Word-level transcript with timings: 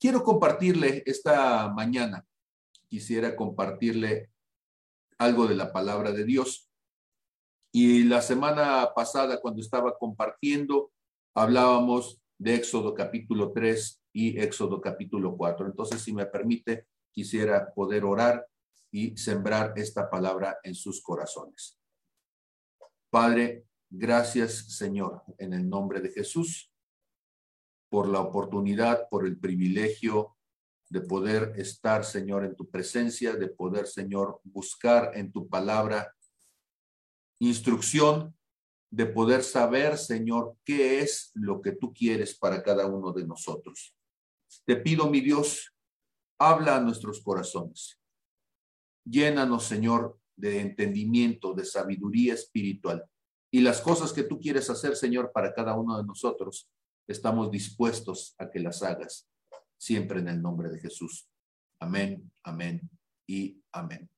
Quiero 0.00 0.22
compartirle 0.22 1.02
esta 1.06 1.68
mañana, 1.70 2.24
quisiera 2.88 3.34
compartirle 3.34 4.30
algo 5.18 5.46
de 5.46 5.56
la 5.56 5.72
palabra 5.72 6.12
de 6.12 6.24
Dios. 6.24 6.70
Y 7.72 8.04
la 8.04 8.22
semana 8.22 8.92
pasada, 8.94 9.40
cuando 9.40 9.60
estaba 9.60 9.98
compartiendo, 9.98 10.92
hablábamos 11.34 12.20
de 12.38 12.54
Éxodo 12.54 12.94
capítulo 12.94 13.52
3 13.52 14.00
y 14.12 14.40
Éxodo 14.40 14.80
capítulo 14.80 15.36
4. 15.36 15.66
Entonces, 15.66 16.00
si 16.00 16.12
me 16.12 16.26
permite, 16.26 16.86
quisiera 17.12 17.72
poder 17.74 18.04
orar 18.04 18.46
y 18.92 19.16
sembrar 19.16 19.72
esta 19.76 20.08
palabra 20.08 20.58
en 20.62 20.74
sus 20.74 21.02
corazones. 21.02 21.78
Padre, 23.10 23.64
gracias 23.90 24.76
Señor, 24.76 25.24
en 25.38 25.52
el 25.52 25.68
nombre 25.68 26.00
de 26.00 26.10
Jesús, 26.10 26.67
por 27.88 28.08
la 28.08 28.20
oportunidad, 28.20 29.08
por 29.08 29.26
el 29.26 29.38
privilegio 29.38 30.36
de 30.90 31.00
poder 31.02 31.52
estar, 31.56 32.04
Señor, 32.04 32.44
en 32.44 32.56
tu 32.56 32.68
presencia, 32.68 33.34
de 33.34 33.48
poder, 33.48 33.86
Señor, 33.86 34.40
buscar 34.44 35.12
en 35.14 35.32
tu 35.32 35.48
palabra 35.48 36.14
instrucción, 37.40 38.34
de 38.90 39.06
poder 39.06 39.42
saber, 39.42 39.98
Señor, 39.98 40.56
qué 40.64 41.00
es 41.00 41.30
lo 41.34 41.60
que 41.60 41.72
tú 41.72 41.92
quieres 41.92 42.36
para 42.38 42.62
cada 42.62 42.86
uno 42.86 43.12
de 43.12 43.26
nosotros. 43.26 43.94
Te 44.64 44.76
pido, 44.76 45.10
mi 45.10 45.20
Dios, 45.20 45.74
habla 46.38 46.76
a 46.76 46.80
nuestros 46.80 47.20
corazones. 47.20 48.00
Llénanos, 49.04 49.64
Señor, 49.64 50.18
de 50.36 50.60
entendimiento, 50.60 51.52
de 51.52 51.64
sabiduría 51.64 52.34
espiritual. 52.34 53.04
Y 53.50 53.60
las 53.60 53.80
cosas 53.80 54.12
que 54.12 54.22
tú 54.22 54.38
quieres 54.40 54.70
hacer, 54.70 54.96
Señor, 54.96 55.32
para 55.32 55.52
cada 55.52 55.74
uno 55.74 55.96
de 55.98 56.04
nosotros, 56.04 56.68
estamos 57.08 57.50
dispuestos 57.50 58.34
a 58.38 58.50
que 58.50 58.60
las 58.60 58.82
hagas, 58.82 59.28
siempre 59.76 60.20
en 60.20 60.28
el 60.28 60.40
nombre 60.40 60.70
de 60.70 60.78
Jesús. 60.78 61.28
Amén, 61.80 62.30
amén 62.44 62.88
y 63.26 63.60
amén. 63.72 64.08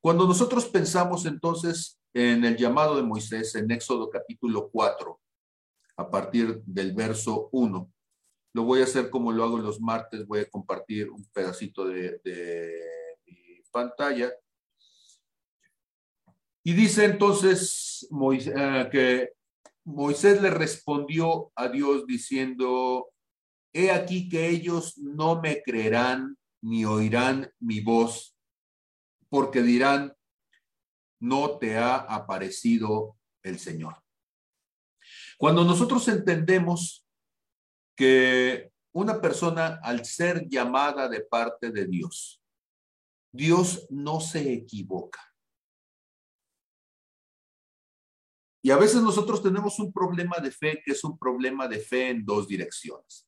Cuando 0.00 0.26
nosotros 0.26 0.66
pensamos 0.66 1.26
entonces 1.26 2.00
en 2.12 2.44
el 2.44 2.56
llamado 2.56 2.96
de 2.96 3.02
Moisés 3.02 3.54
en 3.54 3.70
Éxodo 3.70 4.10
capítulo 4.10 4.68
4, 4.70 5.20
a 5.96 6.10
partir 6.10 6.60
del 6.64 6.92
verso 6.92 7.48
1, 7.52 7.92
lo 8.54 8.64
voy 8.64 8.80
a 8.80 8.84
hacer 8.84 9.10
como 9.10 9.32
lo 9.32 9.44
hago 9.44 9.58
los 9.58 9.80
martes, 9.80 10.26
voy 10.26 10.40
a 10.40 10.50
compartir 10.50 11.10
un 11.10 11.24
pedacito 11.32 11.86
de, 11.86 12.20
mi 13.24 13.62
pantalla. 13.70 14.30
Y 16.64 16.74
dice 16.74 17.04
entonces 17.04 18.08
eh, 18.10 18.88
que 18.90 19.30
Moisés 19.84 20.40
le 20.40 20.50
respondió 20.50 21.50
a 21.56 21.68
Dios 21.68 22.06
diciendo, 22.06 23.10
he 23.72 23.90
aquí 23.90 24.28
que 24.28 24.48
ellos 24.48 24.96
no 24.98 25.40
me 25.40 25.62
creerán 25.62 26.36
ni 26.62 26.84
oirán 26.84 27.50
mi 27.58 27.80
voz, 27.80 28.36
porque 29.28 29.62
dirán, 29.62 30.14
no 31.20 31.58
te 31.58 31.76
ha 31.76 31.96
aparecido 31.96 33.16
el 33.42 33.58
Señor. 33.58 34.00
Cuando 35.38 35.64
nosotros 35.64 36.06
entendemos 36.06 37.04
que 37.96 38.70
una 38.92 39.20
persona 39.20 39.80
al 39.82 40.04
ser 40.04 40.48
llamada 40.48 41.08
de 41.08 41.22
parte 41.22 41.70
de 41.70 41.86
Dios, 41.86 42.40
Dios 43.32 43.86
no 43.90 44.20
se 44.20 44.52
equivoca. 44.52 45.31
Y 48.62 48.70
a 48.70 48.76
veces 48.76 49.02
nosotros 49.02 49.42
tenemos 49.42 49.78
un 49.80 49.92
problema 49.92 50.36
de 50.38 50.52
fe 50.52 50.80
que 50.84 50.92
es 50.92 51.02
un 51.02 51.18
problema 51.18 51.66
de 51.66 51.80
fe 51.80 52.10
en 52.10 52.24
dos 52.24 52.46
direcciones. 52.46 53.26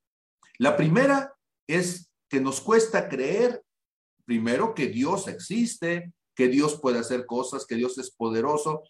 La 0.59 0.77
primera 0.77 1.35
es 1.67 2.11
que 2.29 2.41
nos 2.41 2.61
cuesta 2.61 3.09
creer, 3.09 3.65
primero, 4.25 4.75
que 4.75 4.87
Dios 4.87 5.27
existe, 5.27 6.13
que 6.37 6.49
Dios 6.49 6.81
puede 6.81 7.01
hacer 7.01 7.27
cosas, 7.27 7.67
que 7.67 7.75
Dios 7.75 7.99
es 7.99 8.11
poderoso, 8.13 8.85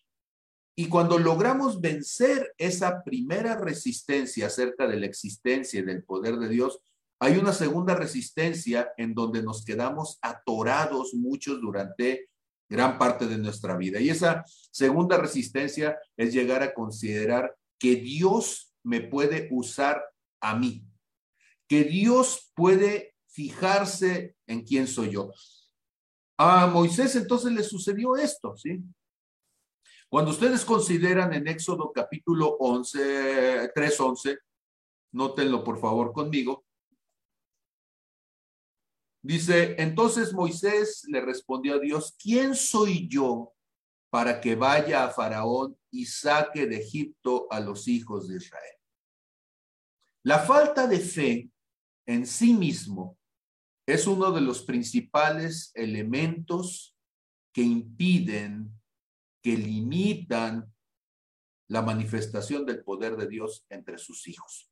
y 0.77 0.88
cuando 0.88 1.19
logramos 1.19 1.81
vencer 1.81 2.53
esa 2.59 3.03
primera 3.04 3.56
resistencia 3.56 4.49
acerca 4.49 4.88
de 4.88 4.99
la 4.99 5.06
existencia 5.06 5.81
y 5.81 5.84
del 5.84 6.03
poder 6.03 6.37
de 6.37 6.49
Dios, 6.49 6.81
hay 7.21 7.37
una 7.37 7.53
segunda 7.53 7.94
resistencia 7.94 8.93
en 8.97 9.15
donde 9.15 9.43
nos 9.43 9.65
quedamos 9.65 10.19
atorados 10.21 11.15
muchos 11.15 11.60
durante 11.60 12.28
gran 12.69 12.99
parte 12.99 13.27
de 13.27 13.39
nuestra 13.39 13.77
vida. 13.77 14.01
Y 14.01 14.11
esa 14.11 14.45
segunda 14.71 15.17
resistencia 15.19 15.99
es 16.17 16.33
llegar 16.33 16.63
a 16.63 16.75
considerar 16.75 17.55
que 17.79 17.97
Dios 17.97 18.75
me 18.83 19.01
puede 19.01 19.49
usar 19.51 20.03
a 20.41 20.57
mí, 20.57 20.85
que 21.69 21.85
Dios 21.85 22.51
puede 22.55 23.15
fijarse 23.29 24.37
en 24.47 24.63
quién 24.63 24.87
soy 24.87 25.11
yo. 25.11 25.31
A 26.39 26.67
Moisés 26.67 27.17
entonces 27.17 27.53
le 27.53 27.63
sucedió 27.63 28.17
esto, 28.17 28.57
¿sí? 28.57 28.83
Cuando 30.09 30.31
ustedes 30.31 30.65
consideran 30.65 31.33
en 31.33 31.49
Éxodo 31.49 31.91
capítulo 31.93 32.57
11, 32.61 33.73
3.11, 33.75 34.39
nótenlo 35.13 35.65
por 35.65 35.81
favor 35.81 36.13
conmigo, 36.13 36.64
dice, 39.25 39.75
entonces 39.79 40.35
Moisés 40.35 41.05
le 41.09 41.21
respondió 41.23 41.75
a 41.75 41.79
Dios, 41.79 42.15
¿quién 42.23 42.55
soy 42.55 43.09
yo 43.09 43.55
para 44.11 44.41
que 44.41 44.55
vaya 44.55 45.05
a 45.05 45.11
Faraón 45.11 45.77
y 45.91 46.05
saque 46.05 46.67
de 46.67 46.77
Egipto 46.77 47.47
a 47.51 47.59
los 47.59 47.89
hijos 47.89 48.29
de 48.29 48.37
Israel? 48.37 48.77
La 50.23 50.41
falta 50.41 50.87
de 50.87 51.01
fe 51.01 51.51
en 52.07 52.27
sí 52.27 52.53
mismo 52.53 53.19
es 53.87 54.07
uno 54.07 54.31
de 54.31 54.43
los 54.43 54.63
principales 54.63 55.71
elementos 55.75 56.95
que 57.53 57.63
impiden 57.63 58.79
que 59.43 59.57
limitan 59.57 60.71
la 61.69 61.81
manifestación 61.81 62.67
del 62.67 62.84
poder 62.84 63.17
de 63.17 63.27
Dios 63.27 63.65
entre 63.71 63.97
sus 63.97 64.29
hijos. 64.29 64.71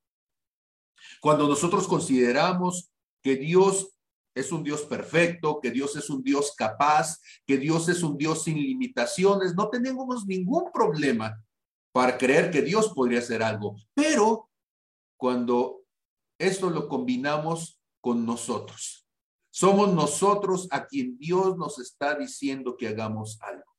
Cuando 1.20 1.48
nosotros 1.48 1.88
consideramos 1.88 2.90
que 3.22 3.36
Dios 3.36 3.94
es 4.34 4.52
un 4.52 4.62
Dios 4.62 4.82
perfecto, 4.82 5.60
que 5.60 5.70
Dios 5.70 5.96
es 5.96 6.08
un 6.10 6.22
Dios 6.22 6.54
capaz, 6.56 7.20
que 7.46 7.58
Dios 7.58 7.88
es 7.88 8.02
un 8.02 8.16
Dios 8.16 8.44
sin 8.44 8.56
limitaciones, 8.56 9.54
no 9.54 9.68
tenemos 9.68 10.26
ningún 10.26 10.70
problema 10.72 11.42
para 11.92 12.16
creer 12.16 12.50
que 12.50 12.62
Dios 12.62 12.92
podría 12.94 13.18
hacer 13.18 13.42
algo. 13.42 13.76
Pero 13.94 14.50
cuando 15.18 15.82
esto 16.38 16.70
lo 16.70 16.88
combinamos 16.88 17.80
con 18.00 18.24
nosotros, 18.24 19.06
somos 19.50 19.92
nosotros 19.92 20.66
a 20.70 20.86
quien 20.86 21.18
Dios 21.18 21.58
nos 21.58 21.78
está 21.78 22.14
diciendo 22.14 22.76
que 22.76 22.88
hagamos 22.88 23.38
algo. 23.42 23.70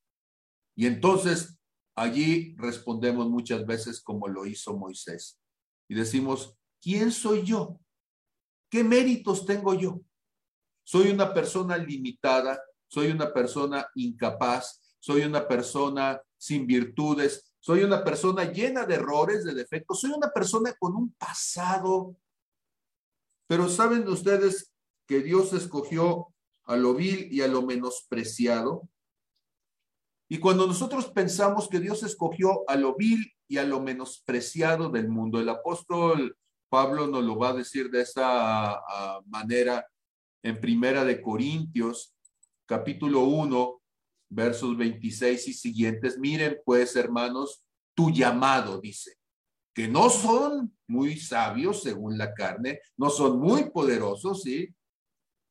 Y 0.76 0.86
entonces 0.86 1.58
allí 1.96 2.56
respondemos 2.58 3.28
muchas 3.30 3.66
veces 3.66 4.02
como 4.02 4.28
lo 4.28 4.46
hizo 4.46 4.78
Moisés. 4.78 5.40
Y 5.90 5.96
decimos, 5.96 6.56
¿quién 6.80 7.12
soy 7.12 7.44
yo? 7.44 7.80
¿Qué 8.70 8.84
méritos 8.84 9.46
tengo 9.46 9.74
yo? 9.74 10.02
Soy 10.84 11.10
una 11.10 11.34
persona 11.34 11.78
limitada, 11.78 12.62
soy 12.88 13.12
una 13.12 13.34
persona 13.34 13.88
incapaz, 13.96 14.96
soy 15.00 15.22
una 15.22 15.48
persona 15.48 16.22
sin 16.38 16.68
virtudes, 16.68 17.54
soy 17.60 17.84
una 17.84 18.04
persona 18.04 18.44
llena 18.46 18.86
de 18.86 18.96
errores, 18.96 19.44
de 19.46 19.54
defectos, 19.54 20.02
soy 20.02 20.12
una 20.12 20.30
persona 20.30 20.74
con 20.78 20.96
un 20.96 21.14
pasado. 21.14 22.16
Pero 23.48 23.70
saben 23.70 24.08
ustedes 24.08 24.74
que 25.08 25.22
Dios 25.22 25.54
escogió 25.54 26.28
a 26.66 26.76
lo 26.76 26.94
vil 26.94 27.28
y 27.32 27.42
a 27.42 27.48
lo 27.48 27.62
menospreciado 27.62 28.90
y 30.34 30.40
cuando 30.40 30.66
nosotros 30.66 31.12
pensamos 31.12 31.68
que 31.68 31.80
Dios 31.80 32.02
escogió 32.02 32.68
a 32.68 32.76
lo 32.76 32.96
vil 32.96 33.32
y 33.48 33.60
a 33.60 33.66
lo 33.66 33.80
menospreciado 33.82 34.90
del 34.90 35.08
mundo, 35.08 35.40
el 35.40 35.48
apóstol 35.48 36.36
Pablo 36.70 37.06
nos 37.06 37.24
lo 37.24 37.38
va 37.38 37.50
a 37.50 37.54
decir 37.54 37.92
de 37.92 38.02
esa 38.02 38.82
manera 39.28 39.88
en 40.44 40.60
Primera 40.60 41.06
de 41.06 41.22
Corintios, 41.22 42.14
capítulo 42.66 43.22
1, 43.22 43.82
versos 44.30 44.78
26 44.78 45.48
y 45.48 45.54
siguientes. 45.54 46.20
Miren 46.20 46.58
pues, 46.66 46.96
hermanos, 46.96 47.64
tu 47.96 48.12
llamado, 48.12 48.80
dice, 48.80 49.16
que 49.74 49.88
no 49.88 50.10
son 50.10 50.78
muy 50.88 51.18
sabios 51.18 51.82
según 51.82 52.18
la 52.18 52.34
carne, 52.34 52.82
no 52.98 53.10
son 53.10 53.40
muy 53.40 53.70
poderosos, 53.70 54.44
¿sí? 54.44 54.74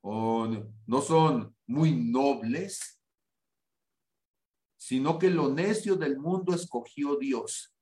No 0.05 1.01
son 1.01 1.57
muy 1.67 1.93
nobles, 1.93 3.01
sino 4.77 5.19
que 5.19 5.31
lo 5.31 5.49
necio 5.49 5.97
del 5.97 6.19
mundo 6.19 6.55
escogió 6.55 7.17
Dios 7.17 7.73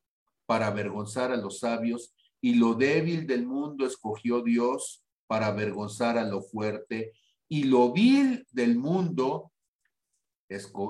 para 0.46 0.68
avergonzar 0.68 1.32
a 1.32 1.36
los 1.36 1.60
sabios 1.60 2.14
y 2.40 2.54
lo 2.54 2.74
débil 2.74 3.26
del 3.26 3.46
mundo 3.46 3.86
escogió 3.86 4.42
Dios 4.42 5.02
para 5.30 5.46
avergonzar 5.46 6.18
a 6.18 6.24
lo 6.24 6.42
fuerte 6.42 7.12
y 7.48 7.62
lo 7.62 7.92
vil 7.92 8.44
del 8.50 8.76
mundo 8.76 9.52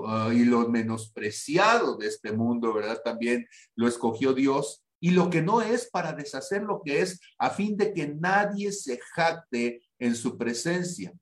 ah, 0.07 0.31
y 0.33 0.45
lo 0.45 0.67
menospreciado 0.67 1.95
de 1.95 2.07
este 2.07 2.31
mundo, 2.31 2.73
¿verdad? 2.73 2.99
También 3.05 3.47
lo 3.75 3.87
escogió 3.87 4.33
Dios 4.33 4.83
y 4.99 5.11
lo 5.11 5.29
que 5.29 5.43
no 5.43 5.61
es 5.61 5.91
para 5.91 6.13
deshacer 6.13 6.63
lo 6.63 6.81
que 6.83 7.01
es, 7.01 7.19
a 7.37 7.51
fin 7.51 7.77
de 7.77 7.93
que 7.93 8.07
nadie 8.07 8.71
se 8.71 8.99
jacte 9.13 9.83
en 9.99 10.15
su 10.15 10.39
presencia. 10.39 11.13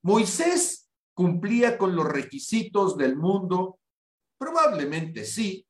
Moisés 0.00 0.88
cumplía 1.12 1.76
con 1.76 1.96
los 1.96 2.06
requisitos 2.06 2.96
del 2.96 3.16
mundo, 3.16 3.80
probablemente 4.38 5.24
sí, 5.24 5.66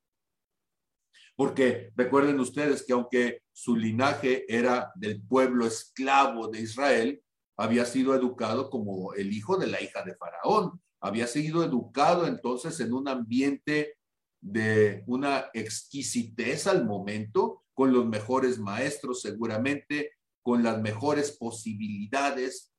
porque 1.37 1.91
recuerden 1.97 2.39
ustedes 2.39 2.85
que 2.85 2.93
aunque 2.93 3.43
su 3.53 3.77
linaje 3.77 4.45
era 4.49 4.93
del 4.95 5.23
pueblo 5.23 5.67
esclavo 5.67 6.49
de 6.49 6.61
Israel, 6.61 7.23
había 7.57 7.85
sido 7.85 8.15
educado 8.15 8.71
como 8.71 9.15
el 9.15 9.33
hijo 9.33 9.57
de 9.57 9.67
la 9.67 9.81
hija 9.81 10.03
de 10.03 10.17
Faraón, 10.17 10.81
había 11.01 11.27
sido 11.27 11.63
educado 11.63 12.27
entonces 12.27 12.81
en 12.81 12.93
un 12.93 13.09
ambiente 13.09 13.97
de 14.41 15.05
una 15.07 15.47
exquisitez 15.53 16.67
al 16.67 16.85
momento, 16.85 17.65
con 17.75 17.93
los 17.93 18.07
mejores 18.07 18.59
maestros 18.59 19.23
seguramente, 19.23 20.13
con 20.43 20.63
las 20.63 20.81
mejores 20.81 21.37
posibilidades. 21.37 22.73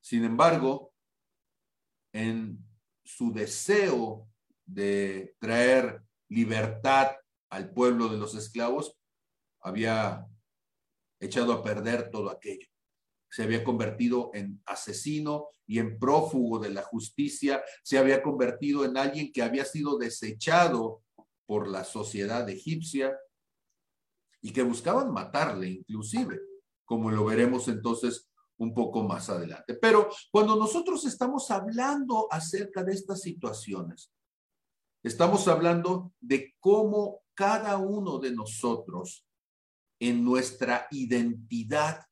Sin 0.00 0.24
embargo, 0.24 0.92
en 2.12 2.58
su 3.04 3.32
deseo 3.32 4.28
de 4.64 5.36
traer 5.38 6.02
libertad 6.28 7.12
al 7.50 7.72
pueblo 7.72 8.08
de 8.08 8.18
los 8.18 8.34
esclavos, 8.34 8.96
había 9.60 10.26
echado 11.20 11.52
a 11.52 11.62
perder 11.62 12.10
todo 12.10 12.30
aquello 12.30 12.66
se 13.36 13.42
había 13.42 13.64
convertido 13.64 14.30
en 14.32 14.62
asesino 14.64 15.48
y 15.66 15.78
en 15.78 15.98
prófugo 15.98 16.58
de 16.58 16.70
la 16.70 16.82
justicia, 16.82 17.62
se 17.82 17.98
había 17.98 18.22
convertido 18.22 18.82
en 18.86 18.96
alguien 18.96 19.30
que 19.30 19.42
había 19.42 19.66
sido 19.66 19.98
desechado 19.98 21.02
por 21.44 21.68
la 21.68 21.84
sociedad 21.84 22.48
egipcia 22.48 23.14
y 24.40 24.54
que 24.54 24.62
buscaban 24.62 25.12
matarle 25.12 25.68
inclusive, 25.68 26.40
como 26.86 27.10
lo 27.10 27.26
veremos 27.26 27.68
entonces 27.68 28.30
un 28.58 28.72
poco 28.72 29.02
más 29.02 29.28
adelante. 29.28 29.74
Pero 29.74 30.08
cuando 30.30 30.56
nosotros 30.56 31.04
estamos 31.04 31.50
hablando 31.50 32.28
acerca 32.30 32.82
de 32.84 32.94
estas 32.94 33.20
situaciones, 33.20 34.10
estamos 35.06 35.46
hablando 35.46 36.12
de 36.20 36.56
cómo 36.58 37.22
cada 37.34 37.76
uno 37.78 38.18
de 38.18 38.32
nosotros 38.32 39.24
en 40.00 40.24
nuestra 40.24 40.88
identidad 40.90 42.04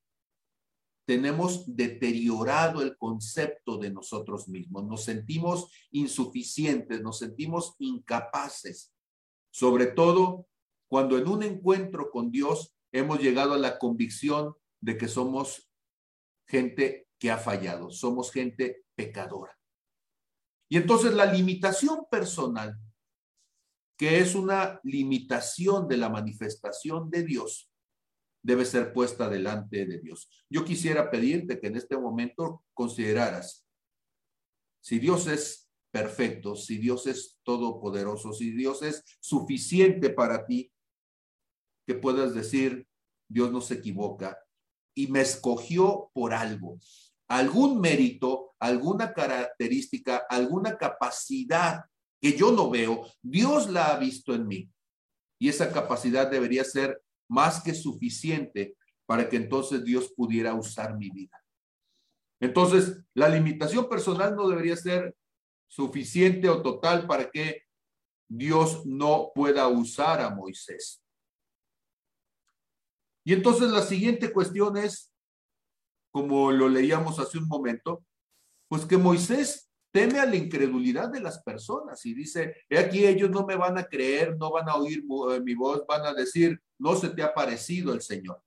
tenemos 1.04 1.64
deteriorado 1.76 2.82
el 2.82 2.96
concepto 2.96 3.78
de 3.78 3.90
nosotros 3.90 4.48
mismos, 4.48 4.86
nos 4.86 5.02
sentimos 5.02 5.70
insuficientes, 5.90 7.02
nos 7.02 7.18
sentimos 7.18 7.74
incapaces, 7.78 8.94
sobre 9.52 9.86
todo 9.86 10.46
cuando 10.88 11.18
en 11.18 11.26
un 11.26 11.42
encuentro 11.42 12.12
con 12.12 12.30
Dios 12.30 12.76
hemos 12.92 13.18
llegado 13.18 13.54
a 13.54 13.58
la 13.58 13.76
convicción 13.76 14.54
de 14.80 14.96
que 14.96 15.08
somos 15.08 15.68
gente 16.46 17.08
que 17.18 17.32
ha 17.32 17.38
fallado, 17.38 17.90
somos 17.90 18.30
gente 18.30 18.84
pecadora. 18.94 19.58
Y 20.74 20.76
entonces 20.76 21.14
la 21.14 21.26
limitación 21.26 22.08
personal, 22.10 22.76
que 23.96 24.18
es 24.18 24.34
una 24.34 24.80
limitación 24.82 25.86
de 25.86 25.96
la 25.96 26.08
manifestación 26.08 27.08
de 27.10 27.22
Dios, 27.22 27.70
debe 28.42 28.64
ser 28.64 28.92
puesta 28.92 29.28
delante 29.28 29.86
de 29.86 30.00
Dios. 30.00 30.28
Yo 30.50 30.64
quisiera 30.64 31.12
pedirte 31.12 31.60
que 31.60 31.68
en 31.68 31.76
este 31.76 31.96
momento 31.96 32.64
consideraras 32.74 33.64
si 34.80 34.98
Dios 34.98 35.28
es 35.28 35.70
perfecto, 35.92 36.56
si 36.56 36.78
Dios 36.78 37.06
es 37.06 37.38
todopoderoso, 37.44 38.32
si 38.32 38.50
Dios 38.50 38.82
es 38.82 39.04
suficiente 39.20 40.10
para 40.10 40.44
ti, 40.44 40.72
que 41.86 41.94
puedas 41.94 42.34
decir, 42.34 42.88
Dios 43.28 43.52
no 43.52 43.60
se 43.60 43.74
equivoca 43.74 44.44
y 44.92 45.06
me 45.06 45.20
escogió 45.20 46.10
por 46.12 46.34
algo, 46.34 46.80
algún 47.28 47.80
mérito, 47.80 48.53
alguna 48.64 49.12
característica, 49.12 50.24
alguna 50.28 50.78
capacidad 50.78 51.84
que 52.18 52.32
yo 52.32 52.50
no 52.50 52.70
veo, 52.70 53.06
Dios 53.20 53.68
la 53.68 53.88
ha 53.88 53.98
visto 53.98 54.34
en 54.34 54.46
mí. 54.46 54.70
Y 55.38 55.50
esa 55.50 55.70
capacidad 55.70 56.30
debería 56.30 56.64
ser 56.64 57.02
más 57.28 57.62
que 57.62 57.74
suficiente 57.74 58.74
para 59.06 59.28
que 59.28 59.36
entonces 59.36 59.84
Dios 59.84 60.14
pudiera 60.16 60.54
usar 60.54 60.96
mi 60.96 61.10
vida. 61.10 61.44
Entonces, 62.40 63.02
la 63.12 63.28
limitación 63.28 63.86
personal 63.86 64.34
no 64.34 64.48
debería 64.48 64.76
ser 64.76 65.14
suficiente 65.68 66.48
o 66.48 66.62
total 66.62 67.06
para 67.06 67.30
que 67.30 67.64
Dios 68.26 68.86
no 68.86 69.30
pueda 69.34 69.68
usar 69.68 70.22
a 70.22 70.30
Moisés. 70.30 71.04
Y 73.26 73.34
entonces 73.34 73.70
la 73.70 73.82
siguiente 73.82 74.32
cuestión 74.32 74.78
es, 74.78 75.12
como 76.10 76.50
lo 76.50 76.68
leíamos 76.70 77.18
hace 77.18 77.36
un 77.36 77.48
momento, 77.48 78.04
pues 78.68 78.84
que 78.84 78.96
Moisés 78.96 79.70
teme 79.92 80.18
a 80.18 80.26
la 80.26 80.36
incredulidad 80.36 81.08
de 81.10 81.20
las 81.20 81.42
personas 81.42 82.04
y 82.04 82.14
dice, 82.14 82.56
he 82.68 82.78
aquí 82.78 83.06
ellos 83.06 83.30
no 83.30 83.46
me 83.46 83.54
van 83.54 83.78
a 83.78 83.84
creer, 83.84 84.36
no 84.36 84.50
van 84.50 84.68
a 84.68 84.74
oír 84.74 85.04
eh, 85.30 85.40
mi 85.40 85.54
voz, 85.54 85.84
van 85.86 86.04
a 86.04 86.12
decir, 86.12 86.60
no 86.78 86.96
se 86.96 87.10
te 87.10 87.22
ha 87.22 87.32
parecido 87.32 87.94
el 87.94 88.02
Señor. 88.02 88.42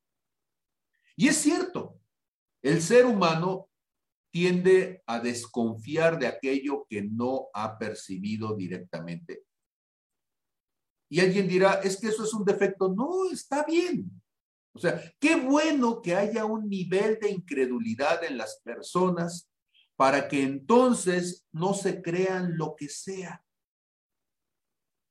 Y 1.16 1.30
es 1.30 1.38
cierto, 1.38 2.00
el 2.62 2.81
ser 2.81 3.06
humano 3.06 3.69
tiende 4.30 5.02
a 5.06 5.19
desconfiar 5.19 6.19
de 6.19 6.28
aquello 6.28 6.86
que 6.90 7.02
no 7.02 7.48
ha 7.54 7.78
percibido 7.78 8.56
directamente. 8.56 9.44
Y 11.10 11.22
alguien 11.22 11.48
dirá, 11.48 11.75
es 11.75 11.98
que 11.98 12.08
eso 12.08 12.25
es 12.25 12.34
un 12.34 12.44
defecto. 12.44 12.94
No, 12.94 13.31
está 13.31 13.64
bien. 13.64 14.12
O 14.74 14.80
sea, 14.80 15.02
qué 15.19 15.38
bueno 15.38 16.02
que 16.02 16.14
haya 16.14 16.46
un 16.46 16.69
nivel 16.69 17.18
de 17.19 17.31
incredulidad 17.31 18.24
en 18.25 18.38
las 18.38 18.62
personas 18.64 19.50
para 19.98 20.28
que 20.28 20.44
entonces 20.44 21.46
no 21.52 21.74
se 21.74 22.02
crean 22.02 22.56
lo 22.56 22.76
que 22.76 22.88
sea. 22.88 23.44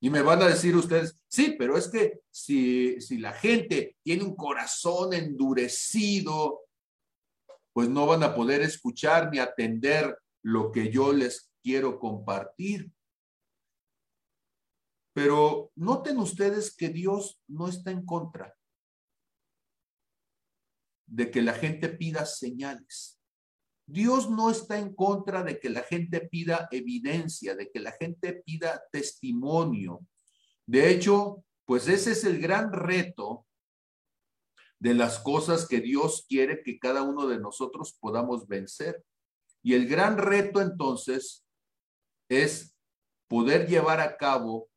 Y 0.00 0.08
me 0.10 0.22
van 0.22 0.40
a 0.42 0.46
decir 0.46 0.76
ustedes, 0.76 1.18
sí, 1.28 1.56
pero 1.58 1.76
es 1.76 1.88
que 1.88 2.20
si, 2.30 3.00
si 3.00 3.18
la 3.18 3.32
gente 3.32 3.96
tiene 4.02 4.22
un 4.22 4.36
corazón 4.36 5.12
endurecido, 5.12 6.60
pues 7.72 7.88
no 7.88 8.06
van 8.06 8.22
a 8.22 8.34
poder 8.34 8.62
escuchar 8.62 9.30
ni 9.30 9.38
atender 9.38 10.16
lo 10.42 10.70
que 10.70 10.90
yo 10.90 11.12
les 11.12 11.50
quiero 11.62 11.98
compartir. 11.98 12.92
Pero 15.12 15.72
noten 15.74 16.18
ustedes 16.18 16.76
que 16.76 16.90
Dios 16.90 17.40
no 17.48 17.68
está 17.68 17.90
en 17.90 18.06
contra 18.06 18.56
de 21.06 21.30
que 21.30 21.42
la 21.42 21.54
gente 21.54 21.88
pida 21.88 22.26
señales. 22.26 23.15
Dios 23.86 24.28
no 24.28 24.50
está 24.50 24.78
en 24.78 24.94
contra 24.94 25.44
de 25.44 25.60
que 25.60 25.70
la 25.70 25.82
gente 25.82 26.20
pida 26.20 26.68
evidencia, 26.72 27.54
de 27.54 27.70
que 27.70 27.78
la 27.78 27.92
gente 27.92 28.42
pida 28.44 28.82
testimonio. 28.90 30.00
De 30.66 30.90
hecho, 30.90 31.44
pues 31.64 31.86
ese 31.86 32.12
es 32.12 32.24
el 32.24 32.40
gran 32.40 32.72
reto 32.72 33.46
de 34.78 34.94
las 34.94 35.20
cosas 35.20 35.66
que 35.66 35.80
Dios 35.80 36.26
quiere 36.28 36.62
que 36.62 36.78
cada 36.78 37.02
uno 37.02 37.26
de 37.26 37.38
nosotros 37.38 37.96
podamos 38.00 38.46
vencer. 38.48 39.04
Y 39.62 39.74
el 39.74 39.88
gran 39.88 40.18
reto 40.18 40.60
entonces 40.60 41.44
es 42.28 42.76
poder 43.28 43.68
llevar 43.68 44.00
a 44.00 44.16
cabo 44.16 44.68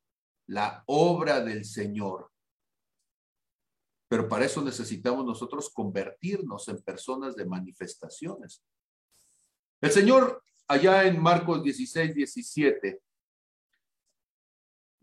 la 0.46 0.82
obra 0.86 1.40
del 1.40 1.64
Señor. 1.64 2.30
Pero 4.08 4.28
para 4.28 4.44
eso 4.44 4.62
necesitamos 4.62 5.24
nosotros 5.24 5.70
convertirnos 5.70 6.66
en 6.68 6.82
personas 6.82 7.36
de 7.36 7.46
manifestaciones. 7.46 8.64
El 9.80 9.90
Señor, 9.90 10.42
allá 10.68 11.04
en 11.04 11.20
Marcos 11.20 11.62
16, 11.62 12.14
17, 12.14 13.00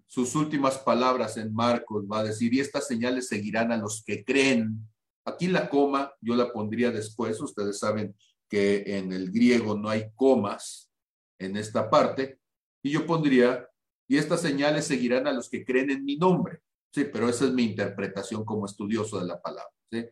sus 0.05 0.36
últimas 0.36 0.77
palabras 0.77 1.36
en 1.38 1.51
Marcos 1.53 2.05
va 2.10 2.19
a 2.19 2.24
decir, 2.24 2.53
y 2.53 2.60
estas 2.60 2.88
señales 2.88 3.27
seguirán 3.27 3.72
a 3.72 3.77
los 3.77 4.03
que 4.03 4.24
creen. 4.24 4.88
Aquí 5.25 5.48
la 5.48 5.67
coma 5.69 6.13
yo 6.22 6.36
la 6.36 6.53
pondría 6.53 6.91
después, 6.91 7.41
ustedes 7.41 7.79
saben 7.79 8.15
que 8.48 8.84
en 8.86 9.12
el 9.12 9.31
griego 9.31 9.75
no 9.75 9.89
hay 9.89 10.12
comas 10.15 10.91
en 11.39 11.57
esta 11.57 11.89
parte, 11.89 12.39
y 12.84 12.91
yo 12.91 13.05
pondría, 13.05 13.67
y 14.07 14.17
estas 14.17 14.41
señales 14.41 14.86
seguirán 14.86 15.27
a 15.27 15.34
los 15.34 15.50
que 15.50 15.65
creen 15.65 15.89
en 15.89 16.05
mi 16.05 16.17
nombre. 16.17 16.62
Sí, 16.93 17.05
pero 17.12 17.27
esa 17.27 17.46
es 17.46 17.51
mi 17.51 17.63
interpretación 17.63 18.46
como 18.46 18.67
estudioso 18.67 19.19
de 19.19 19.25
la 19.25 19.41
palabra, 19.41 19.74
¿sí? 19.91 20.05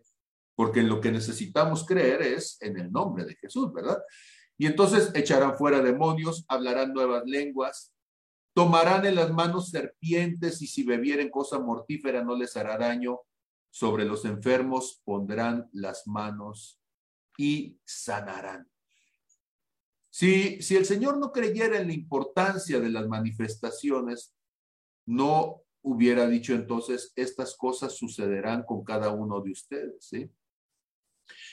Porque 0.55 0.81
lo 0.81 0.99
que 0.99 1.11
necesitamos 1.11 1.85
creer 1.85 2.21
es 2.23 2.57
en 2.61 2.77
el 2.77 2.91
nombre 2.91 3.25
de 3.25 3.35
Jesús, 3.35 3.71
¿verdad? 3.71 3.99
Y 4.57 4.67
entonces 4.67 5.11
echarán 5.13 5.57
fuera 5.57 5.81
demonios, 5.81 6.45
hablarán 6.47 6.93
nuevas 6.93 7.23
lenguas, 7.25 7.93
tomarán 8.53 9.05
en 9.05 9.15
las 9.15 9.31
manos 9.31 9.69
serpientes 9.69 10.61
y 10.61 10.67
si 10.67 10.83
bebieren 10.83 11.29
cosa 11.29 11.59
mortífera 11.59 12.23
no 12.23 12.35
les 12.35 12.55
hará 12.55 12.77
daño. 12.77 13.19
Sobre 13.69 14.05
los 14.05 14.23
enfermos 14.23 15.01
pondrán 15.03 15.69
las 15.73 16.07
manos 16.07 16.79
y 17.37 17.77
sanarán. 17.83 18.69
Si, 20.09 20.61
si 20.61 20.77
el 20.77 20.85
Señor 20.85 21.17
no 21.17 21.33
creyera 21.33 21.77
en 21.77 21.87
la 21.87 21.93
importancia 21.93 22.79
de 22.79 22.89
las 22.89 23.05
manifestaciones, 23.09 24.33
no 25.05 25.61
hubiera 25.81 26.25
dicho 26.27 26.53
entonces, 26.53 27.11
estas 27.17 27.55
cosas 27.55 27.97
sucederán 27.97 28.63
con 28.63 28.83
cada 28.83 29.11
uno 29.11 29.41
de 29.41 29.51
ustedes, 29.51 30.05
¿sí? 30.05 30.31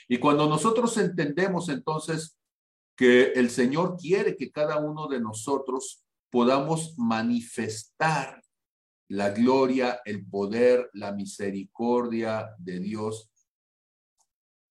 Y 0.07 0.17
cuando 0.17 0.47
nosotros 0.47 0.97
entendemos 0.97 1.69
entonces 1.69 2.37
que 2.95 3.33
el 3.33 3.49
Señor 3.49 3.97
quiere 3.97 4.35
que 4.35 4.51
cada 4.51 4.77
uno 4.77 5.07
de 5.07 5.19
nosotros 5.19 6.03
podamos 6.29 6.97
manifestar 6.97 8.41
la 9.09 9.29
gloria, 9.29 10.01
el 10.05 10.25
poder, 10.25 10.89
la 10.93 11.11
misericordia 11.11 12.49
de 12.57 12.79
Dios, 12.79 13.29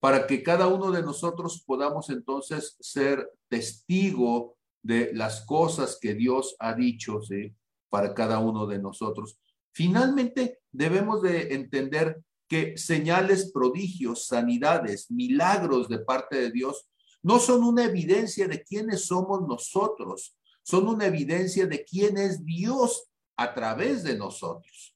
para 0.01 0.27
que 0.27 0.43
cada 0.43 0.67
uno 0.67 0.91
de 0.91 1.03
nosotros 1.03 1.63
podamos 1.65 2.11
entonces 2.11 2.77
ser 2.81 3.31
testigo 3.49 4.57
de 4.83 5.13
las 5.15 5.47
cosas 5.47 5.99
que 6.01 6.15
Dios 6.15 6.57
ha 6.59 6.75
dicho, 6.75 7.23
¿sí? 7.23 7.55
Para 7.89 8.13
cada 8.13 8.41
uno 8.41 8.67
de 8.67 8.81
nosotros. 8.81 9.39
Finalmente, 9.73 10.59
debemos 10.73 11.23
de 11.23 11.55
entender 11.55 12.21
que 12.49 12.77
señales, 12.77 13.53
prodigios, 13.53 14.27
sanidades, 14.27 15.11
milagros 15.11 15.89
de 15.89 16.01
parte 16.01 16.37
de 16.37 16.51
Dios 16.51 16.89
no 17.23 17.39
son 17.39 17.63
una 17.63 17.85
evidencia 17.85 18.49
de 18.49 18.63
quiénes 18.63 19.07
somos 19.07 19.43
nosotros, 19.47 20.37
son 20.63 20.89
una 20.89 21.07
evidencia 21.07 21.67
de 21.67 21.85
quién 21.85 22.19
es 22.19 22.45
Dios 22.45 23.09
a 23.37 23.55
través 23.55 24.03
de 24.03 24.17
nosotros. 24.17 24.95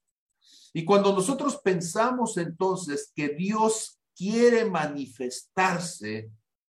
Y 0.73 0.85
cuando 0.85 1.13
nosotros 1.13 1.57
pensamos 1.63 2.37
entonces 2.37 3.11
que 3.15 3.29
Dios 3.29 3.99
quiere 4.15 4.65
manifestarse, 4.65 6.29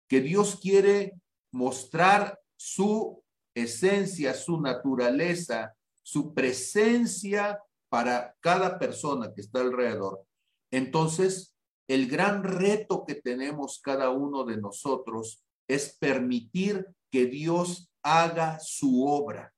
que 0.08 0.20
Dios 0.20 0.58
quiere 0.60 1.14
mostrar 1.52 2.38
su 2.56 3.22
esencia, 3.54 4.34
su 4.34 4.60
naturaleza, 4.60 5.74
su 6.02 6.34
presencia 6.34 7.60
para 7.88 8.34
cada 8.40 8.78
persona 8.78 9.32
que 9.32 9.40
está 9.40 9.60
alrededor, 9.60 10.24
entonces 10.70 11.53
el 11.88 12.08
gran 12.08 12.42
reto 12.42 13.04
que 13.06 13.16
tenemos 13.16 13.80
cada 13.80 14.10
uno 14.10 14.44
de 14.44 14.56
nosotros 14.56 15.44
es 15.68 15.96
permitir 15.98 16.86
que 17.10 17.26
Dios 17.26 17.90
haga 18.02 18.58
su 18.60 19.06
obra. 19.06 19.54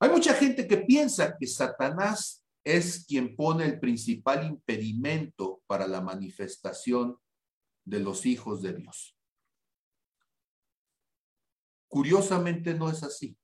Hay 0.00 0.10
mucha 0.10 0.34
gente 0.34 0.68
que 0.68 0.78
piensa 0.78 1.36
que 1.36 1.46
Satanás 1.46 2.44
es 2.64 3.04
quien 3.06 3.34
pone 3.34 3.64
el 3.64 3.80
principal 3.80 4.46
impedimento 4.46 5.62
para 5.66 5.88
la 5.88 6.00
manifestación 6.00 7.18
de 7.84 8.00
los 8.00 8.26
hijos 8.26 8.62
de 8.62 8.74
Dios. 8.74 9.16
Curiosamente 11.88 12.74
no 12.74 12.90
es 12.90 13.02
así. 13.02 13.36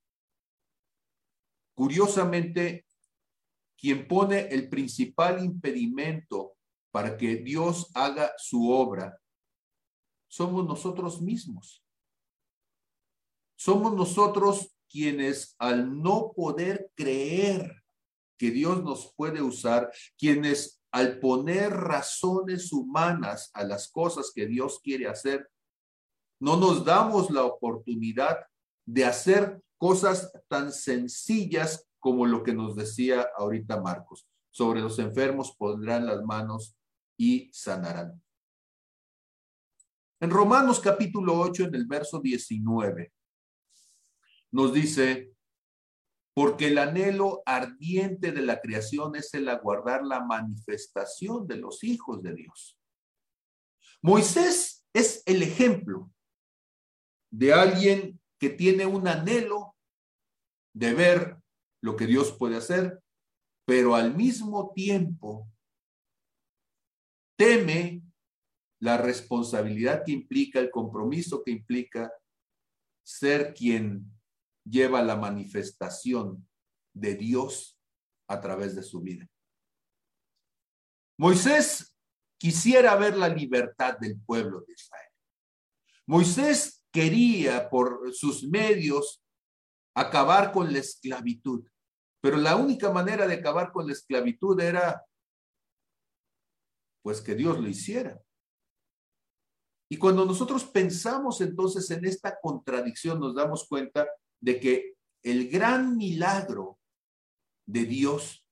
Curiosamente, 1.73 2.85
quien 3.75 4.07
pone 4.07 4.47
el 4.47 4.69
principal 4.69 5.43
impedimento 5.43 6.54
para 6.95 7.17
que 7.17 7.35
Dios 7.35 7.91
haga 7.93 8.31
su 8.37 8.71
obra 8.71 9.19
somos 10.29 10.65
nosotros 10.65 11.21
mismos. 11.21 11.83
Somos 13.59 13.91
nosotros 13.91 14.73
quienes 14.89 15.57
al 15.59 16.01
no 16.01 16.31
poder 16.33 16.89
creer 16.95 17.83
que 18.39 18.49
Dios 18.49 18.81
nos 18.81 19.13
puede 19.13 19.41
usar, 19.41 19.91
quienes 20.17 20.81
al 20.89 21.19
poner 21.19 21.73
razones 21.73 22.71
humanas 22.71 23.51
a 23.53 23.65
las 23.65 23.91
cosas 23.91 24.31
que 24.33 24.45
Dios 24.45 24.79
quiere 24.79 25.09
hacer, 25.09 25.49
no 26.39 26.55
nos 26.55 26.85
damos 26.85 27.29
la 27.29 27.43
oportunidad 27.43 28.37
de 28.87 29.03
hacer 29.03 29.61
cosas 29.77 30.31
tan 30.47 30.71
sencillas 30.71 31.89
como 31.99 32.25
lo 32.25 32.41
que 32.41 32.53
nos 32.53 32.73
decía 32.73 33.27
ahorita 33.37 33.81
Marcos. 33.81 34.25
Sobre 34.49 34.79
los 34.79 34.97
enfermos 34.99 35.53
pondrán 35.57 36.05
las 36.05 36.23
manos 36.23 36.77
y 37.17 37.49
sanarán. 37.53 38.21
En 40.19 40.29
Romanos 40.29 40.79
capítulo 40.79 41.39
8, 41.39 41.65
en 41.65 41.75
el 41.75 41.85
verso 41.85 42.19
19, 42.19 43.11
nos 44.51 44.73
dice, 44.73 45.35
porque 46.33 46.67
el 46.67 46.77
anhelo 46.77 47.43
ardiente 47.45 48.31
de 48.31 48.41
la 48.41 48.59
creación 48.59 49.15
es 49.15 49.33
el 49.33 49.47
aguardar 49.49 50.05
la 50.05 50.23
manifestación 50.23 51.47
de 51.47 51.57
los 51.57 51.83
hijos 51.83 52.21
de 52.23 52.33
Dios. 52.33 52.79
Moisés 54.01 54.85
es 54.93 55.23
el 55.25 55.43
ejemplo 55.43 56.11
de 57.31 57.53
alguien 57.53 58.19
que 58.39 58.49
tiene 58.49 58.85
un 58.85 59.07
anhelo 59.07 59.75
de 60.73 60.93
ver 60.93 61.37
lo 61.81 61.95
que 61.95 62.05
Dios 62.05 62.33
puede 62.33 62.57
hacer, 62.57 63.01
pero 63.65 63.95
al 63.95 64.15
mismo 64.15 64.71
tiempo 64.73 65.47
teme 67.35 68.01
la 68.79 68.97
responsabilidad 68.97 70.03
que 70.05 70.11
implica, 70.11 70.59
el 70.59 70.69
compromiso 70.69 71.43
que 71.43 71.51
implica 71.51 72.11
ser 73.03 73.53
quien 73.53 74.11
lleva 74.63 75.01
la 75.01 75.15
manifestación 75.15 76.47
de 76.93 77.15
Dios 77.15 77.79
a 78.27 78.41
través 78.41 78.75
de 78.75 78.83
su 78.83 79.01
vida. 79.01 79.27
Moisés 81.17 81.95
quisiera 82.37 82.95
ver 82.95 83.15
la 83.15 83.29
libertad 83.29 83.97
del 83.97 84.19
pueblo 84.19 84.61
de 84.61 84.73
Israel. 84.73 85.09
Moisés 86.07 86.85
quería 86.91 87.69
por 87.69 88.13
sus 88.13 88.43
medios 88.43 89.23
acabar 89.95 90.51
con 90.51 90.71
la 90.71 90.79
esclavitud, 90.79 91.67
pero 92.21 92.37
la 92.37 92.55
única 92.55 92.91
manera 92.91 93.27
de 93.27 93.35
acabar 93.35 93.71
con 93.71 93.87
la 93.87 93.93
esclavitud 93.93 94.59
era 94.59 95.03
pues 97.05 97.21
que 97.21 97.35
Dios 97.35 97.59
lo 97.59 97.67
hiciera. 97.67 98.19
Y 99.87 99.97
cuando 99.97 100.25
nosotros 100.25 100.63
pensamos 100.63 101.39
entonces 101.39 101.91
en 101.91 102.03
esta 102.03 102.39
contradicción, 102.41 103.19
nos 103.19 103.35
damos 103.35 103.67
cuenta 103.67 104.09
de 104.41 104.59
que 104.59 104.95
el 105.21 105.47
gran 105.47 105.97
milagro 105.97 106.79
de 107.67 107.85
Dios 107.85 108.43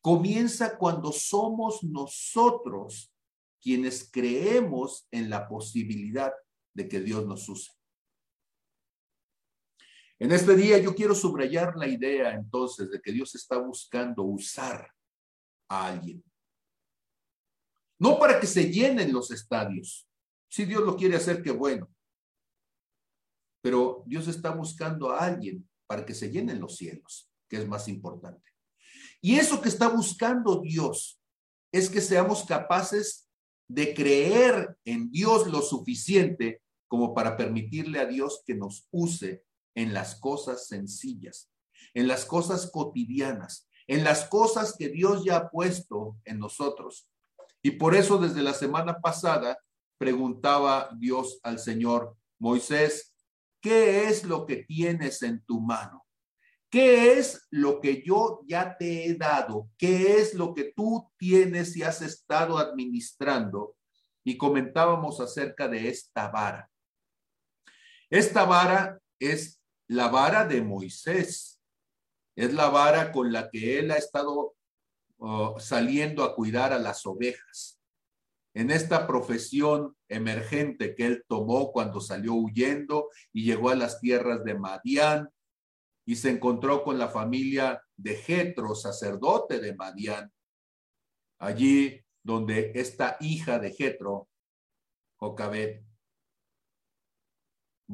comienza 0.00 0.78
cuando 0.78 1.12
somos 1.12 1.84
nosotros 1.84 3.12
quienes 3.60 4.10
creemos 4.10 5.06
en 5.10 5.28
la 5.28 5.46
posibilidad 5.46 6.32
de 6.72 6.88
que 6.88 7.00
Dios 7.00 7.26
nos 7.26 7.46
use. 7.50 7.70
En 10.18 10.32
este 10.32 10.56
día 10.56 10.78
yo 10.78 10.94
quiero 10.94 11.14
subrayar 11.14 11.76
la 11.76 11.86
idea 11.86 12.32
entonces 12.32 12.90
de 12.90 12.98
que 12.98 13.12
Dios 13.12 13.34
está 13.34 13.58
buscando 13.58 14.22
usar 14.22 14.90
a 15.68 15.88
alguien. 15.88 16.24
No 18.00 18.18
para 18.18 18.40
que 18.40 18.46
se 18.46 18.72
llenen 18.72 19.12
los 19.12 19.30
estadios. 19.30 20.08
Si 20.48 20.64
Dios 20.64 20.82
lo 20.82 20.96
quiere 20.96 21.16
hacer, 21.16 21.42
qué 21.42 21.50
bueno. 21.52 21.88
Pero 23.62 24.02
Dios 24.06 24.26
está 24.26 24.50
buscando 24.50 25.10
a 25.10 25.18
alguien 25.18 25.68
para 25.86 26.04
que 26.04 26.14
se 26.14 26.30
llenen 26.30 26.60
los 26.60 26.76
cielos, 26.76 27.30
que 27.48 27.58
es 27.58 27.68
más 27.68 27.88
importante. 27.88 28.50
Y 29.20 29.36
eso 29.36 29.60
que 29.60 29.68
está 29.68 29.88
buscando 29.88 30.60
Dios 30.60 31.20
es 31.72 31.90
que 31.90 32.00
seamos 32.00 32.44
capaces 32.44 33.28
de 33.68 33.94
creer 33.94 34.76
en 34.84 35.10
Dios 35.10 35.46
lo 35.46 35.60
suficiente 35.60 36.62
como 36.88 37.14
para 37.14 37.36
permitirle 37.36 38.00
a 38.00 38.06
Dios 38.06 38.42
que 38.44 38.54
nos 38.54 38.88
use 38.90 39.44
en 39.76 39.92
las 39.92 40.16
cosas 40.18 40.66
sencillas, 40.66 41.50
en 41.94 42.08
las 42.08 42.24
cosas 42.24 42.70
cotidianas, 42.70 43.68
en 43.86 44.04
las 44.04 44.24
cosas 44.24 44.74
que 44.76 44.88
Dios 44.88 45.22
ya 45.24 45.36
ha 45.36 45.50
puesto 45.50 46.16
en 46.24 46.38
nosotros. 46.38 47.08
Y 47.62 47.72
por 47.72 47.94
eso 47.94 48.18
desde 48.18 48.42
la 48.42 48.54
semana 48.54 49.00
pasada 49.00 49.58
preguntaba 49.98 50.90
Dios 50.98 51.40
al 51.42 51.58
Señor, 51.58 52.16
Moisés, 52.38 53.10
¿Qué 53.60 54.08
es 54.08 54.24
lo 54.24 54.46
que 54.46 54.64
tienes 54.64 55.22
en 55.22 55.44
tu 55.44 55.60
mano? 55.60 56.06
¿Qué 56.70 57.18
es 57.18 57.46
lo 57.50 57.80
que 57.80 58.02
yo 58.02 58.40
ya 58.46 58.76
te 58.76 59.04
he 59.04 59.14
dado? 59.14 59.68
¿Qué 59.76 60.16
es 60.18 60.34
lo 60.34 60.54
que 60.54 60.72
tú 60.74 61.10
tienes 61.18 61.76
y 61.76 61.82
has 61.82 62.00
estado 62.00 62.58
administrando? 62.58 63.76
Y 64.24 64.38
comentábamos 64.38 65.20
acerca 65.20 65.68
de 65.68 65.88
esta 65.88 66.28
vara. 66.28 66.70
Esta 68.08 68.44
vara 68.44 68.98
es 69.18 69.60
la 69.88 70.08
vara 70.08 70.46
de 70.46 70.62
Moisés. 70.62 71.60
Es 72.36 72.54
la 72.54 72.68
vara 72.68 73.12
con 73.12 73.32
la 73.32 73.50
que 73.50 73.78
él 73.78 73.90
ha 73.90 73.96
estado 73.96 74.54
saliendo 75.58 76.24
a 76.24 76.34
cuidar 76.34 76.72
a 76.72 76.78
las 76.78 77.06
ovejas 77.06 77.80
en 78.54 78.70
esta 78.70 79.06
profesión 79.06 79.96
emergente 80.08 80.94
que 80.94 81.06
él 81.06 81.24
tomó 81.28 81.72
cuando 81.72 82.00
salió 82.00 82.34
huyendo 82.34 83.08
y 83.32 83.44
llegó 83.44 83.70
a 83.70 83.76
las 83.76 84.00
tierras 84.00 84.44
de 84.44 84.58
Madián 84.58 85.30
y 86.04 86.16
se 86.16 86.30
encontró 86.30 86.82
con 86.82 86.98
la 86.98 87.08
familia 87.08 87.82
de 87.96 88.16
Jetro, 88.16 88.74
sacerdote 88.74 89.60
de 89.60 89.74
Madián, 89.76 90.32
allí 91.38 92.04
donde 92.22 92.72
esta 92.74 93.16
hija 93.20 93.58
de 93.58 93.70
Jetro, 93.72 94.28
Jocabet, 95.16 95.84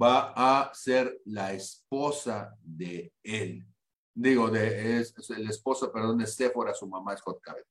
va 0.01 0.33
a 0.35 0.75
ser 0.75 1.21
la 1.25 1.53
esposa 1.53 2.57
de 2.63 3.13
él. 3.23 3.67
Digo, 4.17 4.51
de, 4.51 4.99
es, 4.99 5.15
el 5.31 5.49
esposo, 5.49 5.93
perdón, 5.93 6.21
es 6.23 6.35
Séfora, 6.35 6.75
su 6.75 6.89
mamá 6.89 7.15
es 7.15 7.21
Jotcabet. 7.21 7.67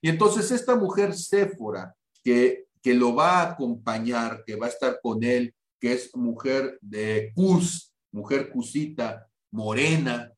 Y 0.00 0.08
entonces 0.08 0.50
esta 0.50 0.76
mujer 0.76 1.14
Séfora, 1.14 1.94
que, 2.24 2.68
que 2.80 2.94
lo 2.94 3.14
va 3.14 3.40
a 3.40 3.50
acompañar, 3.52 4.44
que 4.46 4.56
va 4.56 4.66
a 4.66 4.70
estar 4.70 5.00
con 5.02 5.22
él, 5.22 5.54
que 5.78 5.92
es 5.92 6.14
mujer 6.16 6.78
de 6.80 7.32
Cus, 7.34 7.92
mujer 8.12 8.50
cusita, 8.50 9.28
morena, 9.50 10.32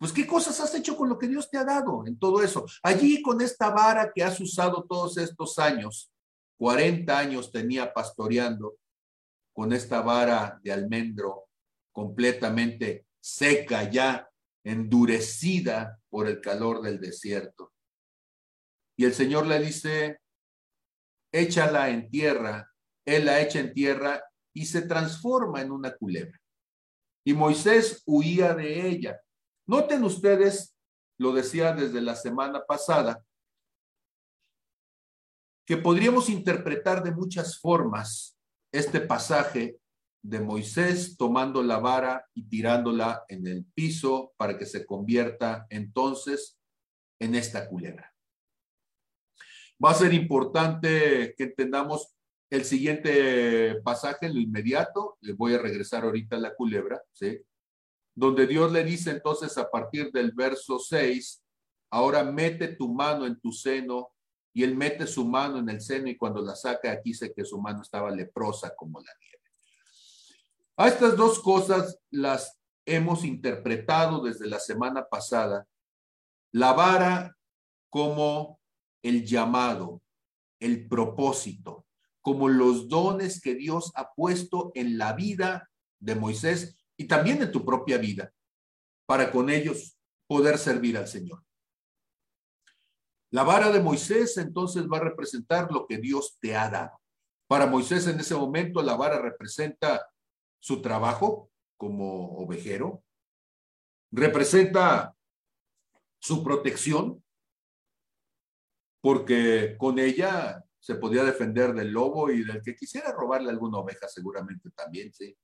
pues, 0.00 0.14
¿qué 0.14 0.26
cosas 0.26 0.58
has 0.60 0.74
hecho 0.74 0.96
con 0.96 1.10
lo 1.10 1.18
que 1.18 1.28
Dios 1.28 1.50
te 1.50 1.58
ha 1.58 1.64
dado 1.64 2.06
en 2.06 2.18
todo 2.18 2.42
eso? 2.42 2.64
Allí 2.82 3.20
con 3.20 3.42
esta 3.42 3.68
vara 3.68 4.10
que 4.14 4.24
has 4.24 4.40
usado 4.40 4.86
todos 4.88 5.18
estos 5.18 5.58
años, 5.58 6.10
40 6.58 7.18
años 7.18 7.52
tenía 7.52 7.92
pastoreando 7.92 8.78
con 9.52 9.74
esta 9.74 10.00
vara 10.00 10.58
de 10.62 10.72
almendro 10.72 11.49
completamente 12.00 13.04
seca 13.20 13.90
ya, 13.90 14.26
endurecida 14.64 16.00
por 16.08 16.28
el 16.28 16.40
calor 16.40 16.80
del 16.80 16.98
desierto. 16.98 17.74
Y 18.96 19.04
el 19.04 19.12
Señor 19.12 19.46
le 19.46 19.60
dice, 19.60 20.18
échala 21.30 21.90
en 21.90 22.08
tierra. 22.08 22.72
Él 23.04 23.26
la 23.26 23.42
echa 23.42 23.60
en 23.60 23.74
tierra 23.74 24.24
y 24.54 24.64
se 24.64 24.80
transforma 24.80 25.60
en 25.60 25.72
una 25.72 25.94
culebra. 25.94 26.40
Y 27.22 27.34
Moisés 27.34 28.02
huía 28.06 28.54
de 28.54 28.88
ella. 28.88 29.20
Noten 29.66 30.02
ustedes, 30.02 30.74
lo 31.18 31.34
decía 31.34 31.74
desde 31.74 32.00
la 32.00 32.16
semana 32.16 32.64
pasada, 32.64 33.22
que 35.66 35.76
podríamos 35.76 36.30
interpretar 36.30 37.02
de 37.02 37.12
muchas 37.12 37.58
formas 37.58 38.38
este 38.72 39.02
pasaje 39.02 39.78
de 40.22 40.40
Moisés 40.40 41.16
tomando 41.16 41.62
la 41.62 41.78
vara 41.78 42.26
y 42.34 42.48
tirándola 42.48 43.24
en 43.28 43.46
el 43.46 43.64
piso 43.64 44.32
para 44.36 44.58
que 44.58 44.66
se 44.66 44.84
convierta 44.84 45.66
entonces 45.70 46.58
en 47.18 47.34
esta 47.34 47.68
culebra. 47.68 48.14
Va 49.82 49.90
a 49.90 49.94
ser 49.94 50.12
importante 50.12 51.34
que 51.36 51.44
entendamos 51.44 52.14
el 52.50 52.64
siguiente 52.64 53.80
pasaje 53.82 54.26
en 54.26 54.34
lo 54.34 54.40
inmediato. 54.40 55.16
Les 55.20 55.36
voy 55.36 55.54
a 55.54 55.58
regresar 55.58 56.04
ahorita 56.04 56.36
a 56.36 56.40
la 56.40 56.54
culebra, 56.54 57.02
¿sí? 57.12 57.40
donde 58.14 58.46
Dios 58.46 58.70
le 58.72 58.84
dice 58.84 59.10
entonces 59.10 59.56
a 59.56 59.70
partir 59.70 60.10
del 60.12 60.32
verso 60.32 60.78
6, 60.78 61.42
ahora 61.90 62.22
mete 62.24 62.68
tu 62.68 62.92
mano 62.92 63.24
en 63.24 63.40
tu 63.40 63.52
seno, 63.52 64.12
y 64.52 64.64
él 64.64 64.76
mete 64.76 65.06
su 65.06 65.24
mano 65.24 65.58
en 65.58 65.68
el 65.68 65.80
seno 65.80 66.08
y 66.08 66.16
cuando 66.16 66.42
la 66.42 66.56
saca 66.56 66.90
aquí 66.90 67.14
sé 67.14 67.32
que 67.32 67.44
su 67.44 67.60
mano 67.60 67.82
estaba 67.82 68.10
leprosa 68.10 68.74
como 68.74 69.00
la 69.00 69.12
nieve. 69.20 69.29
A 70.80 70.88
estas 70.88 71.14
dos 71.14 71.40
cosas 71.40 71.98
las 72.10 72.58
hemos 72.86 73.22
interpretado 73.26 74.22
desde 74.22 74.46
la 74.46 74.58
semana 74.58 75.04
pasada. 75.04 75.68
La 76.52 76.72
vara 76.72 77.36
como 77.90 78.58
el 79.02 79.26
llamado, 79.26 80.00
el 80.58 80.88
propósito, 80.88 81.84
como 82.22 82.48
los 82.48 82.88
dones 82.88 83.42
que 83.42 83.54
Dios 83.56 83.92
ha 83.94 84.14
puesto 84.14 84.72
en 84.74 84.96
la 84.96 85.12
vida 85.12 85.68
de 85.98 86.14
Moisés 86.14 86.78
y 86.96 87.04
también 87.04 87.42
en 87.42 87.52
tu 87.52 87.62
propia 87.62 87.98
vida, 87.98 88.32
para 89.04 89.30
con 89.30 89.50
ellos 89.50 89.98
poder 90.26 90.56
servir 90.56 90.96
al 90.96 91.08
Señor. 91.08 91.44
La 93.30 93.42
vara 93.42 93.70
de 93.70 93.80
Moisés 93.80 94.38
entonces 94.38 94.84
va 94.90 94.96
a 94.96 95.04
representar 95.04 95.70
lo 95.70 95.86
que 95.86 95.98
Dios 95.98 96.38
te 96.40 96.56
ha 96.56 96.70
dado. 96.70 96.98
Para 97.46 97.66
Moisés 97.66 98.06
en 98.06 98.18
ese 98.18 98.34
momento 98.34 98.80
la 98.80 98.96
vara 98.96 99.20
representa 99.20 100.06
su 100.60 100.80
trabajo 100.80 101.50
como 101.76 102.36
ovejero, 102.38 103.02
representa 104.12 105.16
su 106.20 106.44
protección, 106.44 107.24
porque 109.02 109.76
con 109.78 109.98
ella 109.98 110.62
se 110.78 110.94
podía 110.94 111.24
defender 111.24 111.72
del 111.72 111.90
lobo 111.90 112.30
y 112.30 112.44
del 112.44 112.62
que 112.62 112.76
quisiera 112.76 113.12
robarle 113.12 113.50
alguna 113.50 113.78
oveja 113.78 114.08
seguramente 114.08 114.70
también, 114.70 115.12
sí 115.12 115.36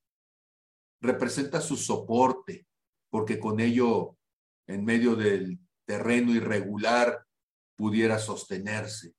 representa 1.00 1.60
su 1.60 1.76
soporte, 1.76 2.66
porque 3.10 3.38
con 3.38 3.60
ello, 3.60 4.16
en 4.66 4.84
medio 4.84 5.14
del 5.14 5.58
terreno 5.84 6.32
irregular, 6.32 7.24
pudiera 7.76 8.18
sostenerse. 8.18 9.14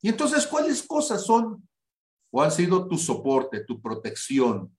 Y 0.00 0.08
entonces, 0.08 0.46
¿cuáles 0.46 0.86
cosas 0.86 1.24
son 1.24 1.67
o 2.30 2.42
han 2.42 2.50
sido 2.50 2.88
tu 2.88 2.96
soporte, 2.98 3.64
tu 3.64 3.80
protección? 3.80 4.76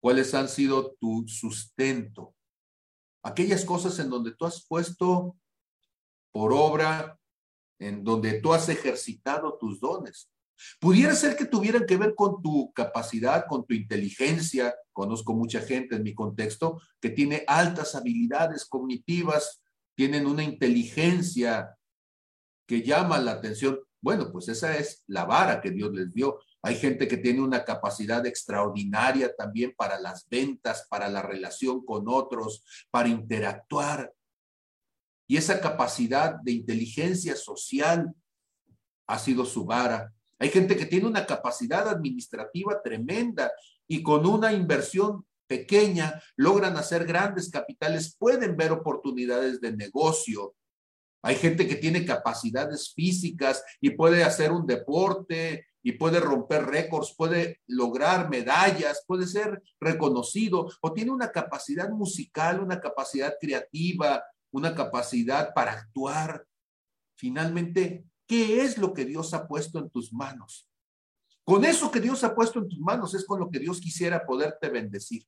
¿Cuáles 0.00 0.34
han 0.34 0.48
sido 0.48 0.94
tu 1.00 1.24
sustento? 1.28 2.34
Aquellas 3.22 3.64
cosas 3.64 3.98
en 3.98 4.08
donde 4.08 4.34
tú 4.34 4.46
has 4.46 4.66
puesto 4.66 5.36
por 6.32 6.52
obra, 6.52 7.18
en 7.78 8.02
donde 8.04 8.40
tú 8.40 8.52
has 8.52 8.68
ejercitado 8.68 9.58
tus 9.58 9.80
dones. 9.80 10.30
Pudiera 10.78 11.14
ser 11.14 11.36
que 11.36 11.46
tuvieran 11.46 11.86
que 11.86 11.96
ver 11.96 12.14
con 12.14 12.42
tu 12.42 12.72
capacidad, 12.72 13.46
con 13.46 13.66
tu 13.66 13.74
inteligencia. 13.74 14.74
Conozco 14.92 15.34
mucha 15.34 15.60
gente 15.60 15.96
en 15.96 16.02
mi 16.02 16.14
contexto 16.14 16.80
que 17.00 17.10
tiene 17.10 17.44
altas 17.46 17.94
habilidades 17.94 18.66
cognitivas, 18.66 19.62
tienen 19.94 20.26
una 20.26 20.42
inteligencia 20.42 21.76
que 22.66 22.82
llama 22.82 23.18
la 23.18 23.32
atención. 23.32 23.80
Bueno, 24.02 24.30
pues 24.30 24.48
esa 24.48 24.76
es 24.76 25.02
la 25.06 25.24
vara 25.24 25.60
que 25.60 25.70
Dios 25.70 25.92
les 25.92 26.12
dio. 26.12 26.40
Hay 26.62 26.76
gente 26.76 27.08
que 27.08 27.16
tiene 27.16 27.40
una 27.40 27.64
capacidad 27.64 28.24
extraordinaria 28.26 29.34
también 29.34 29.74
para 29.76 29.98
las 29.98 30.28
ventas, 30.28 30.86
para 30.90 31.08
la 31.08 31.22
relación 31.22 31.84
con 31.84 32.04
otros, 32.06 32.62
para 32.90 33.08
interactuar. 33.08 34.12
Y 35.26 35.36
esa 35.36 35.60
capacidad 35.60 36.34
de 36.42 36.52
inteligencia 36.52 37.34
social 37.36 38.12
ha 39.06 39.18
sido 39.18 39.46
su 39.46 39.64
vara. 39.64 40.12
Hay 40.38 40.50
gente 40.50 40.76
que 40.76 40.86
tiene 40.86 41.06
una 41.06 41.24
capacidad 41.24 41.88
administrativa 41.88 42.82
tremenda 42.82 43.50
y 43.88 44.02
con 44.02 44.26
una 44.26 44.52
inversión 44.52 45.24
pequeña 45.46 46.22
logran 46.36 46.76
hacer 46.76 47.04
grandes 47.04 47.50
capitales, 47.50 48.14
pueden 48.16 48.56
ver 48.56 48.70
oportunidades 48.70 49.60
de 49.60 49.76
negocio. 49.76 50.54
Hay 51.22 51.34
gente 51.36 51.66
que 51.66 51.74
tiene 51.74 52.06
capacidades 52.06 52.92
físicas 52.94 53.62
y 53.80 53.90
puede 53.90 54.22
hacer 54.22 54.52
un 54.52 54.66
deporte 54.66 55.66
y 55.82 55.92
puede 55.92 56.20
romper 56.20 56.66
récords, 56.66 57.14
puede 57.16 57.60
lograr 57.66 58.28
medallas, 58.28 59.04
puede 59.06 59.26
ser 59.26 59.62
reconocido 59.80 60.68
o 60.80 60.92
tiene 60.92 61.10
una 61.10 61.32
capacidad 61.32 61.88
musical, 61.90 62.60
una 62.60 62.80
capacidad 62.80 63.34
creativa, 63.40 64.22
una 64.50 64.74
capacidad 64.74 65.54
para 65.54 65.72
actuar. 65.72 66.46
Finalmente, 67.16 68.04
¿Qué 68.30 68.62
es 68.62 68.78
lo 68.78 68.94
que 68.94 69.04
Dios 69.04 69.34
ha 69.34 69.48
puesto 69.48 69.80
en 69.80 69.90
tus 69.90 70.12
manos? 70.12 70.68
Con 71.42 71.64
eso 71.64 71.90
que 71.90 71.98
Dios 71.98 72.22
ha 72.22 72.32
puesto 72.32 72.60
en 72.60 72.68
tus 72.68 72.78
manos 72.78 73.12
es 73.12 73.24
con 73.24 73.40
lo 73.40 73.50
que 73.50 73.58
Dios 73.58 73.80
quisiera 73.80 74.24
poderte 74.24 74.68
bendecir. 74.68 75.26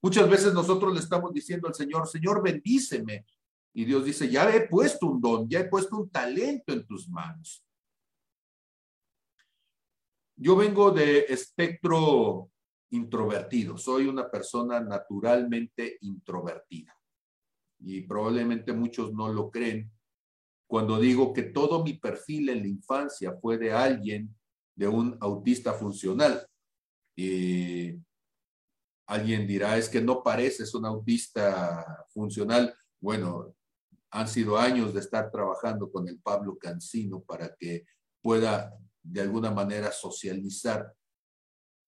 Muchas 0.00 0.30
veces 0.30 0.54
nosotros 0.54 0.94
le 0.94 1.00
estamos 1.00 1.34
diciendo 1.34 1.68
al 1.68 1.74
Señor, 1.74 2.08
Señor, 2.08 2.42
bendíceme. 2.42 3.26
Y 3.74 3.84
Dios 3.84 4.06
dice, 4.06 4.30
ya 4.30 4.48
he 4.56 4.66
puesto 4.66 5.06
un 5.06 5.20
don, 5.20 5.50
ya 5.50 5.60
he 5.60 5.68
puesto 5.68 5.98
un 5.98 6.08
talento 6.08 6.72
en 6.72 6.86
tus 6.86 7.10
manos. 7.10 7.62
Yo 10.36 10.56
vengo 10.56 10.90
de 10.90 11.20
espectro 11.28 12.50
introvertido, 12.90 13.76
soy 13.76 14.06
una 14.06 14.30
persona 14.30 14.80
naturalmente 14.80 15.98
introvertida. 16.00 16.96
Y 17.78 18.02
probablemente 18.02 18.72
muchos 18.72 19.12
no 19.12 19.32
lo 19.32 19.50
creen, 19.50 19.90
cuando 20.66 20.98
digo 20.98 21.32
que 21.32 21.42
todo 21.42 21.84
mi 21.84 21.94
perfil 21.94 22.48
en 22.48 22.62
la 22.62 22.68
infancia 22.68 23.36
fue 23.40 23.58
de 23.58 23.72
alguien, 23.72 24.34
de 24.74 24.88
un 24.88 25.16
autista 25.20 25.72
funcional. 25.74 26.46
Y 27.16 27.94
alguien 29.06 29.46
dirá, 29.46 29.76
es 29.76 29.88
que 29.88 30.00
no 30.00 30.22
pareces 30.22 30.74
un 30.74 30.86
autista 30.86 32.06
funcional. 32.08 32.74
Bueno, 33.00 33.54
han 34.10 34.28
sido 34.28 34.58
años 34.58 34.94
de 34.94 35.00
estar 35.00 35.30
trabajando 35.30 35.90
con 35.90 36.08
el 36.08 36.18
Pablo 36.20 36.56
Cancino 36.58 37.20
para 37.20 37.54
que 37.54 37.84
pueda 38.22 38.72
de 39.04 39.20
alguna 39.20 39.50
manera 39.50 39.92
socializar. 39.92 40.92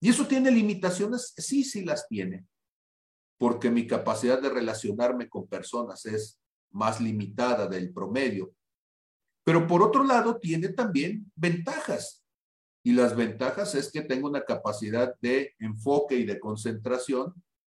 ¿Y 0.00 0.10
eso 0.10 0.26
tiene 0.26 0.50
limitaciones? 0.50 1.32
Sí, 1.36 1.64
sí 1.64 1.84
las 1.84 2.06
tiene, 2.06 2.46
porque 3.38 3.70
mi 3.70 3.86
capacidad 3.86 4.40
de 4.40 4.50
relacionarme 4.50 5.28
con 5.28 5.48
personas 5.48 6.04
es 6.06 6.38
más 6.70 7.00
limitada 7.00 7.66
del 7.66 7.92
promedio. 7.92 8.54
Pero 9.44 9.66
por 9.66 9.82
otro 9.82 10.04
lado, 10.04 10.38
tiene 10.38 10.68
también 10.68 11.30
ventajas. 11.34 12.24
Y 12.84 12.92
las 12.92 13.16
ventajas 13.16 13.74
es 13.74 13.90
que 13.90 14.02
tengo 14.02 14.28
una 14.28 14.44
capacidad 14.44 15.16
de 15.20 15.54
enfoque 15.58 16.16
y 16.16 16.24
de 16.24 16.38
concentración 16.38 17.34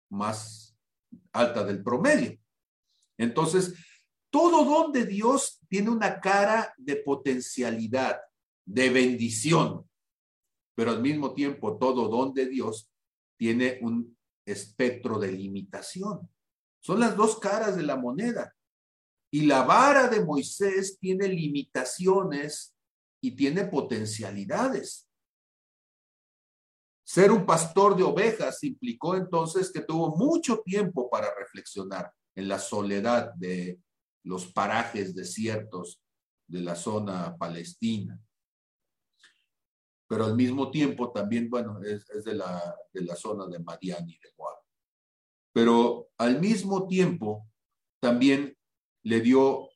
más 0.10 0.76
alta 1.32 1.64
del 1.64 1.84
promedio. 1.84 2.38
Entonces, 3.18 3.74
todo 4.30 4.66
don 4.66 4.92
de 4.92 5.06
Dios 5.06 5.62
tiene 5.70 5.90
una 5.90 6.20
cara 6.20 6.74
de 6.78 6.98
potencialidad, 6.98 8.20
de 8.68 8.90
bendición, 8.90 9.90
pero 10.76 10.92
al 10.92 11.02
mismo 11.02 11.34
tiempo 11.34 11.78
todo 11.78 12.10
don 12.10 12.34
de 12.34 12.48
Dios 12.48 12.92
tiene 13.38 13.80
un 13.82 14.16
espectro 14.46 15.18
de 15.18 15.32
limitación. 15.32 16.30
Son 16.82 17.00
las 17.00 17.16
dos 17.16 17.40
caras 17.40 17.76
de 17.76 17.84
la 17.84 17.96
moneda. 17.96 18.54
Y 19.32 19.46
la 19.46 19.64
vara 19.64 20.08
de 20.08 20.24
Moisés 20.24 20.98
tiene 21.00 21.28
limitaciones 21.28 22.76
y 23.22 23.32
tiene 23.36 23.66
potencialidades. 23.66 25.10
Ser 27.06 27.32
un 27.32 27.46
pastor 27.46 27.96
de 27.96 28.04
ovejas 28.04 28.64
implicó 28.64 29.16
entonces 29.16 29.72
que 29.72 29.82
tuvo 29.82 30.16
mucho 30.16 30.60
tiempo 30.60 31.10
para 31.10 31.34
reflexionar 31.36 32.12
en 32.36 32.48
la 32.48 32.60
soledad 32.60 33.34
de 33.36 33.80
los 34.24 34.52
parajes 34.52 35.16
desiertos 35.16 36.02
de 36.48 36.62
la 36.62 36.76
zona 36.76 37.38
palestina. 37.38 38.22
Pero 40.08 40.26
al 40.26 40.36
mismo 40.36 40.72
tiempo 40.72 41.12
también, 41.12 41.50
bueno, 41.50 41.82
es, 41.84 42.06
de, 42.24 42.34
la, 42.34 42.76
de 42.94 43.02
la 43.02 43.16
zona 43.16 43.46
de 43.48 43.60
Madian 43.60 44.10
y 44.10 44.18
de 44.18 44.30
Moab. 44.38 44.58
Pero 45.54 46.10
al 46.18 46.40
mismo 46.40 46.88
tiempo 46.88 47.50
también 48.00 48.58
le 49.04 49.22
dio 49.22 49.70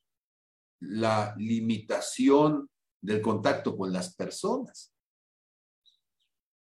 la 0.80 1.36
limitación 1.38 2.70
del 3.02 3.22
contacto 3.22 3.76
con 3.76 3.92
las 3.92 4.16
personas. 4.16 4.94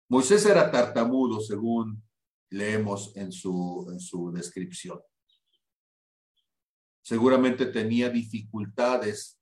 Moisés 0.09 0.45
era 0.47 0.71
tartamudo, 0.71 1.41
según 1.41 2.03
leemos 2.51 3.17
en 3.17 3.33
su, 3.33 3.89
en 3.91 4.01
su 4.01 4.31
descripción. 4.31 5.01
Seguramente 7.03 7.67
tenía 7.67 8.09
dificultades 8.09 9.39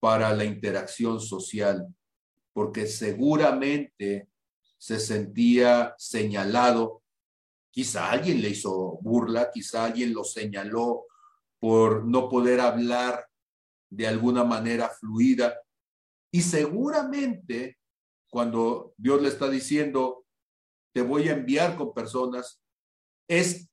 para 0.00 0.34
la 0.34 0.44
interacción 0.44 1.20
social, 1.20 1.86
porque 2.52 2.86
seguramente 2.86 4.28
se 4.78 4.98
sentía 4.98 5.94
señalado. 5.98 7.02
Quizá 7.70 8.10
alguien 8.10 8.40
le 8.42 8.50
hizo 8.50 8.98
burla, 9.00 9.50
quizá 9.50 9.84
alguien 9.84 10.12
lo 10.12 10.24
señaló 10.24 11.06
por 11.58 12.04
no 12.04 12.28
poder 12.28 12.60
hablar 12.60 13.26
de 13.90 14.06
alguna 14.06 14.44
manera 14.44 14.88
fluida. 14.88 15.60
Y 16.30 16.42
seguramente 16.42 17.78
cuando 18.32 18.94
Dios 18.96 19.20
le 19.20 19.28
está 19.28 19.50
diciendo, 19.50 20.24
te 20.94 21.02
voy 21.02 21.28
a 21.28 21.32
enviar 21.32 21.76
con 21.76 21.92
personas, 21.92 22.62
es 23.28 23.68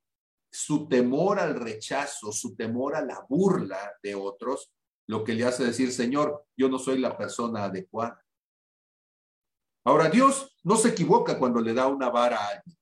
su 0.52 0.90
temor 0.90 1.40
al 1.40 1.56
rechazo, 1.56 2.34
su 2.34 2.58
temor 2.58 2.96
a 2.96 3.02
la 3.02 3.26
burla 3.30 3.94
de 4.04 4.16
otros, 4.16 4.74
lo 5.08 5.24
que 5.24 5.34
le 5.34 5.46
hace 5.46 5.64
decir, 5.64 5.94
Señor, 5.94 6.46
yo 6.58 6.68
no 6.68 6.78
soy 6.78 7.00
la 7.00 7.18
persona 7.18 7.64
adecuada. 7.64 8.22
Ahora, 9.86 10.10
Dios 10.10 10.58
no 10.64 10.76
se 10.76 10.90
equivoca 10.90 11.38
cuando 11.40 11.62
le 11.62 11.74
da 11.74 11.88
una 11.88 12.10
vara 12.10 12.38
a 12.38 12.48
alguien, 12.48 12.78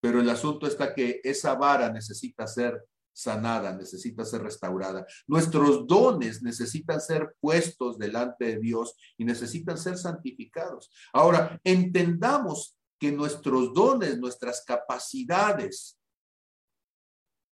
pero 0.00 0.20
el 0.20 0.28
asunto 0.30 0.66
está 0.66 0.94
que 0.94 1.20
esa 1.24 1.54
vara 1.54 1.90
necesita 1.90 2.46
ser 2.46 2.84
sanada, 3.12 3.74
necesita 3.74 4.24
ser 4.24 4.42
restaurada. 4.42 5.06
Nuestros 5.26 5.86
dones 5.86 6.42
necesitan 6.42 7.00
ser 7.00 7.34
puestos 7.40 7.98
delante 7.98 8.44
de 8.44 8.58
Dios 8.58 8.94
y 9.16 9.24
necesitan 9.24 9.78
ser 9.78 9.96
santificados. 9.96 10.90
Ahora, 11.12 11.58
entendamos 11.64 12.78
que 13.00 13.10
nuestros 13.10 13.72
dones, 13.72 14.18
nuestras 14.18 14.62
capacidades 14.64 15.98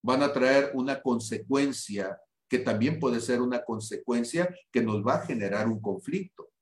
van 0.03 0.21
a 0.21 0.33
traer 0.33 0.71
una 0.73 1.01
consecuencia 1.01 2.19
que 2.49 2.59
también 2.59 2.99
puede 2.99 3.21
ser 3.21 3.41
una 3.41 3.63
consecuencia 3.63 4.53
que 4.71 4.83
nos 4.83 5.01
va 5.05 5.15
a 5.15 5.25
generar 5.25 5.67
un 5.67 5.81
conflicto. 5.81 6.52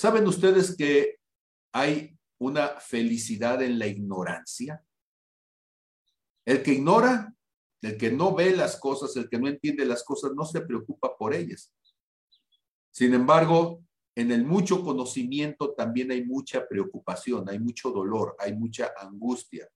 ¿Saben 0.00 0.28
ustedes 0.28 0.76
que 0.76 1.18
hay 1.72 2.16
una 2.38 2.68
felicidad 2.78 3.60
en 3.62 3.80
la 3.80 3.88
ignorancia? 3.88 4.80
El 6.46 6.62
que 6.62 6.74
ignora, 6.74 7.34
el 7.82 7.98
que 7.98 8.12
no 8.12 8.32
ve 8.32 8.54
las 8.54 8.78
cosas, 8.78 9.16
el 9.16 9.28
que 9.28 9.40
no 9.40 9.48
entiende 9.48 9.84
las 9.84 10.04
cosas, 10.04 10.30
no 10.36 10.44
se 10.44 10.60
preocupa 10.60 11.16
por 11.18 11.34
ellas. 11.34 11.74
Sin 12.92 13.12
embargo, 13.12 13.82
en 14.14 14.30
el 14.30 14.44
mucho 14.44 14.84
conocimiento 14.84 15.74
también 15.74 16.12
hay 16.12 16.24
mucha 16.24 16.68
preocupación, 16.68 17.48
hay 17.48 17.58
mucho 17.58 17.90
dolor, 17.90 18.36
hay 18.38 18.54
mucha 18.54 18.92
angustia. 19.00 19.68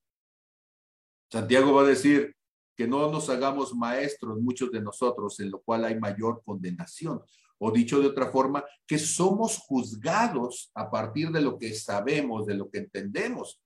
Santiago 1.32 1.74
va 1.74 1.82
a 1.82 1.86
decir 1.86 2.36
que 2.76 2.86
no 2.86 3.10
nos 3.10 3.28
hagamos 3.28 3.74
maestros 3.74 4.40
muchos 4.40 4.70
de 4.70 4.82
nosotros, 4.82 5.40
en 5.40 5.50
lo 5.50 5.60
cual 5.60 5.84
hay 5.84 5.98
mayor 5.98 6.44
condenación. 6.44 7.20
O 7.64 7.70
dicho 7.70 8.00
de 8.00 8.08
otra 8.08 8.28
forma, 8.32 8.64
que 8.84 8.98
somos 8.98 9.56
juzgados 9.58 10.72
a 10.74 10.90
partir 10.90 11.30
de 11.30 11.40
lo 11.40 11.56
que 11.56 11.72
sabemos, 11.74 12.44
de 12.44 12.54
lo 12.54 12.68
que 12.68 12.78
entendemos. 12.78 13.62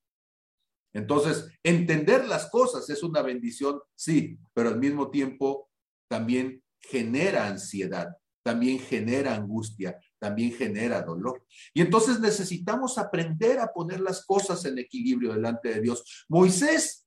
Entonces, 0.92 1.48
entender 1.62 2.26
las 2.26 2.50
cosas 2.50 2.90
es 2.90 3.02
una 3.02 3.22
bendición, 3.22 3.80
sí, 3.94 4.38
pero 4.52 4.68
al 4.68 4.78
mismo 4.78 5.10
tiempo 5.10 5.70
también 6.10 6.62
genera 6.78 7.48
ansiedad, 7.48 8.08
también 8.42 8.80
genera 8.80 9.34
angustia, 9.34 9.98
también 10.18 10.52
genera 10.52 11.00
dolor. 11.00 11.46
Y 11.72 11.80
entonces 11.80 12.20
necesitamos 12.20 12.98
aprender 12.98 13.58
a 13.60 13.72
poner 13.72 14.00
las 14.00 14.26
cosas 14.26 14.62
en 14.66 14.78
equilibrio 14.78 15.32
delante 15.32 15.70
de 15.70 15.80
Dios. 15.80 16.26
Moisés, 16.28 17.06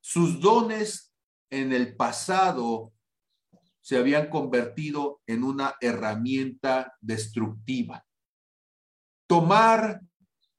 sus 0.00 0.40
dones 0.40 1.12
en 1.50 1.72
el 1.72 1.96
pasado 1.96 2.92
se 3.88 3.96
habían 3.96 4.28
convertido 4.28 5.22
en 5.26 5.42
una 5.42 5.76
herramienta 5.80 6.94
destructiva. 7.00 8.06
Tomar 9.26 10.02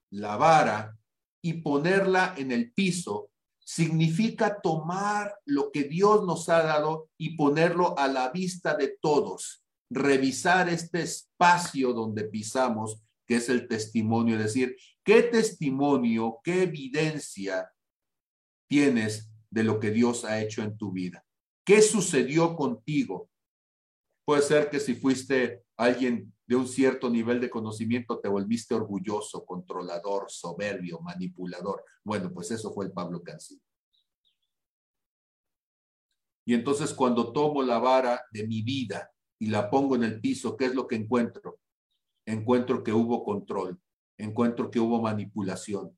la 0.10 0.36
vara 0.36 0.98
y 1.40 1.62
ponerla 1.62 2.34
en 2.38 2.52
el 2.52 2.74
piso 2.74 3.30
significa 3.60 4.60
tomar 4.60 5.36
lo 5.46 5.72
que 5.72 5.84
Dios 5.84 6.26
nos 6.26 6.50
ha 6.50 6.64
dado 6.64 7.12
y 7.20 7.36
ponerlo 7.36 7.96
a 8.00 8.08
la 8.08 8.32
vista 8.32 8.76
de 8.76 8.98
todos, 9.00 9.64
revisar 9.92 10.68
este 10.68 11.04
espacio 11.04 11.94
donde 11.94 12.24
pisamos, 12.24 13.00
que 13.28 13.36
es 13.36 13.50
el 13.50 13.68
testimonio, 13.68 14.38
es 14.38 14.46
decir, 14.46 14.76
¿qué 15.04 15.22
testimonio, 15.22 16.40
qué 16.44 16.64
evidencia 16.64 17.72
tienes 18.68 19.30
de 19.52 19.64
lo 19.66 19.80
que 19.80 19.92
Dios 19.92 20.26
ha 20.26 20.42
hecho 20.42 20.64
en 20.64 20.76
tu 20.76 20.92
vida? 20.92 21.24
¿Qué 21.70 21.84
sucedió 21.84 22.56
contigo? 22.56 23.30
Puede 24.26 24.42
ser 24.42 24.72
que 24.72 24.80
si 24.80 24.96
fuiste 24.96 25.66
alguien 25.78 26.34
de 26.48 26.56
un 26.56 26.68
cierto 26.68 27.12
nivel 27.12 27.40
de 27.40 27.52
conocimiento 27.52 28.20
te 28.20 28.28
volviste 28.28 28.74
orgulloso, 28.74 29.46
controlador, 29.46 30.32
soberbio, 30.32 31.00
manipulador. 31.02 31.86
Bueno, 32.04 32.34
pues 32.34 32.50
eso 32.50 32.74
fue 32.74 32.86
el 32.86 32.92
Pablo 32.92 33.22
Cancino. 33.22 33.62
Y 36.44 36.56
entonces 36.56 36.92
cuando 36.92 37.32
tomo 37.32 37.62
la 37.62 37.78
vara 37.78 38.20
de 38.32 38.48
mi 38.48 38.64
vida 38.64 39.12
y 39.40 39.46
la 39.46 39.70
pongo 39.70 39.96
en 39.96 40.06
el 40.06 40.20
piso, 40.20 40.58
¿qué 40.58 40.66
es 40.66 40.74
lo 40.74 40.88
que 40.88 40.96
encuentro? 40.96 41.60
Encuentro 42.26 42.84
que 42.84 42.94
hubo 42.94 43.24
control, 43.24 43.80
encuentro 44.18 44.72
que 44.72 44.80
hubo 44.80 45.04
manipulación, 45.04 45.96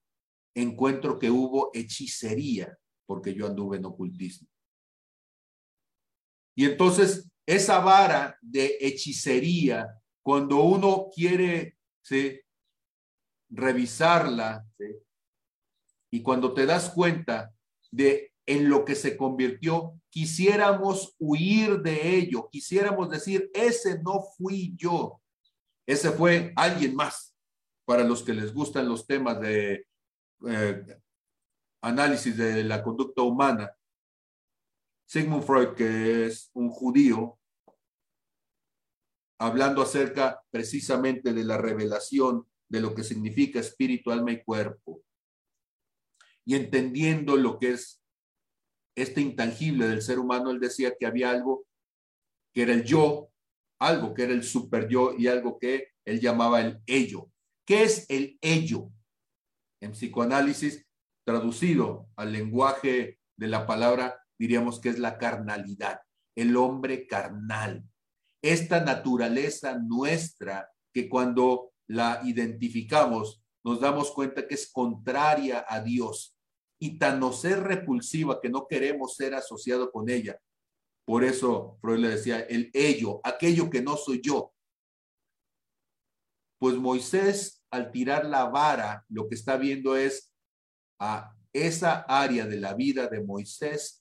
encuentro 0.54 1.18
que 1.18 1.32
hubo 1.32 1.72
hechicería, 1.74 2.78
porque 3.06 3.34
yo 3.34 3.48
anduve 3.48 3.78
en 3.78 3.86
ocultismo. 3.86 4.51
Y 6.56 6.66
entonces 6.66 7.30
esa 7.46 7.80
vara 7.80 8.38
de 8.42 8.78
hechicería 8.80 9.88
cuando 10.22 10.62
uno 10.62 11.08
quiere 11.14 11.78
revisarla 13.50 14.66
y 16.12 16.22
cuando 16.22 16.54
te 16.54 16.66
das 16.66 16.90
cuenta 16.90 17.54
de 17.90 18.32
en 18.46 18.70
lo 18.70 18.84
que 18.84 18.96
se 18.96 19.16
convirtió, 19.16 20.00
quisiéramos 20.10 21.16
huir 21.20 21.82
de 21.82 22.18
ello, 22.18 22.50
quisiéramos 22.52 23.10
decir, 23.10 23.50
ese 23.54 24.02
no 24.02 24.22
fui 24.38 24.76
yo, 24.76 25.22
ese 25.86 26.12
fue 26.12 26.52
alguien 26.56 26.96
más, 26.96 27.36
para 27.86 28.04
los 28.04 28.24
que 28.24 28.34
les 28.34 28.54
gustan 28.54 28.90
los 28.90 29.06
temas 29.06 29.40
de 29.40 29.86
eh, 30.48 31.00
análisis 31.82 32.36
de 32.36 32.64
la 32.64 32.84
conducta 32.84 33.22
humana. 33.22 33.72
Sigmund 35.12 35.44
Freud, 35.44 35.76
que 35.76 36.28
es 36.28 36.52
un 36.54 36.70
judío, 36.70 37.38
hablando 39.38 39.82
acerca 39.82 40.42
precisamente 40.50 41.34
de 41.34 41.44
la 41.44 41.58
revelación 41.58 42.48
de 42.70 42.80
lo 42.80 42.96
que 42.96 43.04
significa 43.04 43.60
espíritu, 43.60 44.10
alma 44.12 44.32
y 44.32 44.42
cuerpo, 44.42 45.04
y 46.46 46.56
entendiendo 46.56 47.36
lo 47.36 47.60
que 47.60 47.72
es 47.72 48.02
este 48.96 49.20
intangible 49.20 49.90
del 49.90 50.02
ser 50.02 50.18
humano, 50.18 50.50
él 50.50 50.62
decía 50.62 50.96
que 50.98 51.06
había 51.06 51.30
algo 51.30 51.66
que 52.54 52.62
era 52.62 52.72
el 52.72 52.86
yo, 52.86 53.34
algo 53.82 54.14
que 54.14 54.24
era 54.24 54.32
el 54.32 54.46
super 54.46 54.88
yo 54.88 55.14
y 55.18 55.28
algo 55.28 55.60
que 55.60 55.90
él 56.06 56.22
llamaba 56.22 56.62
el 56.62 56.82
ello. 56.86 57.30
¿Qué 57.68 57.84
es 57.84 58.06
el 58.10 58.38
ello? 58.40 58.90
En 59.82 59.92
psicoanálisis, 59.92 60.88
traducido 61.26 62.08
al 62.16 62.32
lenguaje 62.32 63.20
de 63.36 63.48
la 63.50 63.68
palabra, 63.68 64.21
diríamos 64.42 64.80
que 64.80 64.90
es 64.90 64.98
la 64.98 65.20
carnalidad, 65.20 66.02
el 66.36 66.58
hombre 66.58 67.06
carnal, 67.06 67.84
esta 68.44 68.84
naturaleza 68.84 69.78
nuestra 69.78 70.68
que 70.92 71.08
cuando 71.08 71.74
la 71.88 72.22
identificamos 72.26 73.44
nos 73.64 73.80
damos 73.80 74.10
cuenta 74.10 74.48
que 74.48 74.56
es 74.56 74.72
contraria 74.72 75.64
a 75.70 75.80
Dios 75.82 76.36
y 76.80 76.98
tan 76.98 77.20
nos 77.20 77.46
es 77.46 77.60
repulsiva 77.60 78.42
que 78.42 78.50
no 78.50 78.66
queremos 78.66 79.16
ser 79.16 79.36
asociado 79.36 79.92
con 79.92 80.10
ella. 80.10 80.40
Por 81.06 81.24
eso 81.24 81.78
Freud 81.80 82.00
le 82.00 82.10
decía 82.10 82.40
el 82.40 82.72
ello, 82.74 83.22
aquello 83.24 83.70
que 83.70 83.84
no 83.84 83.96
soy 83.96 84.22
yo. 84.24 84.56
Pues 86.60 86.78
Moisés, 86.78 87.64
al 87.70 87.92
tirar 87.92 88.26
la 88.26 88.46
vara, 88.46 89.06
lo 89.08 89.28
que 89.28 89.36
está 89.36 89.56
viendo 89.58 89.96
es 89.96 90.34
a 91.00 91.36
esa 91.54 92.00
área 92.08 92.48
de 92.48 92.60
la 92.60 92.74
vida 92.74 93.08
de 93.08 93.24
Moisés 93.24 94.01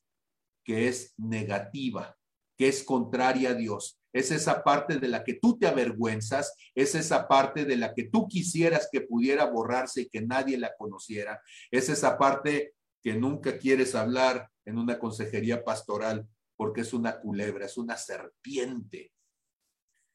que 0.64 0.88
es 0.88 1.14
negativa, 1.16 2.16
que 2.56 2.68
es 2.68 2.84
contraria 2.84 3.50
a 3.50 3.54
Dios. 3.54 3.98
Es 4.12 4.30
esa 4.30 4.64
parte 4.64 4.98
de 4.98 5.08
la 5.08 5.22
que 5.22 5.34
tú 5.34 5.58
te 5.58 5.66
avergüenzas, 5.66 6.54
es 6.74 6.94
esa 6.94 7.28
parte 7.28 7.64
de 7.64 7.76
la 7.76 7.94
que 7.94 8.04
tú 8.04 8.26
quisieras 8.26 8.88
que 8.90 9.02
pudiera 9.02 9.44
borrarse 9.44 10.02
y 10.02 10.08
que 10.08 10.20
nadie 10.20 10.58
la 10.58 10.74
conociera, 10.76 11.40
es 11.70 11.88
esa 11.88 12.18
parte 12.18 12.74
que 13.02 13.14
nunca 13.14 13.58
quieres 13.58 13.94
hablar 13.94 14.50
en 14.64 14.78
una 14.78 14.98
consejería 14.98 15.64
pastoral 15.64 16.28
porque 16.56 16.82
es 16.82 16.92
una 16.92 17.20
culebra, 17.20 17.66
es 17.66 17.78
una 17.78 17.96
serpiente. 17.96 19.12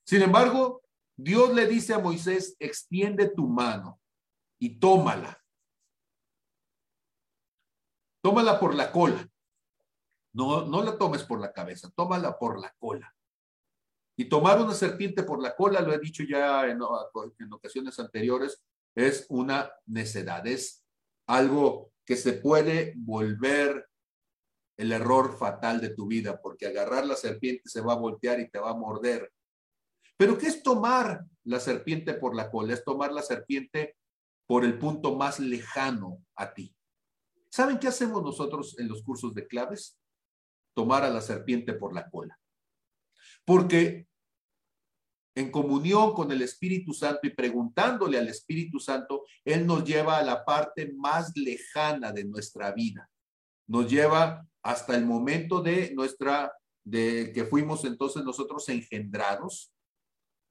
Sin 0.06 0.22
embargo, 0.22 0.84
Dios 1.18 1.54
le 1.54 1.66
dice 1.66 1.94
a 1.94 2.00
Moisés, 2.00 2.56
extiende 2.60 3.30
tu 3.30 3.48
mano 3.48 4.00
y 4.60 4.78
tómala. 4.78 5.42
Tómala 8.22 8.60
por 8.60 8.76
la 8.76 8.92
cola. 8.92 9.28
No, 10.36 10.66
no 10.66 10.84
la 10.84 10.98
tomes 10.98 11.24
por 11.24 11.40
la 11.40 11.54
cabeza, 11.54 11.90
tómala 11.96 12.38
por 12.38 12.60
la 12.60 12.76
cola. 12.78 13.16
Y 14.18 14.26
tomar 14.26 14.62
una 14.62 14.74
serpiente 14.74 15.24
por 15.24 15.42
la 15.42 15.56
cola, 15.56 15.80
lo 15.82 15.94
he 15.94 16.00
dicho 16.00 16.24
ya 16.24 16.66
en, 16.66 16.80
en 17.40 17.54
ocasiones 17.54 17.98
anteriores, 18.00 18.62
es 18.96 19.26
una 19.30 19.72
necedad, 19.86 20.46
es 20.46 20.86
algo 21.26 21.94
que 22.06 22.18
se 22.18 22.34
puede 22.34 22.94
volver 22.98 23.88
el 24.78 24.92
error 24.92 25.38
fatal 25.38 25.80
de 25.80 25.96
tu 25.96 26.06
vida, 26.08 26.42
porque 26.42 26.68
agarrar 26.68 27.06
la 27.06 27.16
serpiente 27.16 27.70
se 27.70 27.80
va 27.80 27.94
a 27.94 27.98
voltear 27.98 28.42
y 28.42 28.50
te 28.50 28.60
va 28.60 28.72
a 28.72 28.76
morder. 28.76 29.32
Pero 30.18 30.38
¿qué 30.38 30.48
es 30.48 30.62
tomar 30.62 31.26
la 31.46 31.62
serpiente 31.62 32.14
por 32.14 32.36
la 32.36 32.52
cola? 32.52 32.74
Es 32.74 32.84
tomar 32.84 33.14
la 33.14 33.22
serpiente 33.22 33.96
por 34.46 34.66
el 34.66 34.78
punto 34.78 35.16
más 35.16 35.40
lejano 35.40 36.22
a 36.36 36.54
ti. 36.54 36.76
¿Saben 37.50 37.80
qué 37.80 37.88
hacemos 37.88 38.22
nosotros 38.22 38.78
en 38.80 38.90
los 38.90 39.02
cursos 39.02 39.34
de 39.34 39.48
claves? 39.48 39.98
Tomar 40.76 41.04
a 41.04 41.10
la 41.10 41.22
serpiente 41.22 41.74
por 41.74 41.96
la 41.96 42.10
cola. 42.10 42.38
Porque 43.46 44.08
en 45.36 45.52
comunión 45.52 46.14
con 46.14 46.32
el 46.32 46.42
Espíritu 46.42 46.94
Santo 46.94 47.22
y 47.24 47.30
preguntándole 47.30 48.18
al 48.18 48.28
Espíritu 48.28 48.80
Santo, 48.80 49.24
Él 49.44 49.66
nos 49.66 49.84
lleva 49.84 50.18
a 50.18 50.24
la 50.24 50.44
parte 50.46 50.94
más 50.94 51.36
lejana 51.36 52.12
de 52.12 52.26
nuestra 52.26 52.72
vida. 52.72 53.10
Nos 53.68 53.90
lleva 53.90 54.48
hasta 54.64 54.96
el 54.96 55.06
momento 55.06 55.62
de 55.62 55.94
nuestra, 55.94 56.54
de 56.84 57.32
que 57.34 57.46
fuimos 57.46 57.84
entonces 57.86 58.24
nosotros 58.24 58.68
engendrados. 58.70 59.74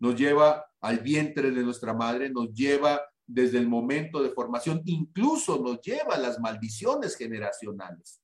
Nos 0.00 0.16
lleva 0.16 0.66
al 0.80 1.00
vientre 1.00 1.50
de 1.50 1.62
nuestra 1.62 1.94
madre, 1.94 2.30
nos 2.30 2.52
lleva 2.52 3.00
desde 3.26 3.58
el 3.58 3.68
momento 3.68 4.22
de 4.22 4.30
formación, 4.30 4.82
incluso 4.84 5.62
nos 5.62 5.80
lleva 5.82 6.14
a 6.14 6.18
las 6.18 6.38
maldiciones 6.40 7.16
generacionales 7.16 8.23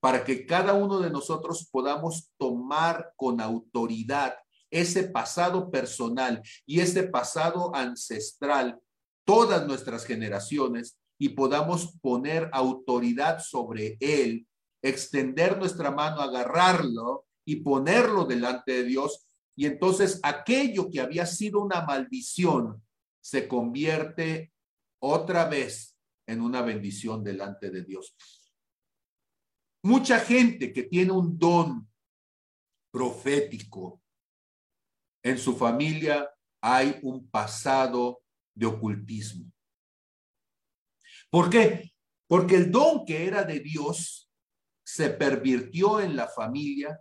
para 0.00 0.24
que 0.24 0.46
cada 0.46 0.74
uno 0.74 1.00
de 1.00 1.10
nosotros 1.10 1.68
podamos 1.70 2.30
tomar 2.38 3.12
con 3.16 3.40
autoridad 3.40 4.34
ese 4.70 5.04
pasado 5.04 5.70
personal 5.70 6.42
y 6.66 6.80
ese 6.80 7.04
pasado 7.04 7.74
ancestral, 7.74 8.78
todas 9.24 9.66
nuestras 9.66 10.04
generaciones, 10.04 10.98
y 11.18 11.30
podamos 11.30 11.98
poner 12.00 12.50
autoridad 12.52 13.40
sobre 13.40 13.96
él, 14.00 14.46
extender 14.82 15.58
nuestra 15.58 15.90
mano, 15.90 16.20
agarrarlo 16.20 17.26
y 17.44 17.56
ponerlo 17.56 18.24
delante 18.24 18.72
de 18.72 18.84
Dios. 18.84 19.26
Y 19.56 19.66
entonces 19.66 20.20
aquello 20.22 20.90
que 20.90 21.00
había 21.00 21.24
sido 21.24 21.62
una 21.62 21.82
maldición 21.82 22.82
se 23.20 23.48
convierte 23.48 24.52
otra 25.00 25.46
vez 25.46 25.96
en 26.26 26.42
una 26.42 26.62
bendición 26.62 27.24
delante 27.24 27.70
de 27.70 27.82
Dios. 27.82 28.14
Mucha 29.86 30.18
gente 30.18 30.72
que 30.72 30.82
tiene 30.82 31.12
un 31.12 31.38
don 31.38 31.88
profético 32.90 34.02
en 35.22 35.38
su 35.38 35.56
familia 35.56 36.28
hay 36.60 36.98
un 37.02 37.30
pasado 37.30 38.20
de 38.52 38.66
ocultismo. 38.66 39.48
¿Por 41.30 41.48
qué? 41.48 41.92
Porque 42.26 42.56
el 42.56 42.72
don 42.72 43.04
que 43.04 43.28
era 43.28 43.44
de 43.44 43.60
Dios 43.60 44.28
se 44.84 45.10
pervirtió 45.10 46.00
en 46.00 46.16
la 46.16 46.26
familia 46.26 47.00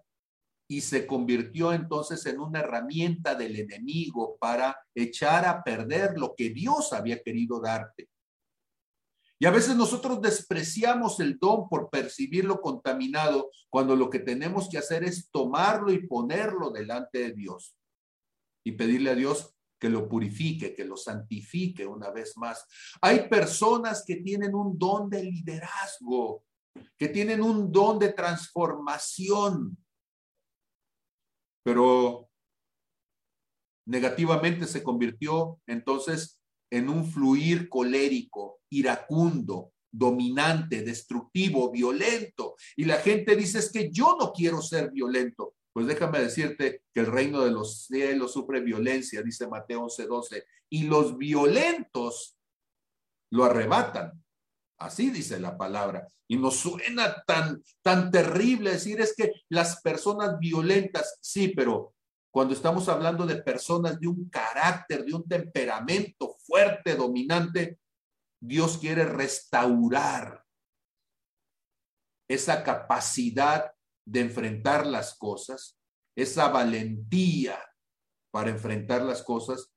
y 0.69 0.81
se 0.81 1.07
convirtió 1.07 1.73
entonces 1.73 2.23
en 2.27 2.39
una 2.39 2.59
herramienta 2.59 3.33
del 3.33 3.55
enemigo 3.55 4.37
para 4.37 4.79
echar 4.93 5.43
a 5.45 5.63
perder 5.63 6.19
lo 6.19 6.35
que 6.35 6.51
Dios 6.51 6.93
había 6.93 7.19
querido 7.23 7.59
darte. 7.59 8.09
Y 9.39 9.45
a 9.45 9.51
veces 9.51 9.75
nosotros 9.75 10.21
despreciamos 10.21 11.19
el 11.19 11.37
don 11.37 11.67
por 11.67 11.89
percibirlo 11.89 12.61
contaminado, 12.61 13.51
cuando 13.69 13.95
lo 13.95 14.09
que 14.09 14.19
tenemos 14.19 14.69
que 14.69 14.77
hacer 14.77 15.03
es 15.03 15.29
tomarlo 15.29 15.91
y 15.91 16.07
ponerlo 16.07 16.71
delante 16.71 17.19
de 17.19 17.33
Dios 17.33 17.75
y 18.63 18.71
pedirle 18.71 19.11
a 19.11 19.15
Dios 19.15 19.53
que 19.79 19.89
lo 19.89 20.07
purifique, 20.07 20.73
que 20.73 20.85
lo 20.85 20.95
santifique 20.95 21.85
una 21.85 22.09
vez 22.09 22.37
más. 22.37 22.65
Hay 23.01 23.27
personas 23.27 24.03
que 24.07 24.17
tienen 24.17 24.55
un 24.55 24.77
don 24.79 25.09
de 25.09 25.23
liderazgo, 25.23 26.43
que 26.97 27.09
tienen 27.09 27.41
un 27.41 27.71
don 27.71 27.99
de 27.99 28.13
transformación, 28.13 29.77
pero 31.63 32.29
negativamente 33.85 34.65
se 34.65 34.81
convirtió 34.81 35.59
entonces 35.67 36.34
en 36.75 36.89
un 36.89 37.09
fluir 37.09 37.69
colérico, 37.69 38.59
iracundo, 38.69 39.71
dominante, 39.89 40.81
destructivo, 40.81 41.71
violento. 41.71 42.55
Y 42.75 42.83
la 42.83 42.97
gente 42.97 43.37
dice, 43.37 43.59
es 43.59 43.71
que 43.71 43.89
yo 43.89 44.17
no 44.19 44.33
quiero 44.33 44.61
ser 44.61 44.91
violento. 44.91 45.53
Pues 45.71 45.87
déjame 45.87 46.19
decirte 46.19 46.81
que 46.93 46.99
el 46.99 47.05
reino 47.05 47.41
de 47.45 47.51
los 47.51 47.85
cielos 47.85 48.33
sufre 48.33 48.59
violencia, 48.59 49.21
dice 49.21 49.47
Mateo 49.47 49.83
11:12, 49.83 50.43
y 50.69 50.83
los 50.83 51.17
violentos 51.17 52.37
lo 53.31 53.45
arrebatan. 53.45 54.11
Así 54.77 55.11
dice 55.11 55.39
la 55.39 55.57
palabra. 55.57 56.05
Y 56.27 56.35
nos 56.37 56.57
suena 56.57 57.23
tan, 57.25 57.63
tan 57.81 58.11
terrible 58.11 58.71
decir 58.71 58.99
es 58.99 59.15
que 59.15 59.31
las 59.47 59.81
personas 59.81 60.37
violentas, 60.39 61.17
sí, 61.21 61.53
pero 61.55 61.93
cuando 62.31 62.53
estamos 62.53 62.89
hablando 62.89 63.25
de 63.25 63.41
personas 63.41 63.97
de 63.97 64.09
un 64.09 64.29
carácter, 64.29 65.05
de 65.05 65.13
un 65.13 65.25
temperamento 65.25 66.34
fuerte, 66.45 66.95
dominante, 66.95 67.79
Dios 68.41 68.77
quiere 68.77 69.05
restaurar 69.05 70.43
esa 72.27 72.63
capacidad 72.63 73.71
de 74.05 74.21
enfrentar 74.21 74.85
las 74.85 75.17
cosas, 75.17 75.77
esa 76.15 76.49
valentía 76.49 77.59
para 78.31 78.49
enfrentar 78.49 79.01
las 79.01 79.23
cosas 79.23 79.71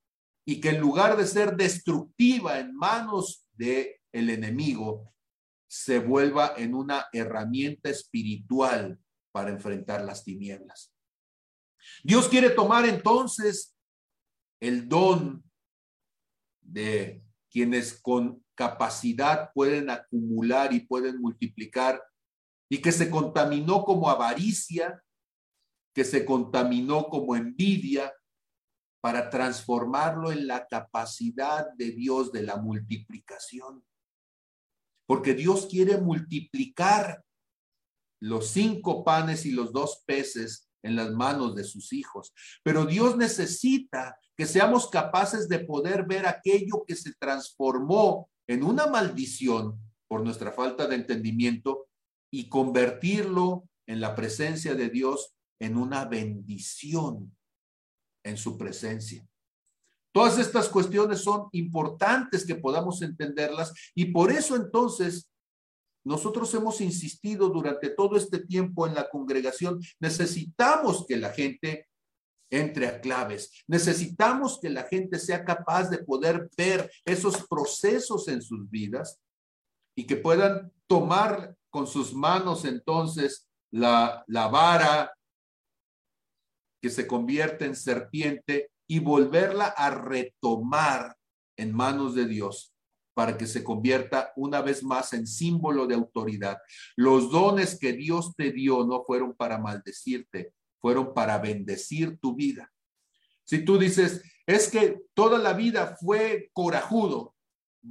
y 0.46 0.60
que 0.60 0.70
en 0.70 0.80
lugar 0.80 1.16
de 1.16 1.26
ser 1.26 1.56
destructiva 1.56 2.58
en 2.58 2.74
manos 2.74 3.46
de 3.52 4.00
el 4.12 4.30
enemigo, 4.30 5.14
se 5.68 5.98
vuelva 5.98 6.54
en 6.56 6.74
una 6.74 7.06
herramienta 7.12 7.90
espiritual 7.90 8.98
para 9.32 9.50
enfrentar 9.50 10.02
las 10.02 10.24
tinieblas. 10.24 10.94
Dios 12.02 12.28
quiere 12.28 12.50
tomar 12.50 12.86
entonces 12.86 13.76
el 14.60 14.88
don 14.88 15.47
de 16.68 17.22
quienes 17.50 18.00
con 18.00 18.44
capacidad 18.54 19.50
pueden 19.54 19.90
acumular 19.90 20.72
y 20.72 20.80
pueden 20.80 21.20
multiplicar 21.20 22.02
y 22.70 22.82
que 22.82 22.92
se 22.92 23.08
contaminó 23.10 23.84
como 23.84 24.10
avaricia, 24.10 25.02
que 25.94 26.04
se 26.04 26.24
contaminó 26.24 27.08
como 27.08 27.34
envidia, 27.34 28.12
para 29.00 29.30
transformarlo 29.30 30.32
en 30.32 30.46
la 30.46 30.66
capacidad 30.66 31.72
de 31.74 31.92
Dios 31.92 32.32
de 32.32 32.42
la 32.42 32.56
multiplicación. 32.56 33.84
Porque 35.06 35.34
Dios 35.34 35.66
quiere 35.66 35.98
multiplicar 35.98 37.24
los 38.20 38.48
cinco 38.48 39.04
panes 39.04 39.46
y 39.46 39.52
los 39.52 39.72
dos 39.72 40.02
peces 40.04 40.67
en 40.82 40.96
las 40.96 41.10
manos 41.12 41.54
de 41.54 41.64
sus 41.64 41.92
hijos. 41.92 42.32
Pero 42.62 42.86
Dios 42.86 43.16
necesita 43.16 44.18
que 44.36 44.46
seamos 44.46 44.88
capaces 44.88 45.48
de 45.48 45.60
poder 45.60 46.06
ver 46.06 46.26
aquello 46.26 46.84
que 46.86 46.94
se 46.94 47.14
transformó 47.14 48.28
en 48.46 48.62
una 48.62 48.86
maldición 48.86 49.78
por 50.06 50.22
nuestra 50.22 50.52
falta 50.52 50.86
de 50.86 50.96
entendimiento 50.96 51.86
y 52.30 52.48
convertirlo 52.48 53.68
en 53.86 54.00
la 54.00 54.14
presencia 54.14 54.74
de 54.74 54.88
Dios 54.88 55.34
en 55.58 55.76
una 55.76 56.04
bendición 56.04 57.36
en 58.24 58.36
su 58.36 58.56
presencia. 58.56 59.26
Todas 60.12 60.38
estas 60.38 60.68
cuestiones 60.68 61.22
son 61.22 61.48
importantes 61.52 62.46
que 62.46 62.54
podamos 62.54 63.02
entenderlas 63.02 63.72
y 63.94 64.06
por 64.06 64.32
eso 64.32 64.56
entonces 64.56 65.30
nosotros 66.04 66.52
hemos 66.54 66.80
insistido 66.80 67.48
durante 67.48 67.90
todo 67.90 68.16
este 68.16 68.38
tiempo 68.38 68.86
en 68.86 68.94
la 68.94 69.08
congregación, 69.08 69.80
necesitamos 70.00 71.04
que 71.06 71.16
la 71.16 71.30
gente 71.30 71.88
entre 72.50 72.86
a 72.86 73.00
claves. 73.00 73.64
Necesitamos 73.66 74.58
que 74.60 74.70
la 74.70 74.84
gente 74.84 75.18
sea 75.18 75.44
capaz 75.44 75.90
de 75.90 75.98
poder 75.98 76.48
ver 76.56 76.90
esos 77.04 77.46
procesos 77.46 78.28
en 78.28 78.42
sus 78.42 78.68
vidas 78.70 79.20
y 79.94 80.06
que 80.06 80.16
puedan 80.16 80.72
tomar 80.86 81.54
con 81.70 81.86
sus 81.86 82.14
manos 82.14 82.64
entonces 82.64 83.46
la, 83.70 84.24
la 84.26 84.48
vara 84.48 85.12
que 86.80 86.88
se 86.88 87.06
convierte 87.06 87.66
en 87.66 87.76
serpiente 87.76 88.70
y 88.88 89.00
volverla 89.00 89.66
a 89.66 89.90
retomar 89.90 91.16
en 91.58 91.74
manos 91.74 92.14
de 92.14 92.26
Dios 92.26 92.72
para 93.18 93.36
que 93.36 93.48
se 93.48 93.64
convierta 93.64 94.32
una 94.36 94.62
vez 94.62 94.84
más 94.84 95.12
en 95.12 95.26
símbolo 95.26 95.88
de 95.88 95.96
autoridad. 95.96 96.58
Los 96.94 97.32
dones 97.32 97.76
que 97.76 97.92
Dios 97.92 98.36
te 98.36 98.52
dio 98.52 98.86
no 98.86 99.02
fueron 99.02 99.34
para 99.34 99.58
maldecirte, 99.58 100.54
fueron 100.80 101.12
para 101.12 101.36
bendecir 101.38 102.16
tu 102.20 102.36
vida. 102.36 102.72
Si 103.42 103.64
tú 103.64 103.76
dices, 103.76 104.22
es 104.46 104.68
que 104.68 105.00
toda 105.14 105.36
la 105.40 105.52
vida 105.52 105.96
fue 106.00 106.48
corajudo, 106.52 107.34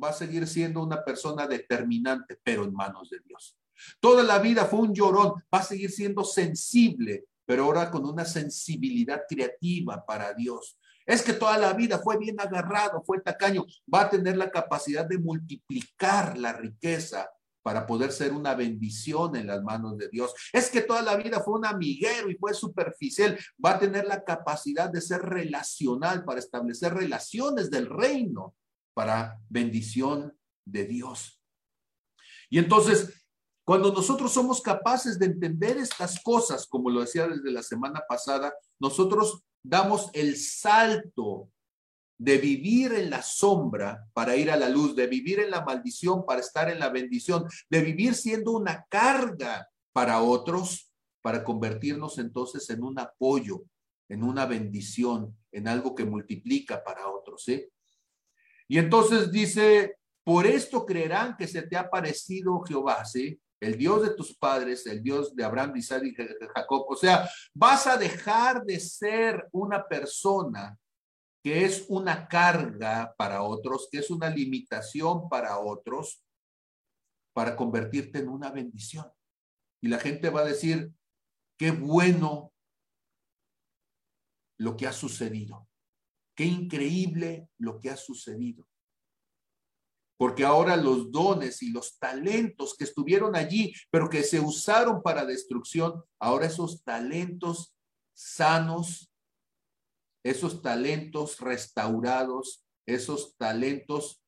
va 0.01 0.11
a 0.11 0.13
seguir 0.13 0.47
siendo 0.47 0.81
una 0.81 1.03
persona 1.03 1.45
determinante, 1.45 2.39
pero 2.41 2.63
en 2.63 2.73
manos 2.73 3.09
de 3.09 3.19
Dios. 3.19 3.57
Toda 3.99 4.23
la 4.23 4.39
vida 4.39 4.63
fue 4.63 4.79
un 4.79 4.93
llorón, 4.93 5.43
va 5.53 5.59
a 5.59 5.63
seguir 5.63 5.91
siendo 5.91 6.23
sensible, 6.23 7.25
pero 7.45 7.65
ahora 7.65 7.91
con 7.91 8.05
una 8.05 8.23
sensibilidad 8.23 9.23
creativa 9.27 10.05
para 10.05 10.33
Dios. 10.33 10.77
Es 11.07 11.23
que 11.23 11.33
toda 11.33 11.57
la 11.57 11.73
vida 11.73 11.99
fue 11.99 12.17
bien 12.17 12.39
agarrado, 12.39 13.01
fue 13.03 13.21
tacaño, 13.21 13.65
va 13.91 14.01
a 14.01 14.09
tener 14.09 14.37
la 14.37 14.51
capacidad 14.51 15.05
de 15.05 15.17
multiplicar 15.17 16.37
la 16.37 16.53
riqueza 16.53 17.29
para 17.63 17.87
poder 17.87 18.11
ser 18.11 18.33
una 18.33 18.55
bendición 18.55 19.35
en 19.35 19.47
las 19.47 19.63
manos 19.63 19.97
de 19.97 20.09
Dios. 20.09 20.33
Es 20.53 20.69
que 20.69 20.81
toda 20.81 21.01
la 21.01 21.15
vida 21.15 21.41
fue 21.41 21.55
un 21.55 21.65
amiguero 21.65 22.29
y 22.29 22.35
fue 22.35 22.53
superficial, 22.53 23.39
va 23.63 23.71
a 23.71 23.79
tener 23.79 24.05
la 24.05 24.23
capacidad 24.23 24.89
de 24.89 25.01
ser 25.01 25.21
relacional 25.21 26.23
para 26.25 26.39
establecer 26.39 26.93
relaciones 26.93 27.71
del 27.71 27.87
reino 27.87 28.53
para 28.93 29.39
bendición 29.49 30.37
de 30.65 30.85
Dios. 30.85 31.41
Y 32.49 32.59
entonces 32.59 33.27
cuando 33.67 33.91
nosotros 33.91 34.31
somos 34.31 34.61
capaces 34.61 35.19
de 35.19 35.25
entender 35.25 35.75
estas 35.75 36.21
cosas, 36.23 36.65
como 36.65 36.89
lo 36.89 37.01
decía 37.01 37.27
desde 37.27 37.51
la 37.51 37.61
semana 37.61 38.01
pasada, 38.07 38.53
nosotros 38.79 39.43
damos 39.63 40.09
el 40.13 40.37
salto 40.37 41.49
de 42.17 42.37
vivir 42.37 42.93
en 42.93 43.09
la 43.09 43.21
sombra 43.21 44.07
para 44.13 44.35
ir 44.35 44.49
a 44.49 44.57
la 44.57 44.69
luz, 44.69 44.95
de 44.95 45.07
vivir 45.07 45.39
en 45.39 45.51
la 45.51 45.63
maldición 45.63 46.25
para 46.25 46.41
estar 46.41 46.69
en 46.69 46.79
la 46.79 46.89
bendición, 46.89 47.45
de 47.69 47.81
vivir 47.81 48.15
siendo 48.15 48.53
una 48.53 48.85
carga 48.89 49.69
para 49.93 50.21
otros, 50.21 50.91
para 51.21 51.43
convertirnos 51.43 52.17
entonces 52.17 52.69
en 52.69 52.83
un 52.83 52.99
apoyo, 52.99 53.63
en 54.09 54.23
una 54.23 54.45
bendición, 54.45 55.37
en 55.51 55.67
algo 55.67 55.93
que 55.93 56.05
multiplica 56.05 56.83
para 56.83 57.07
otros. 57.09 57.45
Y 58.67 58.77
entonces 58.77 59.31
dice, 59.31 59.97
por 60.23 60.47
esto 60.47 60.85
creerán 60.85 61.35
que 61.37 61.47
se 61.47 61.61
te 61.63 61.77
ha 61.77 61.89
parecido 61.89 62.61
Jehová, 62.61 63.05
¿sí? 63.05 63.39
El 63.59 63.77
Dios 63.77 64.03
de 64.03 64.15
tus 64.15 64.35
padres, 64.37 64.85
el 64.85 65.01
Dios 65.01 65.35
de 65.35 65.43
Abraham, 65.43 65.75
Isaac 65.77 66.03
y 66.03 66.15
Jacob. 66.15 66.85
O 66.89 66.95
sea, 66.95 67.29
vas 67.53 67.87
a 67.87 67.97
dejar 67.97 68.63
de 68.63 68.79
ser 68.79 69.47
una 69.51 69.87
persona 69.87 70.77
que 71.43 71.65
es 71.65 71.85
una 71.87 72.27
carga 72.27 73.13
para 73.17 73.41
otros, 73.43 73.87
que 73.91 73.99
es 73.99 74.11
una 74.11 74.29
limitación 74.29 75.29
para 75.29 75.59
otros, 75.59 76.23
para 77.33 77.55
convertirte 77.55 78.19
en 78.19 78.29
una 78.29 78.51
bendición. 78.51 79.05
Y 79.81 79.87
la 79.87 79.99
gente 79.99 80.29
va 80.29 80.41
a 80.41 80.45
decir, 80.45 80.91
qué 81.57 81.71
bueno 81.71 82.53
lo 84.59 84.75
que 84.75 84.87
ha 84.87 84.93
sucedido, 84.93 85.67
qué 86.35 86.45
increíble 86.45 87.49
lo 87.57 87.79
que 87.79 87.91
ha 87.91 87.97
sucedido 87.97 88.67
porque 90.17 90.43
ahora 90.43 90.75
los 90.75 91.11
dones 91.11 91.61
y 91.61 91.69
los 91.69 91.97
talentos 91.99 92.75
que 92.75 92.83
estuvieron 92.83 93.35
allí, 93.35 93.73
pero 93.91 94.09
que 94.09 94.23
se 94.23 94.39
usaron 94.39 95.01
para 95.03 95.25
destrucción, 95.25 96.03
ahora 96.19 96.47
esos 96.47 96.83
talentos 96.83 97.75
sanos, 98.13 99.11
esos 100.23 100.61
talentos 100.61 101.39
restaurados, 101.39 102.65
esos 102.87 103.37
talentos 103.37 104.23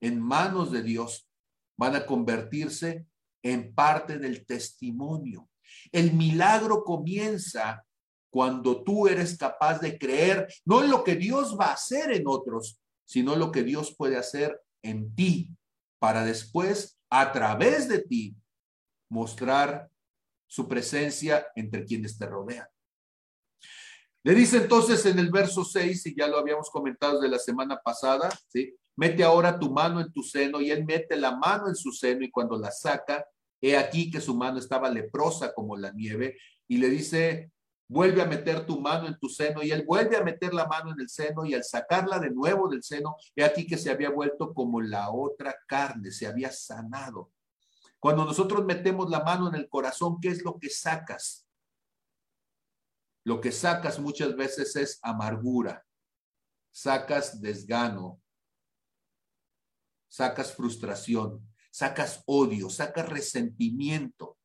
en 0.00 0.20
manos 0.20 0.70
de 0.70 0.82
Dios, 0.82 1.28
van 1.76 1.96
a 1.96 2.06
convertirse 2.06 3.06
en 3.42 3.74
parte 3.74 4.18
del 4.18 4.46
testimonio. 4.46 5.48
El 5.90 6.12
milagro 6.12 6.84
comienza 6.84 7.84
cuando 8.30 8.82
tú 8.84 9.08
eres 9.08 9.36
capaz 9.36 9.80
de 9.80 9.98
creer, 9.98 10.48
no 10.64 10.82
en 10.82 10.90
lo 10.90 11.02
que 11.02 11.16
Dios 11.16 11.58
va 11.58 11.66
a 11.66 11.74
hacer 11.74 12.12
en 12.12 12.24
otros, 12.26 12.80
sino 13.04 13.36
lo 13.36 13.50
que 13.50 13.62
Dios 13.62 13.94
puede 13.96 14.16
hacer 14.16 14.60
en 14.84 15.14
ti 15.14 15.50
para 15.98 16.24
después, 16.24 17.00
a 17.10 17.32
través 17.32 17.88
de 17.88 18.00
ti, 18.00 18.36
mostrar 19.10 19.90
su 20.46 20.68
presencia 20.68 21.46
entre 21.56 21.84
quienes 21.84 22.16
te 22.18 22.26
rodean. 22.26 22.66
Le 24.22 24.34
dice 24.34 24.58
entonces 24.58 25.04
en 25.06 25.18
el 25.18 25.30
verso 25.30 25.64
6, 25.64 26.06
y 26.06 26.16
ya 26.16 26.28
lo 26.28 26.38
habíamos 26.38 26.70
comentado 26.70 27.20
de 27.20 27.28
la 27.28 27.38
semana 27.38 27.78
pasada. 27.82 28.30
Mete 28.96 29.24
ahora 29.24 29.58
tu 29.58 29.72
mano 29.72 30.00
en 30.00 30.12
tu 30.12 30.22
seno 30.22 30.60
y 30.60 30.70
él 30.70 30.84
mete 30.84 31.16
la 31.16 31.36
mano 31.36 31.68
en 31.68 31.74
su 31.74 31.90
seno 31.90 32.24
y 32.24 32.30
cuando 32.30 32.58
la 32.58 32.70
saca, 32.70 33.26
he 33.60 33.76
aquí 33.76 34.10
que 34.10 34.20
su 34.20 34.34
mano 34.34 34.58
estaba 34.58 34.90
leprosa 34.90 35.52
como 35.52 35.76
la 35.76 35.90
nieve 35.90 36.36
y 36.68 36.78
le 36.78 36.88
dice, 36.90 37.50
vuelve 37.88 38.22
a 38.22 38.26
meter 38.26 38.66
tu 38.66 38.80
mano 38.80 39.06
en 39.06 39.18
tu 39.18 39.28
seno 39.28 39.62
y 39.62 39.70
él 39.70 39.84
vuelve 39.84 40.16
a 40.16 40.24
meter 40.24 40.54
la 40.54 40.66
mano 40.66 40.92
en 40.92 41.00
el 41.00 41.08
seno 41.08 41.44
y 41.44 41.54
al 41.54 41.64
sacarla 41.64 42.18
de 42.18 42.30
nuevo 42.30 42.68
del 42.68 42.82
seno, 42.82 43.16
he 43.36 43.44
aquí 43.44 43.66
que 43.66 43.78
se 43.78 43.90
había 43.90 44.10
vuelto 44.10 44.54
como 44.54 44.80
la 44.80 45.10
otra 45.10 45.54
carne, 45.66 46.10
se 46.10 46.26
había 46.26 46.50
sanado. 46.50 47.32
Cuando 47.98 48.24
nosotros 48.24 48.64
metemos 48.64 49.10
la 49.10 49.22
mano 49.22 49.48
en 49.48 49.54
el 49.54 49.68
corazón, 49.68 50.18
¿qué 50.20 50.28
es 50.28 50.44
lo 50.44 50.58
que 50.58 50.70
sacas? 50.70 51.46
Lo 53.24 53.40
que 53.40 53.52
sacas 53.52 53.98
muchas 53.98 54.36
veces 54.36 54.76
es 54.76 54.98
amargura, 55.02 55.84
sacas 56.70 57.40
desgano, 57.40 58.20
sacas 60.08 60.52
frustración, 60.52 61.50
sacas 61.70 62.22
odio, 62.26 62.68
sacas 62.68 63.08
resentimiento. 63.08 64.36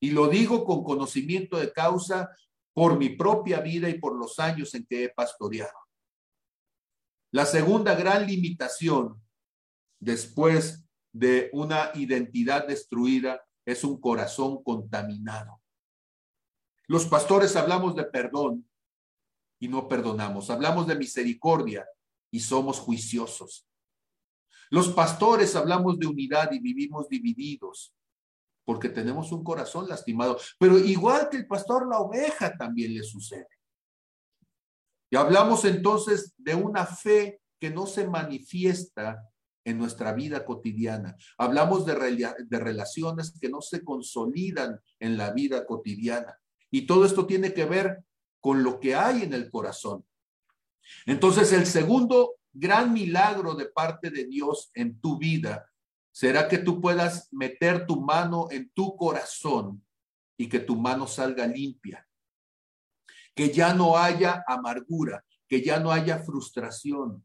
Y 0.00 0.10
lo 0.10 0.28
digo 0.28 0.64
con 0.64 0.82
conocimiento 0.82 1.58
de 1.58 1.72
causa 1.72 2.30
por 2.72 2.98
mi 2.98 3.10
propia 3.10 3.60
vida 3.60 3.88
y 3.88 3.98
por 3.98 4.16
los 4.16 4.38
años 4.38 4.74
en 4.74 4.86
que 4.86 5.04
he 5.04 5.08
pastoreado. 5.10 5.78
La 7.32 7.46
segunda 7.46 7.94
gran 7.94 8.26
limitación 8.26 9.22
después 10.00 10.84
de 11.12 11.50
una 11.52 11.90
identidad 11.94 12.66
destruida 12.66 13.42
es 13.64 13.84
un 13.84 14.00
corazón 14.00 14.62
contaminado. 14.62 15.60
Los 16.86 17.06
pastores 17.06 17.54
hablamos 17.54 17.94
de 17.94 18.04
perdón 18.04 18.68
y 19.60 19.68
no 19.68 19.86
perdonamos. 19.86 20.50
Hablamos 20.50 20.86
de 20.86 20.96
misericordia 20.96 21.86
y 22.32 22.40
somos 22.40 22.80
juiciosos. 22.80 23.66
Los 24.70 24.88
pastores 24.88 25.54
hablamos 25.54 25.98
de 25.98 26.06
unidad 26.06 26.50
y 26.52 26.60
vivimos 26.60 27.08
divididos 27.08 27.92
porque 28.70 28.88
tenemos 28.88 29.32
un 29.32 29.42
corazón 29.42 29.88
lastimado. 29.88 30.38
Pero 30.56 30.78
igual 30.78 31.28
que 31.28 31.38
el 31.38 31.48
pastor, 31.48 31.88
la 31.88 31.98
oveja 31.98 32.56
también 32.56 32.94
le 32.94 33.02
sucede. 33.02 33.48
Y 35.10 35.16
hablamos 35.16 35.64
entonces 35.64 36.34
de 36.38 36.54
una 36.54 36.86
fe 36.86 37.40
que 37.58 37.68
no 37.68 37.84
se 37.88 38.06
manifiesta 38.06 39.28
en 39.64 39.76
nuestra 39.76 40.12
vida 40.12 40.44
cotidiana. 40.44 41.16
Hablamos 41.36 41.84
de, 41.84 41.94
de 42.46 42.58
relaciones 42.60 43.36
que 43.40 43.48
no 43.48 43.60
se 43.60 43.82
consolidan 43.82 44.78
en 45.00 45.16
la 45.16 45.32
vida 45.32 45.66
cotidiana. 45.66 46.38
Y 46.70 46.86
todo 46.86 47.04
esto 47.04 47.26
tiene 47.26 47.52
que 47.52 47.64
ver 47.64 48.04
con 48.38 48.62
lo 48.62 48.78
que 48.78 48.94
hay 48.94 49.24
en 49.24 49.34
el 49.34 49.50
corazón. 49.50 50.06
Entonces, 51.06 51.52
el 51.52 51.66
segundo 51.66 52.36
gran 52.52 52.92
milagro 52.92 53.56
de 53.56 53.66
parte 53.66 54.10
de 54.10 54.26
Dios 54.26 54.70
en 54.74 55.00
tu 55.00 55.18
vida 55.18 55.66
será 56.12 56.48
que 56.48 56.58
tú 56.58 56.80
puedas 56.80 57.28
meter 57.32 57.86
tu 57.86 58.00
mano 58.00 58.48
en 58.50 58.70
tu 58.70 58.96
corazón 58.96 59.84
y 60.36 60.48
que 60.48 60.60
tu 60.60 60.76
mano 60.76 61.06
salga 61.06 61.46
limpia. 61.46 62.06
Que 63.34 63.52
ya 63.52 63.74
no 63.74 63.96
haya 63.96 64.44
amargura, 64.46 65.24
que 65.48 65.62
ya 65.62 65.78
no 65.78 65.90
haya 65.92 66.18
frustración. 66.18 67.24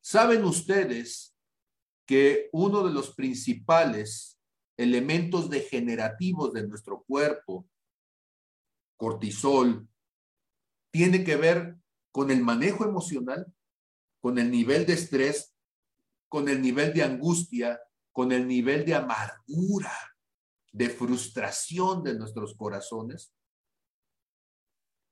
¿Saben 0.00 0.44
ustedes 0.44 1.36
que 2.06 2.48
uno 2.52 2.84
de 2.86 2.92
los 2.92 3.14
principales 3.14 4.38
elementos 4.76 5.48
degenerativos 5.48 6.52
de 6.52 6.66
nuestro 6.66 7.02
cuerpo, 7.04 7.68
cortisol, 8.96 9.88
tiene 10.90 11.24
que 11.24 11.36
ver 11.36 11.76
con 12.10 12.30
el 12.30 12.42
manejo 12.42 12.84
emocional? 12.84 13.52
con 14.22 14.38
el 14.38 14.52
nivel 14.52 14.86
de 14.86 14.92
estrés, 14.92 15.52
con 16.28 16.48
el 16.48 16.62
nivel 16.62 16.94
de 16.94 17.02
angustia, 17.02 17.80
con 18.12 18.32
el 18.32 18.46
nivel 18.46 18.84
de 18.84 18.94
amargura, 18.94 19.92
de 20.72 20.88
frustración 20.90 22.02
de 22.02 22.14
nuestros 22.14 22.54
corazones, 22.54 23.34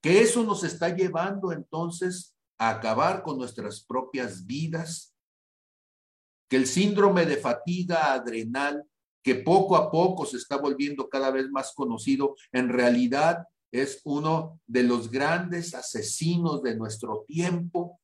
que 0.01 0.21
eso 0.21 0.43
nos 0.43 0.63
está 0.63 0.89
llevando 0.89 1.51
entonces 1.51 2.35
a 2.57 2.69
acabar 2.69 3.23
con 3.23 3.37
nuestras 3.37 3.83
propias 3.83 4.45
vidas, 4.45 5.15
que 6.49 6.57
el 6.57 6.67
síndrome 6.67 7.25
de 7.25 7.37
fatiga 7.37 8.13
adrenal, 8.13 8.83
que 9.23 9.35
poco 9.35 9.75
a 9.75 9.91
poco 9.91 10.25
se 10.25 10.37
está 10.37 10.57
volviendo 10.57 11.07
cada 11.07 11.31
vez 11.31 11.49
más 11.49 11.73
conocido, 11.73 12.35
en 12.51 12.69
realidad 12.69 13.45
es 13.71 14.01
uno 14.03 14.59
de 14.67 14.83
los 14.83 15.09
grandes 15.09 15.73
asesinos 15.73 16.61
de 16.61 16.75
nuestro 16.75 17.23
tiempo. 17.27 17.99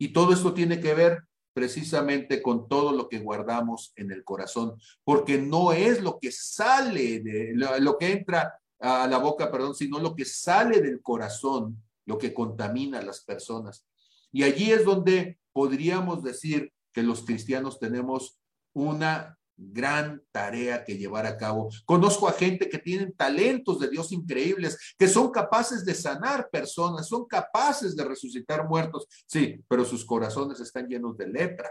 Y 0.00 0.12
todo 0.12 0.32
esto 0.32 0.54
tiene 0.54 0.80
que 0.80 0.94
ver 0.94 1.24
precisamente 1.52 2.42
con 2.42 2.68
todo 2.68 2.92
lo 2.92 3.08
que 3.08 3.18
guardamos 3.18 3.92
en 3.96 4.10
el 4.10 4.24
corazón, 4.24 4.78
porque 5.04 5.38
no 5.38 5.72
es 5.72 6.00
lo 6.00 6.18
que 6.18 6.32
sale 6.32 7.20
de 7.20 7.52
lo, 7.54 7.98
que 7.98 8.12
entra 8.12 8.58
a 8.80 9.06
la 9.06 9.18
boca, 9.18 9.50
perdón, 9.50 9.74
sino 9.74 9.98
lo 9.98 10.14
que 10.14 10.24
sale 10.24 10.80
del 10.80 11.02
corazón, 11.02 11.82
lo 12.06 12.18
que 12.18 12.32
contamina 12.32 12.98
a 12.98 13.04
las 13.04 13.22
personas. 13.22 13.86
Y 14.32 14.44
allí 14.44 14.72
es 14.72 14.84
donde 14.84 15.38
podríamos 15.52 16.22
decir 16.22 16.72
que 16.92 17.02
los 17.02 17.22
cristianos 17.22 17.78
tenemos 17.78 18.38
una 18.72 19.38
gran 19.56 20.22
tarea 20.32 20.84
que 20.84 20.96
llevar 20.96 21.26
a 21.26 21.36
cabo. 21.36 21.70
Conozco 21.84 22.28
a 22.28 22.32
gente 22.32 22.68
que 22.68 22.78
tienen 22.78 23.12
talentos 23.12 23.78
de 23.78 23.88
Dios 23.88 24.12
increíbles, 24.12 24.94
que 24.98 25.08
son 25.08 25.30
capaces 25.30 25.84
de 25.84 25.94
sanar 25.94 26.48
personas, 26.50 27.08
son 27.08 27.26
capaces 27.26 27.94
de 27.96 28.04
resucitar 28.04 28.68
muertos, 28.68 29.06
sí, 29.26 29.62
pero 29.68 29.84
sus 29.84 30.04
corazones 30.04 30.60
están 30.60 30.88
llenos 30.88 31.16
de 31.16 31.28
lepra. 31.28 31.70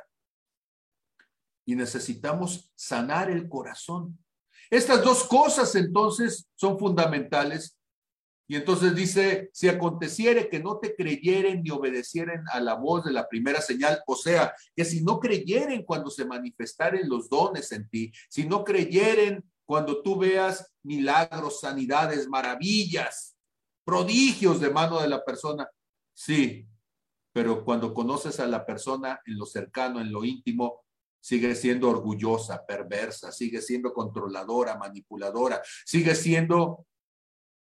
Y 1.66 1.76
necesitamos 1.76 2.72
sanar 2.76 3.30
el 3.30 3.48
corazón. 3.48 4.18
Estas 4.70 5.04
dos 5.04 5.24
cosas 5.26 5.76
entonces 5.76 6.48
son 6.56 6.80
fundamentales 6.80 7.78
y 8.52 8.58
entonces 8.58 8.94
dice, 8.94 9.50
si 9.54 9.70
aconteciere 9.70 10.50
que 10.50 10.60
no 10.60 10.78
te 10.78 10.94
creyeren 10.94 11.64
ni 11.64 11.70
obedecieren 11.70 12.44
a 12.52 12.60
la 12.60 12.74
voz 12.74 13.06
de 13.06 13.14
la 13.14 13.30
primera 13.30 13.62
señal, 13.62 14.04
o 14.06 14.14
sea, 14.14 14.54
que 14.76 14.84
si 14.84 15.02
no 15.06 15.22
creyeren 15.22 15.86
cuando 15.86 16.10
se 16.10 16.26
manifestaren 16.26 17.08
los 17.08 17.30
dones 17.30 17.72
en 17.72 17.88
ti, 17.88 18.12
si 18.30 18.46
no 18.46 18.66
creyeren 18.66 19.42
cuando 19.66 20.02
tú 20.02 20.20
veas 20.20 20.70
milagros, 20.84 21.62
sanidades, 21.62 22.28
maravillas, 22.28 23.38
prodigios 23.86 24.60
de 24.60 24.70
mano 24.70 25.00
de 25.00 25.08
la 25.08 25.24
persona, 25.24 25.70
sí, 26.14 26.68
pero 27.32 27.64
cuando 27.64 27.94
conoces 27.94 28.42
a 28.42 28.48
la 28.48 28.66
persona 28.66 29.22
en 29.26 29.38
lo 29.38 29.46
cercano, 29.46 30.02
en 30.02 30.12
lo 30.12 30.26
íntimo, 30.26 30.82
sigue 31.22 31.56
siendo 31.56 31.90
orgullosa, 31.90 32.66
perversa, 32.66 33.32
sigue 33.32 33.62
siendo 33.62 33.94
controladora, 33.94 34.76
manipuladora, 34.76 35.62
sigue 35.86 36.16
siendo 36.16 36.88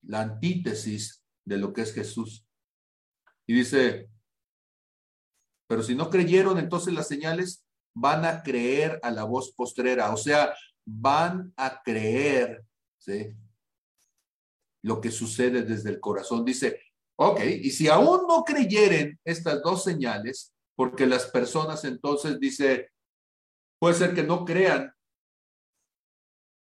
la 0.06 0.22
antítesis 0.22 1.22
de 1.44 1.58
lo 1.58 1.72
que 1.72 1.82
es 1.82 1.92
Jesús. 1.92 2.46
Y 3.46 3.54
dice, 3.54 4.08
pero 5.68 5.82
si 5.82 5.94
no 5.94 6.10
creyeron, 6.10 6.58
entonces 6.58 6.94
las 6.94 7.08
señales 7.08 7.64
van 7.94 8.24
a 8.24 8.42
creer 8.42 8.98
a 9.02 9.10
la 9.10 9.24
voz 9.24 9.52
postrera, 9.52 10.12
o 10.12 10.16
sea, 10.16 10.54
van 10.84 11.52
a 11.56 11.82
creer 11.82 12.64
¿sí? 12.98 13.34
lo 14.82 15.00
que 15.00 15.10
sucede 15.10 15.62
desde 15.62 15.90
el 15.90 16.00
corazón. 16.00 16.44
Dice, 16.44 16.80
ok, 17.16 17.40
y 17.44 17.70
si 17.70 17.88
aún 17.88 18.26
no 18.28 18.44
creyeren 18.44 19.18
estas 19.24 19.62
dos 19.62 19.84
señales, 19.84 20.52
porque 20.76 21.06
las 21.06 21.26
personas 21.26 21.84
entonces 21.84 22.38
dice, 22.38 22.90
puede 23.80 23.94
ser 23.94 24.14
que 24.14 24.22
no 24.22 24.44
crean 24.44 24.92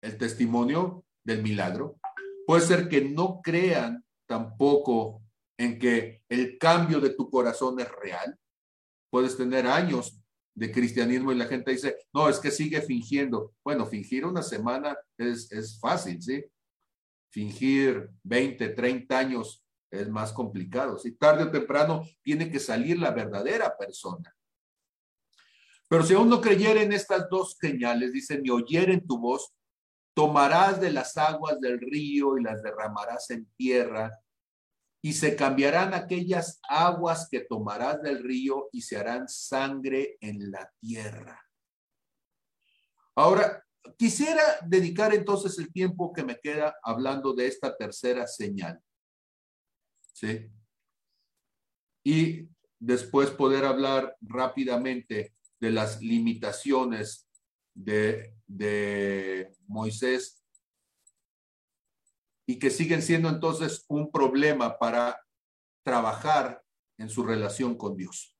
el 0.03 0.18
testimonio 0.18 1.05
del 1.24 1.43
milagro, 1.43 1.99
Puede 2.53 2.66
ser 2.66 2.86
que 2.86 3.00
no 3.00 3.40
crean 3.42 4.05
tampoco 4.26 5.22
en 5.57 5.78
que 5.78 6.22
el 6.28 6.59
cambio 6.59 7.00
de 7.00 7.14
tu 7.14 7.30
corazón 7.30 7.80
es 7.80 7.90
real. 7.90 8.38
Puedes 9.09 9.38
tener 9.38 9.66
años 9.66 10.20
de 10.55 10.70
cristianismo 10.70 11.32
y 11.32 11.36
la 11.36 11.46
gente 11.46 11.70
dice, 11.70 11.96
no, 12.12 12.28
es 12.28 12.38
que 12.38 12.50
sigue 12.50 12.82
fingiendo. 12.82 13.55
Bueno, 13.64 13.86
fingir 13.86 14.26
una 14.26 14.42
semana 14.42 14.94
es, 15.16 15.50
es 15.50 15.80
fácil, 15.80 16.20
¿sí? 16.20 16.44
Fingir 17.30 18.11
20, 18.22 18.68
30 18.68 19.18
años 19.18 19.64
es 19.90 20.11
más 20.11 20.30
complicado. 20.30 20.98
¿sí? 20.98 21.12
Tarde 21.12 21.44
o 21.44 21.50
temprano 21.50 22.07
tiene 22.20 22.50
que 22.50 22.61
salir 22.61 22.98
la 22.98 23.12
verdadera 23.12 23.74
persona. 23.78 24.30
Pero 25.88 26.05
si 26.05 26.12
aún 26.12 26.28
no 26.28 26.42
creyeren 26.42 26.92
estas 26.92 27.30
dos 27.30 27.57
señales, 27.59 28.12
dice, 28.12 28.38
ni 28.38 28.50
oyeren 28.50 29.07
tu 29.07 29.18
voz, 29.18 29.55
tomarás 30.14 30.80
de 30.80 30.92
las 30.92 31.16
aguas 31.16 31.60
del 31.60 31.80
río 31.80 32.36
y 32.38 32.42
las 32.42 32.62
derramarás 32.62 33.30
en 33.30 33.46
tierra, 33.56 34.10
y 35.04 35.14
se 35.14 35.34
cambiarán 35.34 35.94
aquellas 35.94 36.60
aguas 36.68 37.28
que 37.28 37.40
tomarás 37.40 38.00
del 38.02 38.22
río 38.22 38.68
y 38.70 38.82
se 38.82 38.96
harán 38.96 39.28
sangre 39.28 40.16
en 40.20 40.52
la 40.52 40.72
tierra. 40.80 41.44
Ahora, 43.16 43.64
quisiera 43.98 44.42
dedicar 44.64 45.12
entonces 45.12 45.58
el 45.58 45.72
tiempo 45.72 46.12
que 46.12 46.22
me 46.22 46.38
queda 46.38 46.76
hablando 46.84 47.34
de 47.34 47.48
esta 47.48 47.76
tercera 47.76 48.28
señal. 48.28 48.80
¿Sí? 50.12 50.48
Y 52.04 52.48
después 52.78 53.30
poder 53.30 53.64
hablar 53.64 54.16
rápidamente 54.20 55.34
de 55.58 55.70
las 55.72 56.00
limitaciones 56.00 57.28
de, 57.74 58.34
Moisés 59.66 60.44
y 62.46 62.58
que 62.58 62.70
siguen 62.70 63.00
siendo 63.00 63.28
entonces 63.28 63.84
un 63.88 64.10
problema 64.10 64.78
para 64.78 65.18
trabajar 65.82 66.62
en 66.98 67.08
su 67.08 67.24
relación 67.24 67.76
con 67.76 67.96
Dios. 67.96 68.36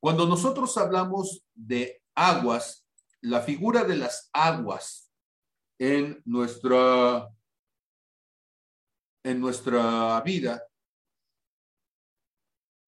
Cuando 0.00 0.26
nosotros 0.26 0.76
hablamos 0.78 1.44
de 1.54 2.02
aguas, 2.14 2.86
la 3.20 3.42
figura 3.42 3.84
de 3.84 3.96
las 3.96 4.30
aguas 4.32 5.12
en 5.78 6.22
nuestra 6.24 7.28
en 9.22 9.40
nuestra 9.40 10.20
vida 10.22 10.62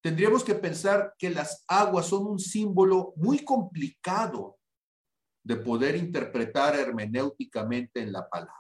tendríamos 0.01 0.45
que 0.45 0.55
pensar 0.55 1.15
que 1.19 1.31
las 1.31 1.65
aguas 1.67 2.07
son 2.07 2.27
un 2.27 2.39
símbolo 2.39 3.13
muy 3.17 3.45
complicado 3.45 4.58
de 5.49 5.57
poder 5.57 5.97
interpretar 5.97 6.77
hermenéuticamente 6.77 8.03
en 8.03 8.13
la 8.13 8.29
palabra. 8.29 8.53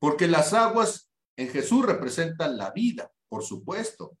Porque 0.00 0.26
las 0.26 0.52
aguas 0.52 1.08
en 1.36 1.50
Jesús 1.50 1.86
representan 1.86 2.56
la 2.56 2.72
vida, 2.72 3.08
por 3.28 3.44
supuesto. 3.44 4.18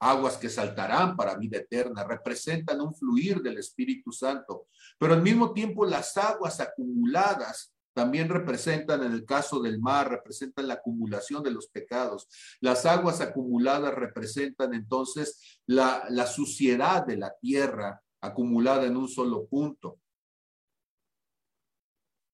Aguas 0.00 0.38
que 0.38 0.48
saltarán 0.48 1.16
para 1.16 1.36
vida 1.36 1.58
eterna, 1.58 2.04
representan 2.04 2.80
un 2.80 2.94
fluir 2.94 3.42
del 3.42 3.58
Espíritu 3.58 4.10
Santo. 4.10 4.68
Pero 4.98 5.12
al 5.12 5.22
mismo 5.22 5.52
tiempo 5.52 5.84
las 5.84 6.16
aguas 6.16 6.60
acumuladas 6.60 7.74
también 7.92 8.30
representan, 8.30 9.02
en 9.02 9.12
el 9.12 9.26
caso 9.26 9.60
del 9.60 9.80
mar, 9.80 10.08
representan 10.08 10.66
la 10.66 10.74
acumulación 10.74 11.42
de 11.42 11.50
los 11.50 11.66
pecados. 11.66 12.26
Las 12.58 12.86
aguas 12.86 13.20
acumuladas 13.20 13.94
representan 13.94 14.72
entonces 14.72 15.60
la, 15.66 16.06
la 16.08 16.26
suciedad 16.26 17.04
de 17.04 17.18
la 17.18 17.34
tierra 17.38 18.00
acumulada 18.22 18.86
en 18.86 18.96
un 18.96 19.08
solo 19.08 19.46
punto. 19.46 19.98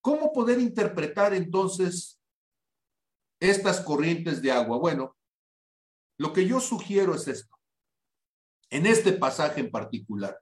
¿Cómo 0.01 0.33
poder 0.33 0.61
interpretar 0.61 1.35
entonces 1.35 2.21
estas 3.41 3.81
corrientes 3.81 4.41
de 4.43 4.53
agua? 4.53 4.79
Bueno, 4.79 5.17
lo 6.19 6.33
que 6.33 6.47
yo 6.47 6.61
sugiero 6.61 7.15
es 7.15 7.29
esto. 7.29 7.57
En 8.71 8.87
este 8.87 9.13
pasaje 9.13 9.61
en 9.61 9.71
particular, 9.71 10.41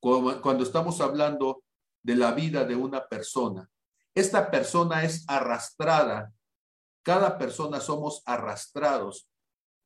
cuando 0.00 0.64
estamos 0.64 1.00
hablando 1.00 1.62
de 2.02 2.16
la 2.16 2.32
vida 2.32 2.64
de 2.64 2.74
una 2.74 3.06
persona, 3.06 3.70
esta 4.14 4.50
persona 4.50 5.04
es 5.04 5.24
arrastrada, 5.28 6.32
cada 7.04 7.38
persona 7.38 7.80
somos 7.80 8.22
arrastrados 8.26 9.28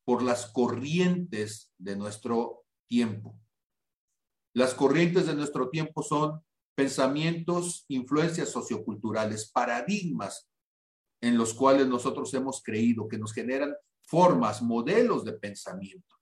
por 0.05 0.23
las 0.23 0.47
corrientes 0.47 1.73
de 1.79 1.97
nuestro 1.97 2.65
tiempo. 2.89 3.35
Las 4.55 4.75
corrientes 4.75 5.27
de 5.27 5.35
nuestro 5.35 5.69
tiempo 5.69 6.03
son 6.03 6.45
pensamientos, 6.75 7.85
influencias 7.89 8.51
socioculturales, 8.51 9.51
paradigmas 9.51 10.49
en 11.21 11.39
los 11.39 11.55
cuales 11.55 11.87
nosotros 11.87 12.33
hemos 12.35 12.63
creído, 12.63 13.09
que 13.09 13.19
nos 13.19 13.33
generan 13.33 13.75
formas, 14.03 14.61
modelos 14.61 15.25
de 15.25 15.33
pensamiento. 15.33 16.15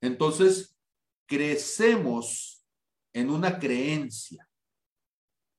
Entonces, 0.00 0.76
crecemos 1.26 2.66
en 3.14 3.30
una 3.30 3.58
creencia 3.58 4.46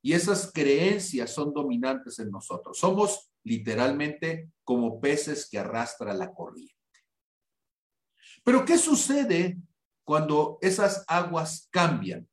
y 0.03 0.13
esas 0.13 0.51
creencias 0.51 1.33
son 1.33 1.51
dominantes 1.51 2.19
en 2.19 2.29
nosotros. 2.29 2.77
Somos 2.77 3.31
literalmente 3.43 4.51
como 4.63 4.99
peces 5.01 5.49
que 5.49 5.57
arrastra 5.57 6.13
la 6.13 6.31
corriente. 6.31 6.75
Pero 8.43 8.63
¿qué 8.65 8.77
sucede 8.77 9.57
cuando 10.05 10.57
esas 10.61 11.03
aguas 11.07 11.67
cambian? 11.71 12.29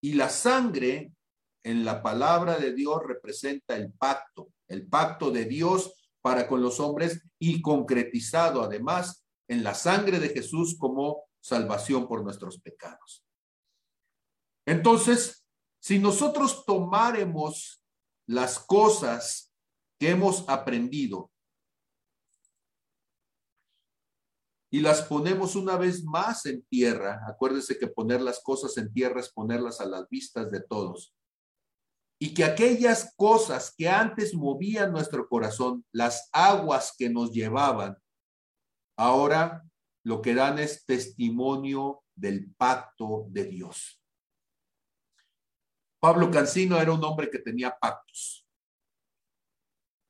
Y 0.00 0.14
la 0.14 0.28
sangre 0.28 1.12
en 1.64 1.84
la 1.84 2.02
palabra 2.02 2.58
de 2.58 2.72
Dios 2.72 3.00
representa 3.04 3.76
el 3.76 3.92
pacto, 3.92 4.52
el 4.68 4.86
pacto 4.86 5.30
de 5.30 5.44
Dios 5.44 5.94
para 6.20 6.46
con 6.46 6.62
los 6.62 6.78
hombres 6.78 7.22
y 7.38 7.60
concretizado 7.62 8.62
además 8.62 9.24
en 9.48 9.64
la 9.64 9.74
sangre 9.74 10.20
de 10.20 10.28
Jesús 10.28 10.76
como 10.78 11.24
salvación 11.40 12.06
por 12.06 12.22
nuestros 12.22 12.60
pecados. 12.60 13.24
Entonces, 14.66 15.44
si 15.80 15.98
nosotros 15.98 16.64
tomáremos 16.64 17.82
las 18.28 18.60
cosas 18.60 19.52
que 19.98 20.10
hemos 20.10 20.48
aprendido 20.48 21.31
y 24.74 24.80
las 24.80 25.02
ponemos 25.02 25.54
una 25.54 25.76
vez 25.76 26.02
más 26.02 26.46
en 26.46 26.62
tierra, 26.62 27.20
acuérdese 27.28 27.78
que 27.78 27.88
poner 27.88 28.22
las 28.22 28.42
cosas 28.42 28.74
en 28.78 28.90
tierra 28.90 29.20
es 29.20 29.28
ponerlas 29.28 29.82
a 29.82 29.84
las 29.84 30.08
vistas 30.08 30.50
de 30.50 30.62
todos. 30.62 31.14
Y 32.18 32.32
que 32.32 32.42
aquellas 32.42 33.12
cosas 33.14 33.74
que 33.76 33.90
antes 33.90 34.32
movían 34.32 34.90
nuestro 34.90 35.28
corazón, 35.28 35.84
las 35.92 36.30
aguas 36.32 36.94
que 36.96 37.10
nos 37.10 37.32
llevaban, 37.32 37.98
ahora 38.96 39.62
lo 40.04 40.22
que 40.22 40.34
dan 40.34 40.58
es 40.58 40.86
testimonio 40.86 42.02
del 42.14 42.50
pacto 42.54 43.26
de 43.28 43.44
Dios. 43.44 44.02
Pablo 46.00 46.30
Cancino 46.30 46.80
era 46.80 46.92
un 46.92 47.04
hombre 47.04 47.28
que 47.28 47.40
tenía 47.40 47.76
pactos. 47.78 48.46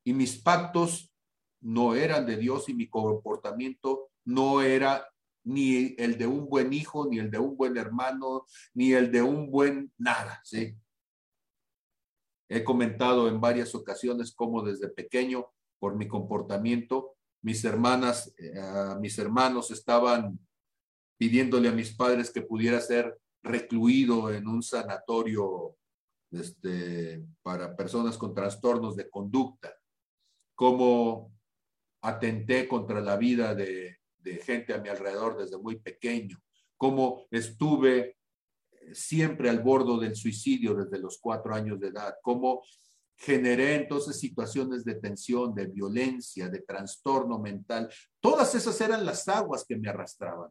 Y 0.04 0.12
mis 0.12 0.40
pactos 0.40 1.12
no 1.60 1.96
eran 1.96 2.26
de 2.26 2.36
Dios 2.36 2.68
y 2.68 2.74
mi 2.74 2.88
comportamiento 2.88 4.11
no 4.24 4.62
era 4.62 5.06
ni 5.44 5.94
el 5.98 6.18
de 6.18 6.26
un 6.26 6.48
buen 6.48 6.72
hijo, 6.72 7.08
ni 7.08 7.18
el 7.18 7.30
de 7.30 7.38
un 7.38 7.56
buen 7.56 7.76
hermano, 7.76 8.46
ni 8.74 8.92
el 8.92 9.10
de 9.10 9.22
un 9.22 9.50
buen 9.50 9.92
nada, 9.98 10.40
¿sí? 10.44 10.76
He 12.48 12.62
comentado 12.62 13.28
en 13.28 13.40
varias 13.40 13.74
ocasiones 13.74 14.32
cómo 14.34 14.62
desde 14.62 14.88
pequeño, 14.88 15.46
por 15.78 15.96
mi 15.96 16.06
comportamiento, 16.06 17.16
mis 17.42 17.64
hermanas, 17.64 18.32
eh, 18.38 18.52
mis 19.00 19.18
hermanos 19.18 19.70
estaban 19.70 20.38
pidiéndole 21.18 21.68
a 21.68 21.72
mis 21.72 21.94
padres 21.94 22.30
que 22.30 22.42
pudiera 22.42 22.80
ser 22.80 23.18
recluido 23.42 24.32
en 24.32 24.46
un 24.46 24.62
sanatorio 24.62 25.76
este, 26.30 27.24
para 27.42 27.74
personas 27.74 28.16
con 28.16 28.34
trastornos 28.34 28.96
de 28.96 29.10
conducta, 29.10 29.74
cómo 30.54 31.32
atenté 32.02 32.68
contra 32.68 33.00
la 33.00 33.16
vida 33.16 33.54
de, 33.54 34.01
gente 34.44 34.74
a 34.74 34.78
mi 34.78 34.88
alrededor 34.88 35.36
desde 35.36 35.58
muy 35.58 35.76
pequeño, 35.76 36.38
cómo 36.76 37.26
estuve 37.30 38.16
siempre 38.92 39.48
al 39.48 39.60
borde 39.60 40.04
del 40.04 40.16
suicidio 40.16 40.74
desde 40.74 40.98
los 40.98 41.18
cuatro 41.18 41.54
años 41.54 41.78
de 41.80 41.88
edad, 41.88 42.14
cómo 42.22 42.62
generé 43.16 43.76
entonces 43.76 44.18
situaciones 44.18 44.84
de 44.84 44.96
tensión, 44.96 45.54
de 45.54 45.66
violencia, 45.66 46.48
de 46.48 46.60
trastorno 46.60 47.38
mental. 47.38 47.92
Todas 48.20 48.54
esas 48.54 48.80
eran 48.80 49.04
las 49.04 49.28
aguas 49.28 49.64
que 49.64 49.76
me 49.76 49.88
arrastraban. 49.88 50.50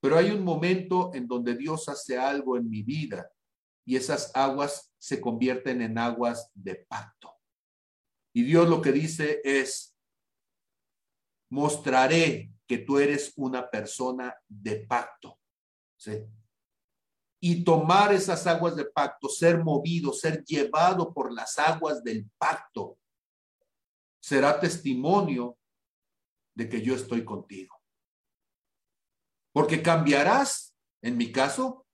Pero 0.00 0.16
hay 0.16 0.32
un 0.32 0.42
momento 0.42 1.12
en 1.14 1.28
donde 1.28 1.54
Dios 1.54 1.88
hace 1.88 2.18
algo 2.18 2.56
en 2.56 2.68
mi 2.68 2.82
vida 2.82 3.30
y 3.84 3.96
esas 3.96 4.32
aguas 4.34 4.92
se 4.98 5.20
convierten 5.20 5.82
en 5.82 5.98
aguas 5.98 6.50
de 6.54 6.74
pacto. 6.74 7.32
Y 8.34 8.42
Dios 8.42 8.68
lo 8.68 8.82
que 8.82 8.90
dice 8.90 9.40
es, 9.44 9.94
mostraré 11.50 12.51
que 12.66 12.78
tú 12.78 12.98
eres 12.98 13.32
una 13.36 13.68
persona 13.68 14.34
de 14.48 14.86
pacto. 14.86 15.38
Y 17.40 17.64
tomar 17.64 18.12
esas 18.12 18.46
aguas 18.46 18.76
de 18.76 18.84
pacto, 18.84 19.28
ser 19.28 19.62
movido, 19.62 20.12
ser 20.12 20.44
llevado 20.44 21.12
por 21.12 21.32
las 21.32 21.58
aguas 21.58 22.02
del 22.02 22.30
pacto, 22.38 22.98
será 24.20 24.60
testimonio 24.60 25.58
de 26.54 26.68
que 26.68 26.82
yo 26.82 26.94
estoy 26.94 27.24
contigo. 27.24 27.76
Porque 29.52 29.82
cambiarás, 29.82 30.74
en 31.02 31.16
mi 31.16 31.32
caso, 31.32 31.86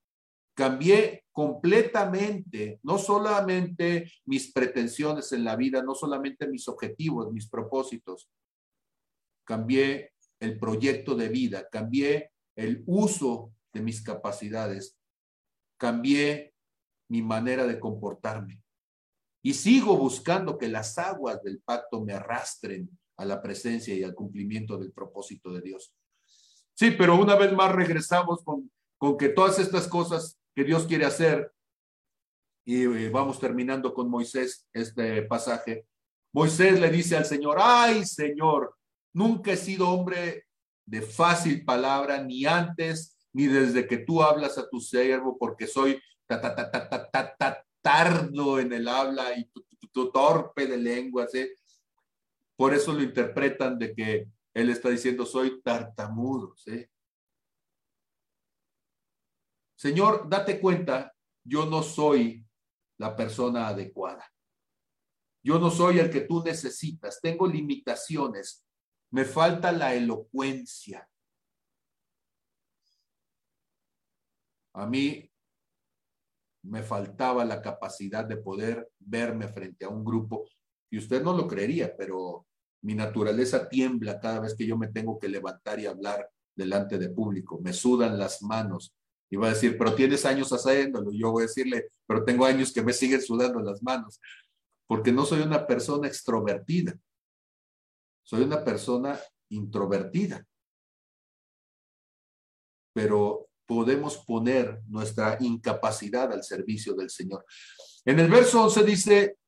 cambié 0.55 1.25
completamente, 1.33 2.81
no 2.83 2.99
solamente 2.99 4.11
mis 4.27 4.53
pretensiones 4.53 5.33
en 5.33 5.45
la 5.45 5.57
vida, 5.57 5.83
no 5.83 5.95
solamente 5.95 6.49
mis 6.49 6.69
objetivos, 6.69 7.33
mis 7.33 7.49
propósitos, 7.49 8.29
cambié 9.45 10.13
el 10.41 10.59
proyecto 10.59 11.15
de 11.15 11.29
vida, 11.29 11.69
cambié 11.71 12.33
el 12.57 12.83
uso 12.87 13.53
de 13.73 13.81
mis 13.81 14.03
capacidades, 14.03 14.97
cambié 15.79 16.55
mi 17.09 17.23
manera 17.23 17.67
de 17.67 17.79
comportarme. 17.79 18.63
Y 19.43 19.55
sigo 19.55 19.97
buscando 19.97 20.59
que 20.59 20.69
las 20.69 20.99
aguas 20.99 21.43
del 21.43 21.61
pacto 21.61 22.05
me 22.05 22.13
arrastren 22.13 22.91
a 23.17 23.25
la 23.25 23.41
presencia 23.41 23.95
y 23.95 24.03
al 24.03 24.15
cumplimiento 24.15 24.79
del 24.79 24.93
propósito 24.93 25.53
de 25.53 25.61
Dios. 25.61 25.95
Sí, 26.75 26.93
pero 26.93 27.17
una 27.17 27.35
vez 27.35 27.53
más 27.53 27.73
regresamos 27.73 28.43
con, 28.45 28.71
con 28.99 29.17
que 29.17 29.29
todas 29.29 29.59
estas 29.59 29.89
cosas 29.89 30.39
que 30.55 30.65
Dios 30.65 30.87
quiere 30.87 31.05
hacer, 31.05 31.53
y 32.65 32.83
eh, 32.83 33.09
vamos 33.09 33.41
terminando 33.41 33.95
con 33.95 34.11
Moisés 34.11 34.69
este 34.73 35.23
pasaje, 35.23 35.87
Moisés 36.33 36.79
le 36.79 36.91
dice 36.91 37.17
al 37.17 37.25
Señor, 37.25 37.57
ay 37.61 38.05
Señor, 38.05 38.78
Nunca 39.13 39.53
he 39.53 39.57
sido 39.57 39.89
hombre 39.89 40.47
de 40.87 41.03
fácil 41.03 41.65
palabra, 41.65 42.23
ni 42.23 42.47
antes, 42.47 43.17
ni 43.33 43.47
desde 43.47 43.87
que 43.87 43.99
tú 43.99 44.23
hablas 44.23 44.59
a 44.59 44.69
tu 44.69 44.81
siervo, 44.81 45.37
porque 45.39 45.67
soy 45.67 46.01
ta, 46.27 46.41
ta, 46.41 46.55
ta, 46.55 46.71
ta, 46.71 47.11
ta, 47.11 47.37
ta, 47.37 47.67
tardo 47.83 48.59
en 48.59 48.73
el 48.73 48.89
habla 48.89 49.37
y 49.37 49.45
tu, 49.93 50.11
torpe 50.13 50.67
de 50.67 50.77
lenguas. 50.77 51.35
¿eh? 51.35 51.57
Por 52.57 52.75
eso 52.75 52.93
lo 52.93 53.03
interpretan 53.03 53.79
de 53.79 53.95
que 53.95 54.29
él 54.55 54.71
está 54.71 54.91
diciendo, 54.91 55.27
soy 55.27 55.61
tartamudo. 55.63 56.55
Señor, 59.77 60.29
date 60.29 60.61
cuenta, 60.61 61.15
yo 61.45 61.67
no 61.67 61.83
soy 61.83 62.45
la 62.99 63.17
persona 63.17 63.69
adecuada. 63.69 64.25
Yo 65.43 65.59
no 65.59 65.71
soy 65.71 65.99
el 65.99 66.11
que 66.11 66.23
tú 66.23 66.43
necesitas. 66.43 67.21
Tengo 67.21 67.47
limitaciones 67.47 68.68
me 69.11 69.25
falta 69.25 69.73
la 69.73 69.95
elocuencia. 69.95 71.09
A 74.75 74.87
mí 74.87 75.31
me 76.63 76.83
faltaba 76.83 77.45
la 77.45 77.63
capacidad 77.63 78.25
de 78.25 78.37
poder 78.37 78.91
verme 78.99 79.49
frente 79.49 79.85
a 79.85 79.89
un 79.89 80.05
grupo, 80.05 80.49
y 80.91 80.99
usted 80.99 81.23
no 81.23 81.37
lo 81.37 81.47
creería, 81.47 81.97
pero 81.97 82.47
mi 82.83 82.95
naturaleza 82.95 83.69
tiembla 83.69 84.21
cada 84.21 84.41
vez 84.41 84.55
que 84.55 84.67
yo 84.67 84.77
me 84.77 84.89
tengo 84.89 85.19
que 85.19 85.29
levantar 85.29 85.81
y 85.81 85.87
hablar 85.87 86.31
delante 86.55 86.99
de 86.99 87.11
público. 87.11 87.61
Me 87.63 87.73
sudan 87.73 88.19
las 88.19 88.43
manos. 88.43 88.95
Y 89.31 89.37
va 89.37 89.49
a 89.49 89.51
decir, 89.51 89.77
pero 89.77 89.95
tienes 89.95 90.25
años 90.25 90.51
haciéndolo. 90.51 91.11
Yo 91.13 91.31
voy 91.31 91.43
a 91.43 91.47
decirle, 91.47 91.89
pero 92.07 92.25
tengo 92.25 92.47
años 92.47 92.73
que 92.73 92.83
me 92.83 92.93
siguen 92.93 93.21
sudando 93.21 93.61
las 93.61 93.83
manos, 93.83 94.21
porque 94.87 95.13
no 95.13 95.27
soy 95.27 95.43
una 95.43 95.67
persona 95.67 96.09
extrovertida. 96.09 96.99
Soy 98.29 98.43
una 98.43 98.63
persona 98.63 99.19
introvertida, 99.49 100.47
pero 102.93 103.49
podemos 103.65 104.19
poner 104.19 104.83
nuestra 104.87 105.39
incapacidad 105.41 106.31
al 106.31 106.45
servicio 106.45 106.93
del 106.93 107.09
Señor. 107.09 107.47
En 108.05 108.21
el 108.21 108.29
verso 108.29 108.65
11 108.65 108.85
dice, 108.85 109.39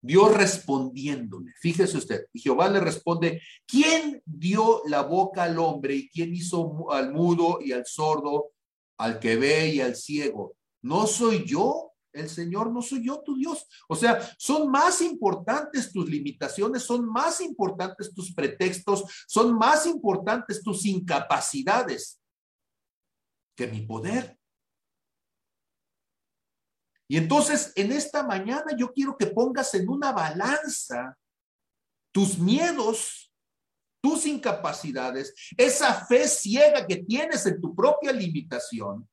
Dios 0.00 0.34
respondiéndole, 0.34 1.52
fíjese 1.60 1.98
usted, 1.98 2.26
Jehová 2.32 2.70
le 2.70 2.80
responde, 2.80 3.42
¿quién 3.66 4.22
dio 4.24 4.80
la 4.86 5.02
boca 5.02 5.42
al 5.42 5.58
hombre 5.58 5.94
y 5.94 6.08
quién 6.08 6.34
hizo 6.34 6.90
al 6.90 7.12
mudo 7.12 7.58
y 7.60 7.72
al 7.72 7.84
sordo, 7.84 8.52
al 8.96 9.20
que 9.20 9.36
ve 9.36 9.74
y 9.74 9.82
al 9.82 9.94
ciego? 9.94 10.56
¿No 10.80 11.06
soy 11.06 11.44
yo? 11.44 11.91
El 12.12 12.28
Señor 12.28 12.70
no 12.70 12.82
soy 12.82 13.06
yo 13.06 13.20
tu 13.22 13.36
Dios. 13.36 13.66
O 13.88 13.96
sea, 13.96 14.20
son 14.38 14.70
más 14.70 15.00
importantes 15.00 15.92
tus 15.92 16.08
limitaciones, 16.08 16.82
son 16.82 17.06
más 17.06 17.40
importantes 17.40 18.14
tus 18.14 18.34
pretextos, 18.34 19.04
son 19.26 19.54
más 19.56 19.86
importantes 19.86 20.62
tus 20.62 20.84
incapacidades 20.86 22.20
que 23.56 23.66
mi 23.66 23.82
poder. 23.82 24.38
Y 27.08 27.18
entonces, 27.18 27.72
en 27.76 27.92
esta 27.92 28.22
mañana 28.22 28.76
yo 28.76 28.92
quiero 28.92 29.16
que 29.16 29.26
pongas 29.26 29.74
en 29.74 29.88
una 29.88 30.12
balanza 30.12 31.18
tus 32.10 32.38
miedos, 32.38 33.32
tus 34.02 34.26
incapacidades, 34.26 35.34
esa 35.56 36.06
fe 36.06 36.26
ciega 36.26 36.86
que 36.86 36.96
tienes 36.96 37.44
en 37.46 37.60
tu 37.60 37.74
propia 37.74 38.12
limitación 38.12 39.08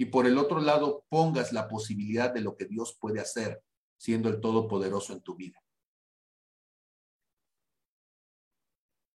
y 0.00 0.06
por 0.06 0.26
el 0.26 0.38
otro 0.38 0.60
lado 0.60 1.04
pongas 1.10 1.52
la 1.52 1.68
posibilidad 1.68 2.32
de 2.32 2.40
lo 2.40 2.56
que 2.56 2.64
Dios 2.64 2.96
puede 2.98 3.20
hacer 3.20 3.62
siendo 3.98 4.30
el 4.30 4.40
Todopoderoso 4.40 5.12
en 5.12 5.20
tu 5.20 5.36
vida. 5.36 5.60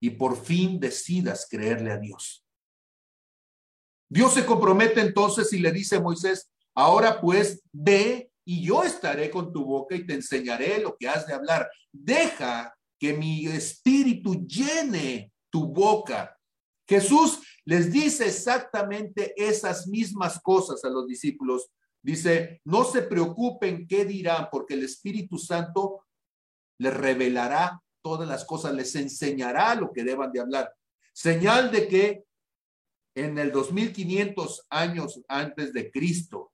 y 0.05 0.11
por 0.11 0.39
fin 0.39 0.79
decidas 0.79 1.47
creerle 1.49 1.91
a 1.91 1.97
Dios. 1.97 2.45
Dios 4.07 4.35
se 4.35 4.45
compromete 4.45 5.01
entonces 5.01 5.51
y 5.51 5.57
le 5.57 5.71
dice 5.71 5.95
a 5.95 5.99
Moisés, 5.99 6.51
ahora 6.75 7.19
pues 7.19 7.63
ve 7.71 8.29
y 8.45 8.63
yo 8.63 8.83
estaré 8.83 9.31
con 9.31 9.51
tu 9.51 9.65
boca 9.65 9.95
y 9.95 10.05
te 10.05 10.13
enseñaré 10.13 10.79
lo 10.79 10.95
que 10.95 11.09
has 11.09 11.25
de 11.25 11.33
hablar. 11.33 11.67
Deja 11.91 12.77
que 12.99 13.13
mi 13.13 13.47
espíritu 13.47 14.45
llene 14.45 15.33
tu 15.49 15.65
boca. 15.65 16.37
Jesús 16.87 17.39
les 17.65 17.91
dice 17.91 18.27
exactamente 18.27 19.33
esas 19.35 19.87
mismas 19.87 20.39
cosas 20.39 20.83
a 20.85 20.89
los 20.89 21.07
discípulos. 21.07 21.71
Dice, 22.01 22.61
no 22.63 22.83
se 22.83 23.01
preocupen 23.01 23.87
qué 23.87 24.05
dirán, 24.05 24.49
porque 24.51 24.75
el 24.75 24.83
Espíritu 24.83 25.39
Santo 25.39 26.05
les 26.79 26.93
revelará 26.93 27.81
todas 28.03 28.27
las 28.27 28.45
cosas, 28.45 28.73
les 28.73 28.95
enseñará 28.95 29.73
lo 29.73 29.91
que 29.91 30.03
deban 30.03 30.31
de 30.31 30.41
hablar. 30.41 30.73
Señal 31.11 31.71
de 31.71 31.87
que 31.87 32.23
en 33.15 33.39
el 33.39 33.51
2500 33.51 34.67
años 34.69 35.21
antes 35.27 35.73
de 35.73 35.89
Cristo, 35.89 36.51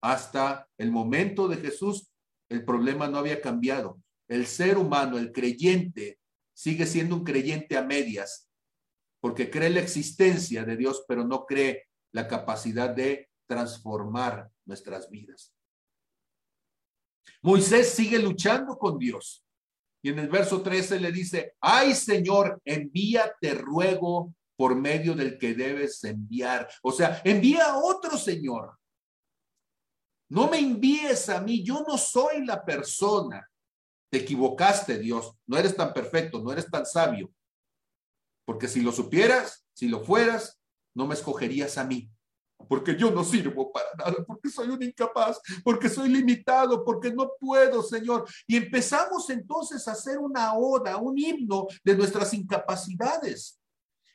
hasta 0.00 0.66
el 0.78 0.90
momento 0.90 1.48
de 1.48 1.56
Jesús, 1.56 2.10
el 2.48 2.64
problema 2.64 3.08
no 3.08 3.18
había 3.18 3.42
cambiado. 3.42 4.00
El 4.28 4.46
ser 4.46 4.78
humano, 4.78 5.18
el 5.18 5.32
creyente, 5.32 6.18
sigue 6.54 6.86
siendo 6.86 7.16
un 7.16 7.24
creyente 7.24 7.76
a 7.76 7.82
medias, 7.82 8.47
porque 9.20 9.50
cree 9.50 9.70
la 9.70 9.80
existencia 9.80 10.64
de 10.64 10.76
Dios, 10.76 11.04
pero 11.08 11.24
no 11.24 11.44
cree 11.44 11.88
la 12.12 12.28
capacidad 12.28 12.90
de 12.90 13.30
transformar 13.46 14.50
nuestras 14.64 15.10
vidas. 15.10 15.54
Moisés 17.42 17.90
sigue 17.90 18.18
luchando 18.18 18.76
con 18.78 18.98
Dios. 18.98 19.44
Y 20.02 20.10
en 20.10 20.18
el 20.20 20.28
verso 20.28 20.62
13 20.62 21.00
le 21.00 21.12
dice, 21.12 21.54
ay 21.60 21.94
Señor, 21.94 22.60
envíate 22.64 23.54
ruego 23.54 24.34
por 24.56 24.74
medio 24.74 25.14
del 25.14 25.38
que 25.38 25.54
debes 25.54 26.02
enviar. 26.04 26.68
O 26.82 26.92
sea, 26.92 27.20
envía 27.24 27.66
a 27.66 27.78
otro 27.78 28.16
Señor. 28.16 28.78
No 30.30 30.48
me 30.48 30.58
envíes 30.58 31.28
a 31.28 31.40
mí, 31.40 31.64
yo 31.64 31.84
no 31.86 31.96
soy 31.96 32.44
la 32.44 32.64
persona. 32.64 33.48
Te 34.10 34.18
equivocaste, 34.18 34.98
Dios. 34.98 35.32
No 35.46 35.56
eres 35.56 35.74
tan 35.76 35.92
perfecto, 35.92 36.40
no 36.40 36.52
eres 36.52 36.70
tan 36.70 36.84
sabio. 36.84 37.30
Porque 38.48 38.66
si 38.66 38.80
lo 38.80 38.92
supieras, 38.92 39.66
si 39.74 39.88
lo 39.88 40.00
fueras, 40.00 40.58
no 40.94 41.06
me 41.06 41.12
escogerías 41.12 41.76
a 41.76 41.84
mí. 41.84 42.10
Porque 42.66 42.96
yo 42.96 43.10
no 43.10 43.22
sirvo 43.22 43.70
para 43.70 43.88
nada, 43.98 44.24
porque 44.26 44.48
soy 44.48 44.70
un 44.70 44.82
incapaz, 44.82 45.38
porque 45.62 45.90
soy 45.90 46.08
limitado, 46.08 46.82
porque 46.82 47.12
no 47.12 47.30
puedo, 47.38 47.82
Señor. 47.82 48.26
Y 48.46 48.56
empezamos 48.56 49.28
entonces 49.28 49.86
a 49.86 49.92
hacer 49.92 50.16
una 50.16 50.54
oda, 50.54 50.96
un 50.96 51.18
himno 51.18 51.66
de 51.84 51.94
nuestras 51.94 52.32
incapacidades. 52.32 53.60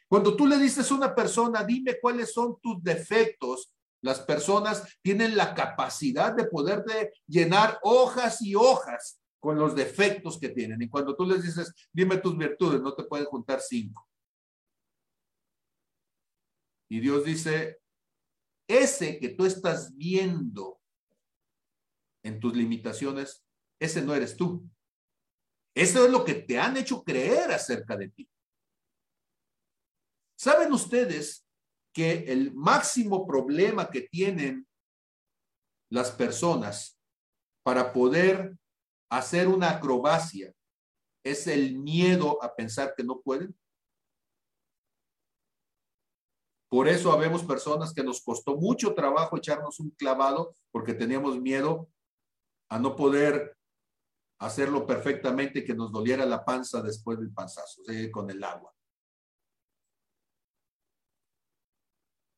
Cuando 0.08 0.36
tú 0.36 0.48
le 0.48 0.58
dices 0.58 0.90
a 0.90 0.96
una 0.96 1.14
persona, 1.14 1.64
dime 1.64 2.00
cuáles 2.02 2.34
son 2.34 2.58
tus 2.60 2.84
defectos, 2.84 3.72
las 4.02 4.20
personas 4.22 4.98
tienen 5.04 5.38
la 5.38 5.54
capacidad 5.54 6.34
de 6.34 6.46
poder 6.46 6.84
de 6.86 7.14
llenar 7.28 7.78
hojas 7.84 8.42
y 8.42 8.56
hojas 8.56 9.20
con 9.40 9.60
los 9.60 9.76
defectos 9.76 10.40
que 10.40 10.50
tienen. 10.50 10.82
Y 10.82 10.90
cuando 10.90 11.16
tú 11.16 11.24
les 11.24 11.44
dices, 11.44 11.72
dime 11.92 12.18
tus 12.18 12.36
virtudes, 12.36 12.82
no 12.82 12.96
te 12.96 13.04
pueden 13.04 13.28
juntar 13.28 13.62
cinco. 13.62 14.08
Y 16.90 17.00
Dios 17.00 17.26
dice, 17.26 17.80
ese 18.68 19.20
que 19.20 19.30
tú 19.30 19.46
estás 19.46 19.96
viendo 19.96 20.80
en 22.24 22.40
tus 22.40 22.56
limitaciones, 22.56 23.46
ese 23.80 24.02
no 24.02 24.14
eres 24.14 24.38
tú. 24.38 24.64
Eso 25.76 26.06
es 26.06 26.12
lo 26.12 26.24
que 26.24 26.36
te 26.36 26.60
han 26.60 26.78
hecho 26.78 27.04
creer 27.04 27.52
acerca 27.52 27.98
de 27.98 28.10
ti. 28.10 28.30
¿Saben 30.38 30.72
ustedes 30.72 31.46
que 31.94 32.26
el 32.32 32.54
máximo 32.54 33.26
problema 33.26 33.90
que 33.90 34.02
tienen 34.02 34.68
las 35.90 36.12
personas 36.12 37.00
para 37.64 37.94
poder 37.94 38.58
hacer 39.10 39.48
una 39.48 39.72
acrobacia 39.72 40.54
es 41.24 41.48
el 41.48 41.78
miedo 41.80 42.44
a 42.44 42.56
pensar 42.56 42.94
que 42.96 43.04
no 43.04 43.22
pueden? 43.22 43.56
Por 46.74 46.88
eso 46.88 47.12
habemos 47.12 47.44
personas 47.44 47.94
que 47.94 48.04
nos 48.04 48.24
costó 48.24 48.56
mucho 48.56 48.96
trabajo 48.96 49.38
echarnos 49.38 49.80
un 49.80 49.92
clavado 49.92 50.56
porque 50.72 50.96
teníamos 50.96 51.40
miedo 51.40 51.88
a 52.68 52.80
no 52.80 52.96
poder 52.96 53.56
hacerlo 54.40 54.88
perfectamente 54.88 55.64
que 55.64 55.76
nos 55.76 55.92
doliera 55.92 56.26
la 56.26 56.44
panza 56.44 56.82
después 56.82 57.20
del 57.20 57.32
panzazo, 57.32 57.84
con 58.12 58.32
el 58.32 58.44
agua. 58.44 58.74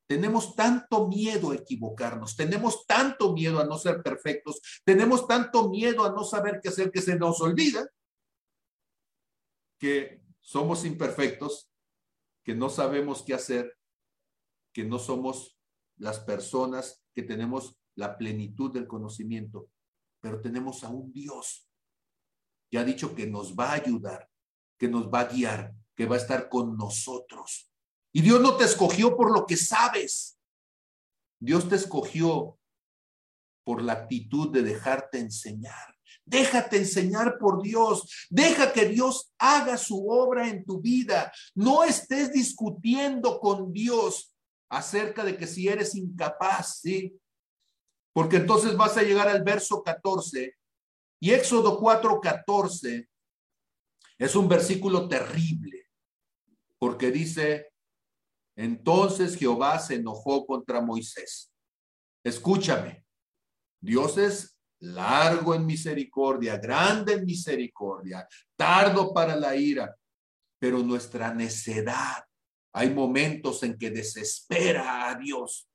Tenemos 0.06 0.54
tanto 0.54 1.08
miedo 1.08 1.52
a 1.52 1.54
equivocarnos, 1.54 2.36
tenemos 2.36 2.84
tanto 2.84 3.32
miedo 3.32 3.58
a 3.58 3.64
no 3.64 3.78
ser 3.78 4.02
perfectos, 4.02 4.60
tenemos 4.84 5.26
tanto 5.26 5.70
miedo 5.70 6.04
a 6.04 6.10
no 6.10 6.24
saber 6.24 6.60
qué 6.62 6.68
hacer 6.68 6.90
que 6.90 7.00
se 7.00 7.16
nos 7.16 7.40
olvida 7.40 7.88
que 9.78 10.20
somos 10.42 10.84
imperfectos, 10.84 11.70
que 12.44 12.54
no 12.54 12.68
sabemos 12.68 13.22
qué 13.22 13.32
hacer, 13.32 13.75
que 14.76 14.84
no 14.84 14.98
somos 14.98 15.58
las 15.96 16.20
personas 16.20 17.02
que 17.14 17.22
tenemos 17.22 17.80
la 17.94 18.18
plenitud 18.18 18.70
del 18.70 18.86
conocimiento, 18.86 19.70
pero 20.20 20.42
tenemos 20.42 20.84
a 20.84 20.90
un 20.90 21.10
Dios 21.14 21.66
que 22.70 22.76
ha 22.76 22.84
dicho 22.84 23.14
que 23.14 23.26
nos 23.26 23.56
va 23.56 23.70
a 23.70 23.76
ayudar, 23.76 24.28
que 24.78 24.86
nos 24.86 25.06
va 25.06 25.20
a 25.20 25.28
guiar, 25.28 25.74
que 25.94 26.04
va 26.04 26.16
a 26.16 26.18
estar 26.18 26.50
con 26.50 26.76
nosotros. 26.76 27.72
Y 28.12 28.20
Dios 28.20 28.38
no 28.42 28.58
te 28.58 28.64
escogió 28.64 29.16
por 29.16 29.32
lo 29.32 29.46
que 29.46 29.56
sabes. 29.56 30.38
Dios 31.40 31.70
te 31.70 31.76
escogió 31.76 32.58
por 33.64 33.80
la 33.80 33.94
actitud 33.94 34.52
de 34.52 34.62
dejarte 34.62 35.20
enseñar. 35.20 35.96
Déjate 36.26 36.76
enseñar 36.76 37.38
por 37.38 37.62
Dios. 37.62 38.26
Deja 38.28 38.74
que 38.74 38.84
Dios 38.84 39.32
haga 39.38 39.78
su 39.78 40.06
obra 40.06 40.50
en 40.50 40.66
tu 40.66 40.82
vida. 40.82 41.32
No 41.54 41.82
estés 41.82 42.30
discutiendo 42.30 43.40
con 43.40 43.72
Dios 43.72 44.35
acerca 44.68 45.24
de 45.24 45.36
que 45.36 45.46
si 45.46 45.68
eres 45.68 45.94
incapaz, 45.94 46.80
¿sí? 46.80 47.18
Porque 48.12 48.36
entonces 48.36 48.76
vas 48.76 48.96
a 48.96 49.02
llegar 49.02 49.28
al 49.28 49.42
verso 49.42 49.82
14 49.82 50.56
y 51.20 51.30
Éxodo 51.32 51.78
4, 51.78 52.20
14 52.20 53.08
es 54.18 54.34
un 54.34 54.48
versículo 54.48 55.08
terrible 55.08 55.86
porque 56.78 57.10
dice, 57.10 57.72
entonces 58.56 59.36
Jehová 59.36 59.78
se 59.78 59.96
enojó 59.96 60.46
contra 60.46 60.80
Moisés. 60.80 61.52
Escúchame, 62.24 63.04
Dios 63.80 64.18
es 64.18 64.58
largo 64.80 65.54
en 65.54 65.64
misericordia, 65.64 66.58
grande 66.58 67.14
en 67.14 67.24
misericordia, 67.24 68.28
tardo 68.56 69.12
para 69.14 69.36
la 69.36 69.56
ira, 69.56 69.96
pero 70.58 70.78
nuestra 70.78 71.32
necedad, 71.32 72.25
hay 72.76 72.90
momentos 72.90 73.62
en 73.62 73.78
que 73.78 73.90
desespera 73.90 75.08
a 75.08 75.14
Dios. 75.14 75.66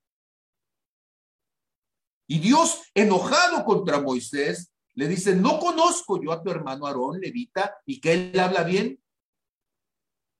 Y 2.27 2.37
Dios, 2.37 2.83
enojado 2.93 3.65
contra 3.65 3.99
Moisés, 3.99 4.71
le 4.93 5.07
dice, 5.07 5.35
no 5.35 5.57
conozco 5.59 6.21
yo 6.21 6.31
a 6.31 6.43
tu 6.43 6.51
hermano 6.51 6.85
Aarón, 6.85 7.19
levita, 7.19 7.75
y 7.87 7.99
que 7.99 8.13
él 8.13 8.39
habla 8.39 8.63
bien. 8.63 9.03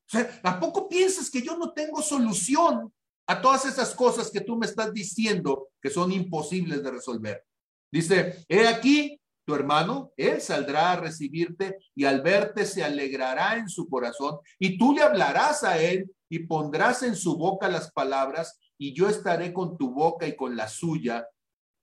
O 0.07 0.09
sea, 0.11 0.39
¿a 0.43 0.59
poco 0.59 0.87
piensas 0.87 1.31
que 1.31 1.41
yo 1.41 1.57
no 1.57 1.73
tengo 1.73 1.99
solución 2.03 2.93
a 3.25 3.41
todas 3.41 3.65
esas 3.65 3.95
cosas 3.95 4.29
que 4.29 4.41
tú 4.41 4.55
me 4.55 4.67
estás 4.67 4.93
diciendo 4.93 5.69
que 5.81 5.89
son 5.89 6.11
imposibles 6.11 6.83
de 6.83 6.91
resolver? 6.91 7.43
Dice, 7.91 8.45
he 8.47 8.67
aquí 8.67 9.19
tu 9.45 9.55
hermano, 9.55 10.11
él 10.15 10.39
saldrá 10.41 10.91
a 10.91 10.97
recibirte 10.97 11.79
y 11.95 12.05
al 12.05 12.21
verte 12.21 12.67
se 12.67 12.83
alegrará 12.83 13.57
en 13.57 13.67
su 13.67 13.89
corazón 13.89 14.37
y 14.59 14.77
tú 14.77 14.93
le 14.93 15.01
hablarás 15.01 15.63
a 15.63 15.81
él 15.81 16.07
y 16.31 16.39
pondrás 16.39 17.03
en 17.03 17.17
su 17.17 17.37
boca 17.37 17.67
las 17.67 17.91
palabras 17.91 18.57
y 18.77 18.93
yo 18.93 19.09
estaré 19.09 19.51
con 19.51 19.77
tu 19.77 19.91
boca 19.91 20.25
y 20.25 20.35
con 20.37 20.55
la 20.55 20.69
suya 20.69 21.27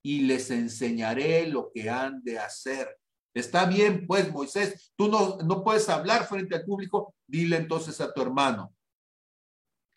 y 0.02 0.22
les 0.22 0.50
enseñaré 0.50 1.46
lo 1.46 1.70
que 1.70 1.90
han 1.90 2.24
de 2.24 2.38
hacer. 2.38 2.98
Está 3.34 3.66
bien, 3.66 4.06
pues, 4.06 4.32
Moisés, 4.32 4.90
tú 4.96 5.08
no, 5.08 5.36
no 5.44 5.62
puedes 5.62 5.86
hablar 5.90 6.26
frente 6.26 6.56
al 6.56 6.64
público, 6.64 7.14
dile 7.26 7.58
entonces 7.58 8.00
a 8.00 8.10
tu 8.10 8.22
hermano 8.22 8.74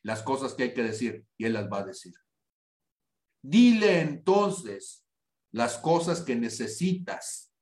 las 0.04 0.22
cosas 0.22 0.54
que 0.54 0.64
hay 0.64 0.74
que 0.74 0.84
decir 0.84 1.26
y 1.38 1.46
él 1.46 1.54
las 1.54 1.72
va 1.72 1.80
a 1.80 1.86
decir. 1.86 2.14
Dile 3.42 4.02
entonces 4.02 5.08
las 5.54 5.78
cosas 5.78 6.20
que 6.20 6.36
necesitas 6.36 7.54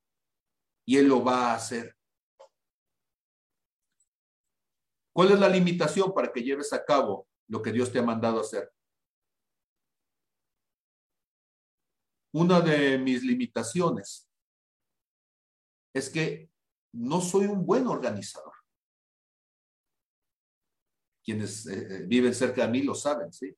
y 0.88 0.98
él 0.98 1.08
lo 1.08 1.24
va 1.24 1.52
a 1.52 1.56
hacer. 1.56 1.99
¿Cuál 5.20 5.34
es 5.34 5.40
la 5.42 5.50
limitación 5.50 6.14
para 6.14 6.32
que 6.32 6.42
lleves 6.42 6.72
a 6.72 6.86
cabo 6.86 7.28
lo 7.50 7.62
que 7.62 7.74
Dios 7.74 7.92
te 7.92 8.00
ha 8.00 8.02
mandado 8.02 8.40
hacer? 8.40 8.72
Una 12.32 12.62
de 12.62 12.98
mis 12.98 13.22
limitaciones 13.24 14.30
es 15.94 16.10
que 16.10 16.50
no 16.94 17.20
soy 17.20 17.48
un 17.48 17.66
buen 17.66 17.86
organizador. 17.88 18.54
quienes 21.22 21.68
eh, 21.68 21.74
eh, 21.74 22.06
viven 22.08 22.34
cerca 22.34 22.66
de 22.66 22.72
mí 22.72 22.84
lo 22.84 22.96
saben, 22.96 23.34
¿sí? 23.34 23.54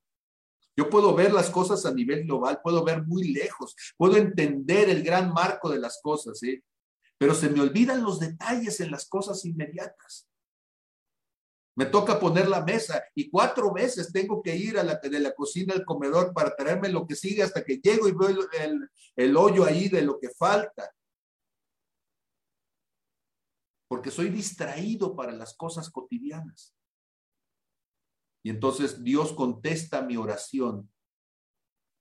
Yo 0.75 0.89
puedo 0.89 1.13
ver 1.13 1.31
las 1.31 1.51
cosas 1.51 1.85
a 1.85 1.93
nivel 1.93 2.23
global, 2.23 2.59
puedo 2.63 2.83
ver 2.83 3.03
muy 3.03 3.33
lejos, 3.33 3.75
puedo 3.97 4.17
entender 4.17 4.89
el 4.89 5.03
gran 5.03 5.31
marco 5.31 5.69
de 5.69 5.77
las 5.77 5.99
cosas, 6.01 6.39
¿sí? 6.39 6.59
Pero 7.19 7.35
se 7.35 7.51
me 7.51 7.61
olvidan 7.61 8.01
los 8.01 8.19
detalles 8.19 8.79
en 8.79 8.89
las 8.89 9.07
cosas 9.07 9.45
inmediatas. 9.45 10.30
Me 11.75 11.85
toca 11.85 12.19
poner 12.19 12.49
la 12.49 12.63
mesa 12.63 13.03
y 13.15 13.29
cuatro 13.29 13.73
veces 13.73 14.11
tengo 14.11 14.41
que 14.41 14.55
ir 14.55 14.77
a 14.77 14.83
la, 14.83 14.95
de 14.95 15.19
la 15.19 15.33
cocina 15.33 15.73
al 15.73 15.85
comedor 15.85 16.33
para 16.33 16.55
traerme 16.55 16.89
lo 16.89 17.07
que 17.07 17.15
sigue 17.15 17.43
hasta 17.43 17.63
que 17.63 17.77
llego 17.77 18.07
y 18.07 18.11
veo 18.11 18.29
el, 18.59 18.89
el 19.15 19.37
hoyo 19.37 19.65
ahí 19.65 19.87
de 19.87 20.01
lo 20.01 20.19
que 20.19 20.29
falta. 20.29 20.93
Porque 23.87 24.11
soy 24.11 24.29
distraído 24.29 25.15
para 25.15 25.31
las 25.31 25.55
cosas 25.55 25.89
cotidianas. 25.89 26.75
Y 28.43 28.49
entonces 28.49 29.03
Dios 29.03 29.33
contesta 29.33 30.01
mi 30.01 30.17
oración, 30.17 30.89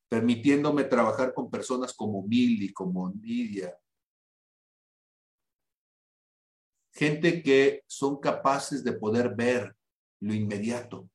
permitiéndome 0.09 0.85
trabajar 0.85 1.35
con 1.35 1.51
personas 1.51 1.93
como 1.93 2.23
Milly, 2.23 2.73
como 2.73 3.11
Nidia. 3.11 3.79
Gente 6.93 7.43
que 7.43 7.83
son 7.87 8.19
capaces 8.19 8.83
de 8.85 8.93
poder 8.93 9.35
ver 9.35 9.75
lo 10.21 10.35
inmediato. 10.35 11.09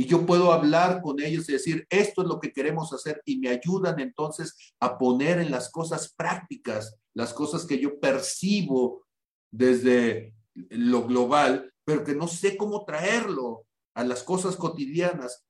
Y 0.00 0.06
yo 0.06 0.24
puedo 0.24 0.52
hablar 0.52 1.02
con 1.02 1.20
ellos 1.20 1.46
y 1.48 1.52
decir, 1.52 1.86
esto 1.90 2.22
es 2.22 2.28
lo 2.28 2.40
que 2.40 2.54
queremos 2.54 2.90
hacer 2.94 3.20
y 3.26 3.38
me 3.38 3.50
ayudan 3.50 4.00
entonces 4.00 4.74
a 4.80 4.96
poner 4.96 5.38
en 5.40 5.50
las 5.50 5.70
cosas 5.70 6.14
prácticas, 6.16 6.96
las 7.14 7.34
cosas 7.34 7.66
que 7.66 7.78
yo 7.78 8.00
percibo 8.00 9.04
desde 9.52 10.34
lo 10.54 11.06
global, 11.06 11.70
pero 11.84 12.02
que 12.02 12.14
no 12.14 12.28
sé 12.28 12.56
cómo 12.56 12.86
traerlo 12.86 13.66
a 13.94 14.02
las 14.04 14.22
cosas 14.22 14.56
cotidianas. 14.56 15.44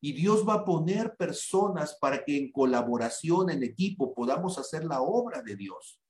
Y 0.00 0.12
Dios 0.14 0.48
va 0.48 0.54
a 0.54 0.64
poner 0.64 1.14
personas 1.16 1.96
para 2.00 2.24
que 2.24 2.36
en 2.36 2.50
colaboración, 2.50 3.50
en 3.50 3.62
equipo, 3.62 4.14
podamos 4.14 4.58
hacer 4.58 4.84
la 4.84 5.02
obra 5.02 5.42
de 5.42 5.56
Dios. 5.56 6.01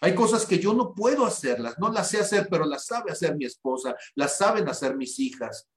Hay 0.00 0.14
cosas 0.14 0.46
que 0.46 0.58
yo 0.58 0.74
no 0.74 0.94
puedo 0.94 1.26
hacerlas, 1.26 1.78
no 1.78 1.90
las 1.90 2.10
sé 2.10 2.18
hacer, 2.18 2.48
pero 2.50 2.64
las 2.64 2.86
sabe 2.86 3.12
hacer 3.12 3.36
mi 3.36 3.44
esposa, 3.44 3.96
las 4.14 4.36
saben 4.36 4.68
hacer 4.68 4.96
mis 4.96 5.18
hijas, 5.18 5.68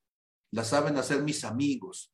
las 0.52 0.68
saben 0.70 0.98
hacer 0.98 1.24
mis 1.24 1.44
amigos. 1.44 2.12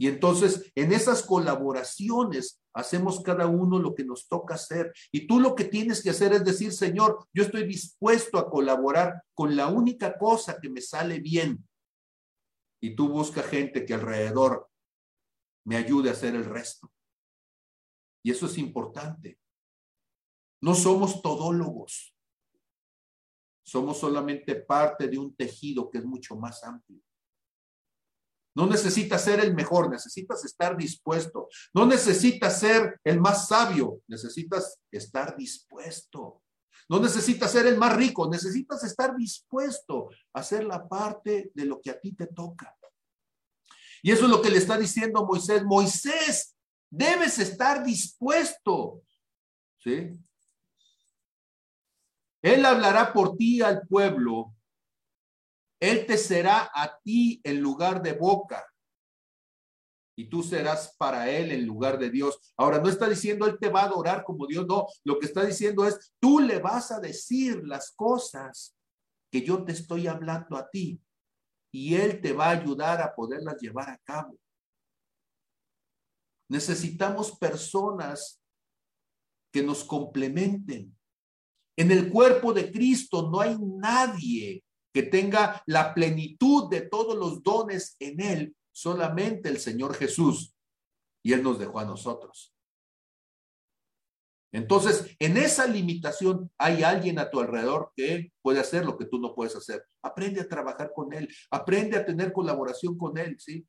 Y 0.00 0.06
entonces 0.06 0.70
en 0.76 0.92
esas 0.92 1.22
colaboraciones 1.22 2.60
hacemos 2.72 3.20
cada 3.20 3.48
uno 3.48 3.80
lo 3.80 3.94
que 3.94 4.04
nos 4.04 4.28
toca 4.28 4.54
hacer. 4.54 4.92
Y 5.10 5.26
tú 5.26 5.40
lo 5.40 5.56
que 5.56 5.64
tienes 5.64 6.02
que 6.02 6.10
hacer 6.10 6.32
es 6.32 6.44
decir, 6.44 6.72
Señor, 6.72 7.26
yo 7.32 7.42
estoy 7.42 7.66
dispuesto 7.66 8.38
a 8.38 8.48
colaborar 8.48 9.24
con 9.34 9.56
la 9.56 9.66
única 9.66 10.16
cosa 10.16 10.60
que 10.60 10.68
me 10.68 10.80
sale 10.80 11.18
bien. 11.18 11.68
Y 12.80 12.94
tú 12.94 13.08
busca 13.08 13.42
gente 13.42 13.84
que 13.84 13.94
alrededor 13.94 14.70
me 15.64 15.76
ayude 15.76 16.10
a 16.10 16.12
hacer 16.12 16.36
el 16.36 16.44
resto. 16.44 16.92
Y 18.22 18.30
eso 18.30 18.46
es 18.46 18.56
importante. 18.58 19.38
No 20.60 20.74
somos 20.74 21.22
todólogos. 21.22 22.14
Somos 23.62 23.98
solamente 23.98 24.56
parte 24.56 25.08
de 25.08 25.18
un 25.18 25.34
tejido 25.34 25.90
que 25.90 25.98
es 25.98 26.04
mucho 26.04 26.36
más 26.36 26.64
amplio. 26.64 27.02
No 28.54 28.66
necesitas 28.66 29.22
ser 29.22 29.40
el 29.40 29.54
mejor, 29.54 29.88
necesitas 29.88 30.44
estar 30.44 30.76
dispuesto. 30.76 31.48
No 31.72 31.86
necesitas 31.86 32.58
ser 32.58 32.98
el 33.04 33.20
más 33.20 33.46
sabio, 33.46 34.00
necesitas 34.08 34.80
estar 34.90 35.36
dispuesto. 35.36 36.42
No 36.88 36.98
necesitas 36.98 37.52
ser 37.52 37.66
el 37.66 37.76
más 37.76 37.94
rico, 37.94 38.28
necesitas 38.28 38.82
estar 38.82 39.14
dispuesto 39.14 40.08
a 40.32 40.40
hacer 40.40 40.64
la 40.64 40.88
parte 40.88 41.52
de 41.54 41.66
lo 41.66 41.80
que 41.80 41.90
a 41.90 42.00
ti 42.00 42.14
te 42.14 42.26
toca. 42.26 42.74
Y 44.02 44.10
eso 44.10 44.24
es 44.24 44.30
lo 44.30 44.40
que 44.40 44.50
le 44.50 44.58
está 44.58 44.78
diciendo 44.78 45.24
Moisés. 45.24 45.64
Moisés, 45.64 46.56
debes 46.90 47.38
estar 47.38 47.84
dispuesto. 47.84 49.02
¿Sí? 49.78 50.18
Él 52.42 52.64
hablará 52.64 53.12
por 53.12 53.36
ti 53.36 53.62
al 53.62 53.86
pueblo 53.86 54.54
él 55.80 56.06
te 56.06 56.18
será 56.18 56.70
a 56.74 56.98
ti 57.00 57.40
en 57.44 57.60
lugar 57.60 58.02
de 58.02 58.12
boca 58.12 58.64
y 60.16 60.28
tú 60.28 60.42
serás 60.42 60.96
para 60.98 61.30
Él 61.30 61.52
en 61.52 61.64
lugar 61.64 61.98
de 61.98 62.10
Dios. 62.10 62.52
Ahora, 62.56 62.80
no 62.80 62.88
está 62.88 63.08
diciendo 63.08 63.46
Él 63.46 63.58
te 63.60 63.68
va 63.68 63.82
a 63.82 63.86
adorar 63.86 64.24
como 64.24 64.46
Dios, 64.46 64.66
no. 64.66 64.86
Lo 65.04 65.18
que 65.18 65.26
está 65.26 65.44
diciendo 65.44 65.86
es, 65.86 66.12
tú 66.18 66.40
le 66.40 66.58
vas 66.58 66.90
a 66.90 66.98
decir 66.98 67.62
las 67.64 67.92
cosas 67.92 68.76
que 69.30 69.42
yo 69.42 69.64
te 69.64 69.72
estoy 69.72 70.08
hablando 70.08 70.56
a 70.56 70.68
ti 70.68 71.00
y 71.72 71.94
Él 71.94 72.20
te 72.20 72.32
va 72.32 72.46
a 72.46 72.60
ayudar 72.60 73.00
a 73.00 73.14
poderlas 73.14 73.60
llevar 73.60 73.90
a 73.90 73.98
cabo. 73.98 74.36
Necesitamos 76.48 77.38
personas 77.38 78.42
que 79.52 79.62
nos 79.62 79.84
complementen. 79.84 80.97
En 81.78 81.92
el 81.92 82.10
cuerpo 82.10 82.52
de 82.52 82.72
Cristo 82.72 83.30
no 83.30 83.40
hay 83.40 83.56
nadie 83.60 84.64
que 84.92 85.04
tenga 85.04 85.62
la 85.64 85.94
plenitud 85.94 86.68
de 86.68 86.80
todos 86.80 87.16
los 87.16 87.40
dones 87.40 87.94
en 88.00 88.20
él, 88.20 88.56
solamente 88.72 89.48
el 89.48 89.58
Señor 89.58 89.94
Jesús. 89.94 90.56
Y 91.22 91.32
Él 91.32 91.42
nos 91.44 91.60
dejó 91.60 91.78
a 91.78 91.84
nosotros. 91.84 92.52
Entonces, 94.52 95.14
en 95.20 95.36
esa 95.36 95.68
limitación 95.68 96.50
hay 96.58 96.82
alguien 96.82 97.20
a 97.20 97.30
tu 97.30 97.38
alrededor 97.38 97.92
que 97.94 98.32
puede 98.42 98.58
hacer 98.58 98.84
lo 98.84 98.98
que 98.98 99.04
tú 99.04 99.20
no 99.20 99.36
puedes 99.36 99.54
hacer. 99.54 99.86
Aprende 100.02 100.40
a 100.40 100.48
trabajar 100.48 100.90
con 100.92 101.12
Él, 101.12 101.28
aprende 101.48 101.96
a 101.96 102.04
tener 102.04 102.32
colaboración 102.32 102.98
con 102.98 103.18
Él, 103.18 103.38
¿sí? 103.38 103.64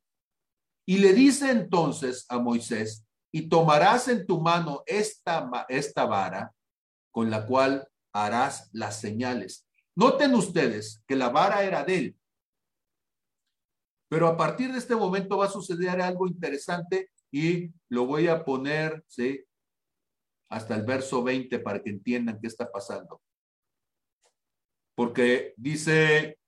Y 0.84 0.98
le 0.98 1.12
dice 1.12 1.52
entonces 1.52 2.26
a 2.28 2.40
Moisés, 2.40 3.06
y 3.32 3.48
tomarás 3.48 4.08
en 4.08 4.26
tu 4.26 4.40
mano 4.40 4.82
esta, 4.84 5.48
esta 5.68 6.06
vara 6.06 6.52
con 7.12 7.30
la 7.30 7.46
cual 7.46 7.86
harás 8.12 8.70
las 8.72 9.00
señales. 9.00 9.66
Noten 9.96 10.34
ustedes 10.34 11.02
que 11.06 11.16
la 11.16 11.28
vara 11.28 11.62
era 11.62 11.84
de 11.84 11.98
él. 11.98 12.16
Pero 14.08 14.26
a 14.26 14.36
partir 14.36 14.72
de 14.72 14.78
este 14.78 14.96
momento 14.96 15.38
va 15.38 15.46
a 15.46 15.50
suceder 15.50 16.00
algo 16.00 16.26
interesante 16.26 17.10
y 17.30 17.70
lo 17.88 18.06
voy 18.06 18.26
a 18.26 18.44
poner, 18.44 19.04
¿sí? 19.06 19.44
Hasta 20.48 20.74
el 20.74 20.82
verso 20.82 21.22
20 21.22 21.60
para 21.60 21.80
que 21.80 21.90
entiendan 21.90 22.40
qué 22.40 22.48
está 22.48 22.70
pasando. 22.70 23.22
Porque 24.96 25.54
dice, 25.56 26.40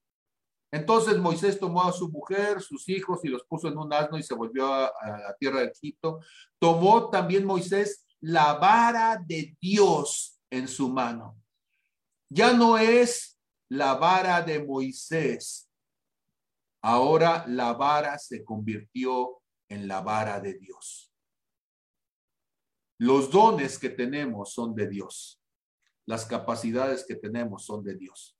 entonces 0.73 1.17
Moisés 1.19 1.59
tomó 1.59 1.83
a 1.83 1.93
su 1.93 2.09
mujer, 2.09 2.59
sus 2.59 2.89
hijos 2.89 3.23
y 3.23 3.27
los 3.27 3.43
puso 3.45 3.67
en 3.67 3.77
un 3.77 3.93
asno 3.93 4.17
y 4.17 4.23
se 4.23 4.33
volvió 4.33 4.73
a, 4.73 4.91
la 5.01 5.35
tierra 5.39 5.59
de 5.59 5.67
Egipto. 5.67 6.19
Tomó 6.59 7.11
también 7.11 7.45
Moisés 7.45 8.07
la 8.19 8.55
vara 8.55 9.21
de 9.23 9.55
Dios 9.61 10.41
en 10.49 10.67
su 10.67 10.89
mano. 10.89 11.42
Ya 12.33 12.51
no 12.51 12.79
es 12.79 13.39
la 13.69 13.93
vara 13.93 14.41
de 14.41 14.63
Moisés. 14.63 15.69
Ahora 16.81 17.45
la 17.47 17.73
vara 17.73 18.17
se 18.17 18.43
convirtió 18.43 19.39
en 19.69 19.87
la 19.87 20.01
vara 20.01 20.39
de 20.39 20.55
Dios. 20.55 21.13
Los 22.97 23.29
dones 23.29 23.77
que 23.77 23.89
tenemos 23.89 24.53
son 24.53 24.73
de 24.73 24.87
Dios. 24.89 25.39
Las 26.07 26.25
capacidades 26.25 27.05
que 27.05 27.15
tenemos 27.15 27.65
son 27.65 27.83
de 27.83 27.95
Dios. 27.95 28.35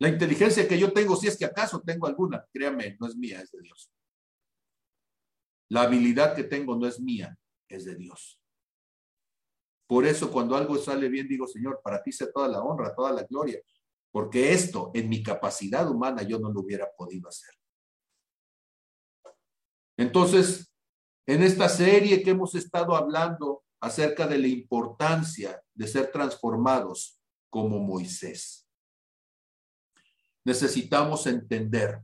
La 0.00 0.08
inteligencia 0.08 0.66
que 0.66 0.78
yo 0.78 0.92
tengo, 0.92 1.14
si 1.14 1.28
es 1.28 1.38
que 1.38 1.44
acaso 1.44 1.80
tengo 1.80 2.08
alguna, 2.08 2.44
créame, 2.52 2.96
no 2.98 3.06
es 3.06 3.16
mía, 3.16 3.40
es 3.40 3.52
de 3.52 3.62
Dios. 3.62 3.92
La 5.70 5.82
habilidad 5.82 6.34
que 6.34 6.42
tengo 6.42 6.76
no 6.76 6.86
es 6.86 7.00
mía, 7.00 7.38
es 7.68 7.84
de 7.84 7.94
Dios. 7.94 8.40
Por 9.86 10.04
eso 10.04 10.30
cuando 10.32 10.56
algo 10.56 10.76
sale 10.78 11.08
bien, 11.08 11.28
digo, 11.28 11.46
Señor, 11.46 11.80
para 11.82 12.02
ti 12.02 12.10
sea 12.12 12.30
toda 12.32 12.48
la 12.48 12.60
honra, 12.60 12.94
toda 12.94 13.12
la 13.12 13.22
gloria, 13.22 13.60
porque 14.10 14.52
esto 14.52 14.90
en 14.94 15.08
mi 15.08 15.22
capacidad 15.22 15.88
humana 15.88 16.22
yo 16.22 16.38
no 16.38 16.50
lo 16.50 16.60
hubiera 16.60 16.90
podido 16.96 17.28
hacer. 17.28 17.54
Entonces, 19.96 20.72
en 21.26 21.42
esta 21.42 21.68
serie 21.68 22.22
que 22.22 22.30
hemos 22.30 22.54
estado 22.54 22.96
hablando 22.96 23.64
acerca 23.80 24.26
de 24.26 24.38
la 24.38 24.48
importancia 24.48 25.62
de 25.74 25.86
ser 25.86 26.10
transformados 26.10 27.20
como 27.50 27.78
Moisés, 27.78 28.68
necesitamos 30.44 31.26
entender, 31.26 32.02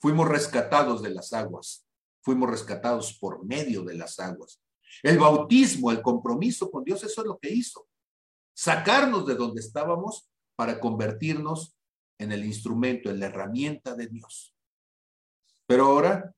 fuimos 0.00 0.28
rescatados 0.28 1.02
de 1.02 1.10
las 1.10 1.32
aguas, 1.32 1.86
fuimos 2.22 2.50
rescatados 2.50 3.18
por 3.18 3.44
medio 3.44 3.82
de 3.82 3.94
las 3.94 4.18
aguas. 4.20 4.61
El 5.02 5.18
bautismo, 5.18 5.90
el 5.90 6.02
compromiso 6.02 6.70
con 6.70 6.84
Dios, 6.84 7.02
eso 7.04 7.20
es 7.20 7.26
lo 7.26 7.38
que 7.38 7.52
hizo 7.52 7.86
sacarnos 8.54 9.26
de 9.26 9.34
donde 9.34 9.60
estábamos 9.60 10.28
para 10.56 10.78
convertirnos 10.78 11.76
en 12.18 12.32
el 12.32 12.44
instrumento, 12.44 13.10
en 13.10 13.20
la 13.20 13.26
herramienta 13.26 13.94
de 13.94 14.06
Dios. 14.06 14.54
Pero 15.66 15.86
ahora, 15.86 16.34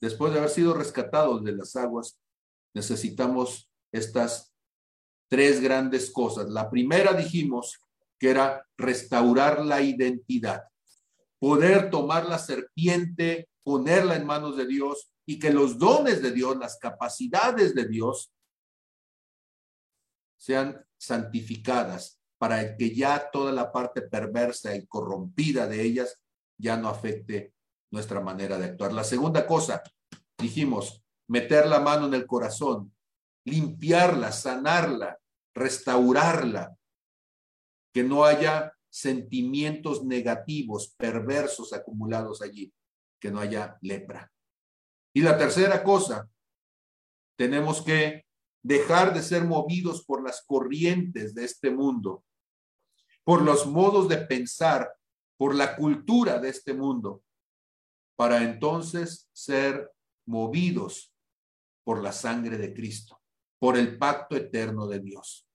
después 0.00 0.32
de 0.32 0.38
haber 0.38 0.50
sido 0.50 0.74
rescatados 0.74 1.44
de 1.44 1.52
las 1.52 1.76
aguas, 1.76 2.18
necesitamos 2.74 3.70
estas 3.92 4.54
tres 5.28 5.60
grandes 5.60 6.10
cosas. 6.10 6.48
La 6.48 6.70
primera 6.70 7.12
dijimos 7.12 7.78
que 8.18 8.30
era 8.30 8.66
restaurar 8.76 9.64
la 9.64 9.80
identidad, 9.82 10.64
poder 11.38 11.90
tomar 11.90 12.26
la 12.26 12.38
serpiente, 12.38 13.48
ponerla 13.62 14.16
en 14.16 14.26
manos 14.26 14.56
de 14.56 14.66
Dios 14.66 15.12
y 15.30 15.38
que 15.38 15.52
los 15.52 15.78
dones 15.78 16.20
de 16.22 16.32
Dios, 16.32 16.56
las 16.56 16.76
capacidades 16.76 17.72
de 17.72 17.86
Dios 17.86 18.32
sean 20.36 20.84
santificadas 20.98 22.20
para 22.36 22.76
que 22.76 22.92
ya 22.92 23.30
toda 23.30 23.52
la 23.52 23.70
parte 23.70 24.02
perversa 24.02 24.74
y 24.74 24.84
corrompida 24.88 25.68
de 25.68 25.82
ellas 25.82 26.20
ya 26.58 26.76
no 26.76 26.88
afecte 26.88 27.54
nuestra 27.92 28.20
manera 28.20 28.58
de 28.58 28.64
actuar. 28.64 28.92
La 28.92 29.04
segunda 29.04 29.46
cosa, 29.46 29.84
dijimos, 30.36 31.00
meter 31.28 31.68
la 31.68 31.78
mano 31.78 32.08
en 32.08 32.14
el 32.14 32.26
corazón, 32.26 32.92
limpiarla, 33.44 34.32
sanarla, 34.32 35.16
restaurarla, 35.54 36.76
que 37.94 38.02
no 38.02 38.24
haya 38.24 38.76
sentimientos 38.88 40.02
negativos, 40.04 40.92
perversos 40.96 41.72
acumulados 41.72 42.42
allí, 42.42 42.74
que 43.20 43.30
no 43.30 43.38
haya 43.38 43.78
lepra. 43.80 44.28
Y 45.12 45.22
la 45.22 45.36
tercera 45.36 45.82
cosa, 45.82 46.28
tenemos 47.36 47.82
que 47.82 48.26
dejar 48.62 49.14
de 49.14 49.22
ser 49.22 49.44
movidos 49.44 50.04
por 50.04 50.22
las 50.22 50.44
corrientes 50.46 51.34
de 51.34 51.44
este 51.44 51.70
mundo, 51.70 52.24
por 53.24 53.42
los 53.42 53.66
modos 53.66 54.08
de 54.08 54.18
pensar, 54.18 54.92
por 55.36 55.54
la 55.54 55.74
cultura 55.76 56.38
de 56.38 56.50
este 56.50 56.74
mundo, 56.74 57.22
para 58.16 58.42
entonces 58.42 59.30
ser 59.32 59.90
movidos 60.26 61.14
por 61.82 62.02
la 62.02 62.12
sangre 62.12 62.58
de 62.58 62.74
Cristo, 62.74 63.20
por 63.58 63.78
el 63.78 63.96
pacto 63.96 64.36
eterno 64.36 64.86
de 64.86 65.00
Dios. 65.00 65.48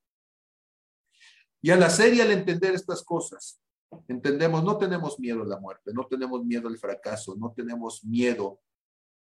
Y 1.62 1.70
al 1.70 1.82
hacer 1.82 2.14
y 2.14 2.20
al 2.20 2.32
entender 2.32 2.74
estas 2.74 3.02
cosas, 3.02 3.60
entendemos, 4.08 4.62
no 4.64 4.76
tenemos 4.76 5.18
miedo 5.18 5.42
a 5.42 5.46
la 5.46 5.58
muerte, 5.58 5.92
no 5.94 6.06
tenemos 6.06 6.44
miedo 6.44 6.68
al 6.68 6.78
fracaso, 6.78 7.36
no 7.36 7.52
tenemos 7.52 8.04
miedo 8.04 8.60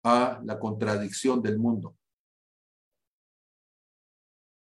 a 0.03 0.41
la 0.43 0.59
contradicción 0.59 1.41
del 1.41 1.59
mundo. 1.59 1.97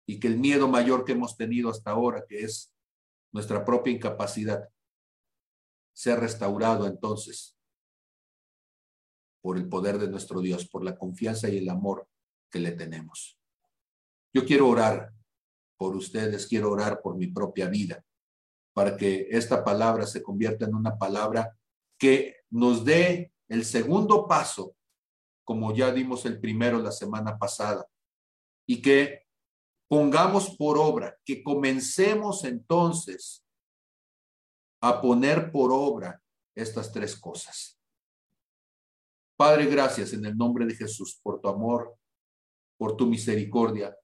Y 0.08 0.20
que 0.20 0.28
el 0.28 0.38
miedo 0.38 0.68
mayor 0.68 1.04
que 1.04 1.14
hemos 1.14 1.36
tenido 1.36 1.70
hasta 1.70 1.92
ahora, 1.92 2.26
que 2.28 2.44
es 2.44 2.74
nuestra 3.32 3.66
propia 3.66 3.94
incapacidad, 3.94 4.70
sea 5.94 6.16
restaurado 6.16 6.86
entonces 6.86 7.58
por 9.42 9.58
el 9.58 9.70
poder 9.70 10.00
de 10.00 10.10
nuestro 10.10 10.42
Dios, 10.42 10.68
por 10.68 10.84
la 10.84 10.98
confianza 10.98 11.48
y 11.50 11.58
el 11.58 11.70
amor 11.70 12.08
que 12.50 12.60
le 12.60 12.72
tenemos. 12.72 13.38
Yo 14.34 14.46
quiero 14.46 14.68
orar 14.68 15.14
por 15.78 15.96
ustedes, 15.96 16.48
quiero 16.48 16.72
orar 16.72 17.02
por 17.02 17.16
mi 17.16 17.28
propia 17.28 17.68
vida, 17.68 18.04
para 18.74 18.98
que 18.98 19.28
esta 19.30 19.64
palabra 19.64 20.06
se 20.06 20.24
convierta 20.24 20.66
en 20.66 20.76
una 20.76 20.98
palabra 20.98 21.58
que 21.98 22.38
nos 22.50 22.84
dé 22.84 23.32
el 23.48 23.66
segundo 23.66 24.28
paso, 24.28 24.75
como 25.46 25.74
ya 25.74 25.92
dimos 25.92 26.26
el 26.26 26.42
primero 26.42 26.80
la 26.80 26.92
semana 26.92 27.38
pasada, 27.38 27.88
y 28.68 28.82
que 28.82 29.26
pongamos 29.88 30.56
por 30.58 30.78
obra, 30.78 31.18
que 31.24 31.44
comencemos 31.44 32.44
entonces 32.44 33.46
a 34.82 35.02
poner 35.02 35.52
por 35.52 35.72
obra 35.72 36.22
estas 36.56 36.92
tres 36.92 37.16
cosas. 37.16 37.80
Padre, 39.38 39.66
gracias 39.66 40.14
en 40.14 40.26
el 40.26 40.36
nombre 40.36 40.66
de 40.66 40.76
Jesús 40.76 41.20
por 41.22 41.42
tu 41.42 41.50
amor, 41.50 41.98
por 42.78 42.98
tu 42.98 43.06
misericordia, 43.06 43.96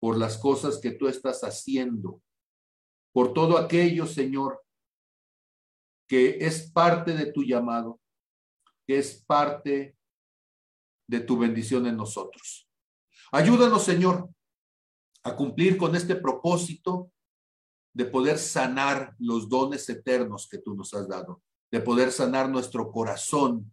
por 0.00 0.16
las 0.16 0.38
cosas 0.38 0.78
que 0.78 0.92
tú 0.92 1.08
estás 1.08 1.42
haciendo, 1.42 2.22
por 3.12 3.34
todo 3.34 3.58
aquello, 3.58 4.06
Señor, 4.06 4.64
que 6.08 6.38
es 6.40 6.70
parte 6.72 7.12
de 7.12 7.30
tu 7.30 7.42
llamado, 7.42 8.00
que 8.86 8.98
es 8.98 9.24
parte 9.24 9.96
de 11.10 11.20
tu 11.20 11.36
bendición 11.36 11.88
en 11.88 11.96
nosotros. 11.96 12.68
Ayúdanos, 13.32 13.82
Señor, 13.82 14.30
a 15.24 15.34
cumplir 15.34 15.76
con 15.76 15.96
este 15.96 16.14
propósito 16.14 17.10
de 17.92 18.04
poder 18.04 18.38
sanar 18.38 19.16
los 19.18 19.48
dones 19.48 19.88
eternos 19.88 20.48
que 20.48 20.58
tú 20.58 20.76
nos 20.76 20.94
has 20.94 21.08
dado, 21.08 21.42
de 21.72 21.80
poder 21.80 22.12
sanar 22.12 22.48
nuestro 22.48 22.92
corazón 22.92 23.72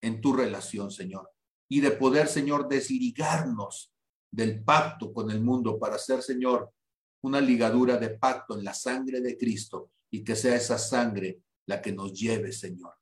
en 0.00 0.22
tu 0.22 0.32
relación, 0.32 0.90
Señor, 0.90 1.30
y 1.68 1.80
de 1.80 1.90
poder, 1.90 2.28
Señor, 2.28 2.66
desligarnos 2.66 3.92
del 4.30 4.64
pacto 4.64 5.12
con 5.12 5.30
el 5.30 5.42
mundo 5.42 5.78
para 5.78 5.98
ser, 5.98 6.22
Señor, 6.22 6.72
una 7.20 7.42
ligadura 7.42 7.98
de 7.98 8.10
pacto 8.10 8.56
en 8.56 8.64
la 8.64 8.72
sangre 8.72 9.20
de 9.20 9.36
Cristo 9.36 9.90
y 10.10 10.24
que 10.24 10.34
sea 10.34 10.56
esa 10.56 10.78
sangre 10.78 11.42
la 11.66 11.82
que 11.82 11.92
nos 11.92 12.14
lleve, 12.14 12.52
Señor. 12.52 12.94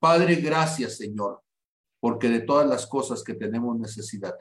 Padre, 0.00 0.36
gracias, 0.36 0.96
Señor, 0.96 1.43
porque 2.04 2.28
de 2.28 2.40
todas 2.40 2.68
las 2.68 2.86
cosas 2.86 3.24
que 3.24 3.32
tenemos 3.32 3.78
necesidad, 3.78 4.34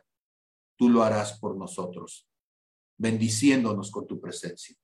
tú 0.76 0.89
lo 0.89 1.01
harás 1.01 1.39
por 1.39 1.55
nosotros, 1.55 2.28
bendiciéndonos 2.97 3.89
con 3.89 4.05
tu 4.05 4.20
presencia. 4.20 4.76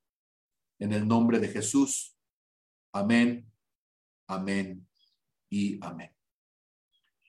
En 0.79 0.93
el 0.93 1.05
nombre 1.05 1.39
de 1.39 1.49
Jesús. 1.49 2.15
Amén, 2.93 3.51
amén 4.29 4.87
y 5.49 5.77
amén. 5.85 6.15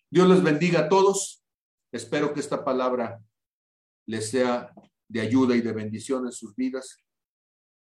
Dios 0.09 0.29
les 0.29 0.41
bendiga 0.41 0.83
a 0.83 0.89
todos. 0.89 1.45
Espero 1.91 2.33
que 2.33 2.39
esta 2.39 2.65
palabra 2.65 3.21
les 4.07 4.31
sea 4.31 4.73
de 5.09 5.21
ayuda 5.21 5.57
y 5.57 5.63
de 5.63 5.73
bendición 5.73 6.27
en 6.27 6.33
sus 6.33 6.55
vidas 6.55 7.05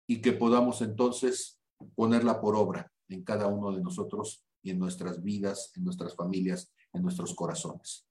y 0.07 0.21
que 0.21 0.35
podamos 0.35 0.83
entonces 0.83 1.59
ponerla 1.95 2.43
por 2.43 2.57
obra 2.57 2.93
en 3.09 3.25
cada 3.25 3.47
uno 3.47 3.73
de 3.73 3.81
nosotros 3.81 4.45
y 4.63 4.71
en 4.71 4.79
nuestras 4.79 5.23
vidas, 5.23 5.73
en 5.77 5.85
nuestras 5.85 6.15
familias, 6.15 6.71
en 6.95 7.03
nuestros 7.03 7.35
corazones. 7.35 8.07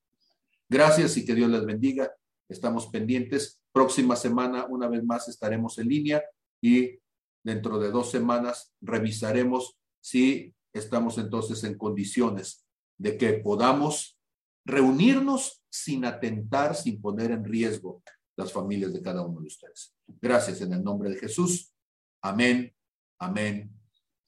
Gracias 0.68 1.16
y 1.16 1.24
que 1.24 1.34
Dios 1.34 1.50
les 1.50 1.64
bendiga. 1.64 2.12
Estamos 2.48 2.86
pendientes. 2.86 3.60
Próxima 3.72 4.14
semana, 4.14 4.66
una 4.66 4.88
vez 4.88 5.02
más, 5.04 5.28
estaremos 5.28 5.78
en 5.78 5.88
línea 5.88 6.22
y 6.60 6.98
dentro 7.42 7.78
de 7.78 7.90
dos 7.90 8.10
semanas 8.10 8.72
revisaremos 8.80 9.76
si 10.00 10.54
estamos 10.72 11.18
entonces 11.18 11.64
en 11.64 11.76
condiciones 11.76 12.64
de 12.98 13.18
que 13.18 13.34
podamos 13.34 14.18
reunirnos 14.64 15.62
sin 15.70 16.04
atentar, 16.04 16.74
sin 16.74 17.00
poner 17.00 17.30
en 17.32 17.44
riesgo 17.44 18.02
las 18.36 18.52
familias 18.52 18.92
de 18.92 19.02
cada 19.02 19.22
uno 19.22 19.40
de 19.40 19.46
ustedes. 19.46 19.94
Gracias 20.20 20.60
en 20.60 20.72
el 20.72 20.82
nombre 20.82 21.10
de 21.10 21.16
Jesús. 21.16 21.72
Amén, 22.22 22.74
amén 23.18 23.70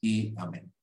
y 0.01 0.35
amén. 0.37 0.76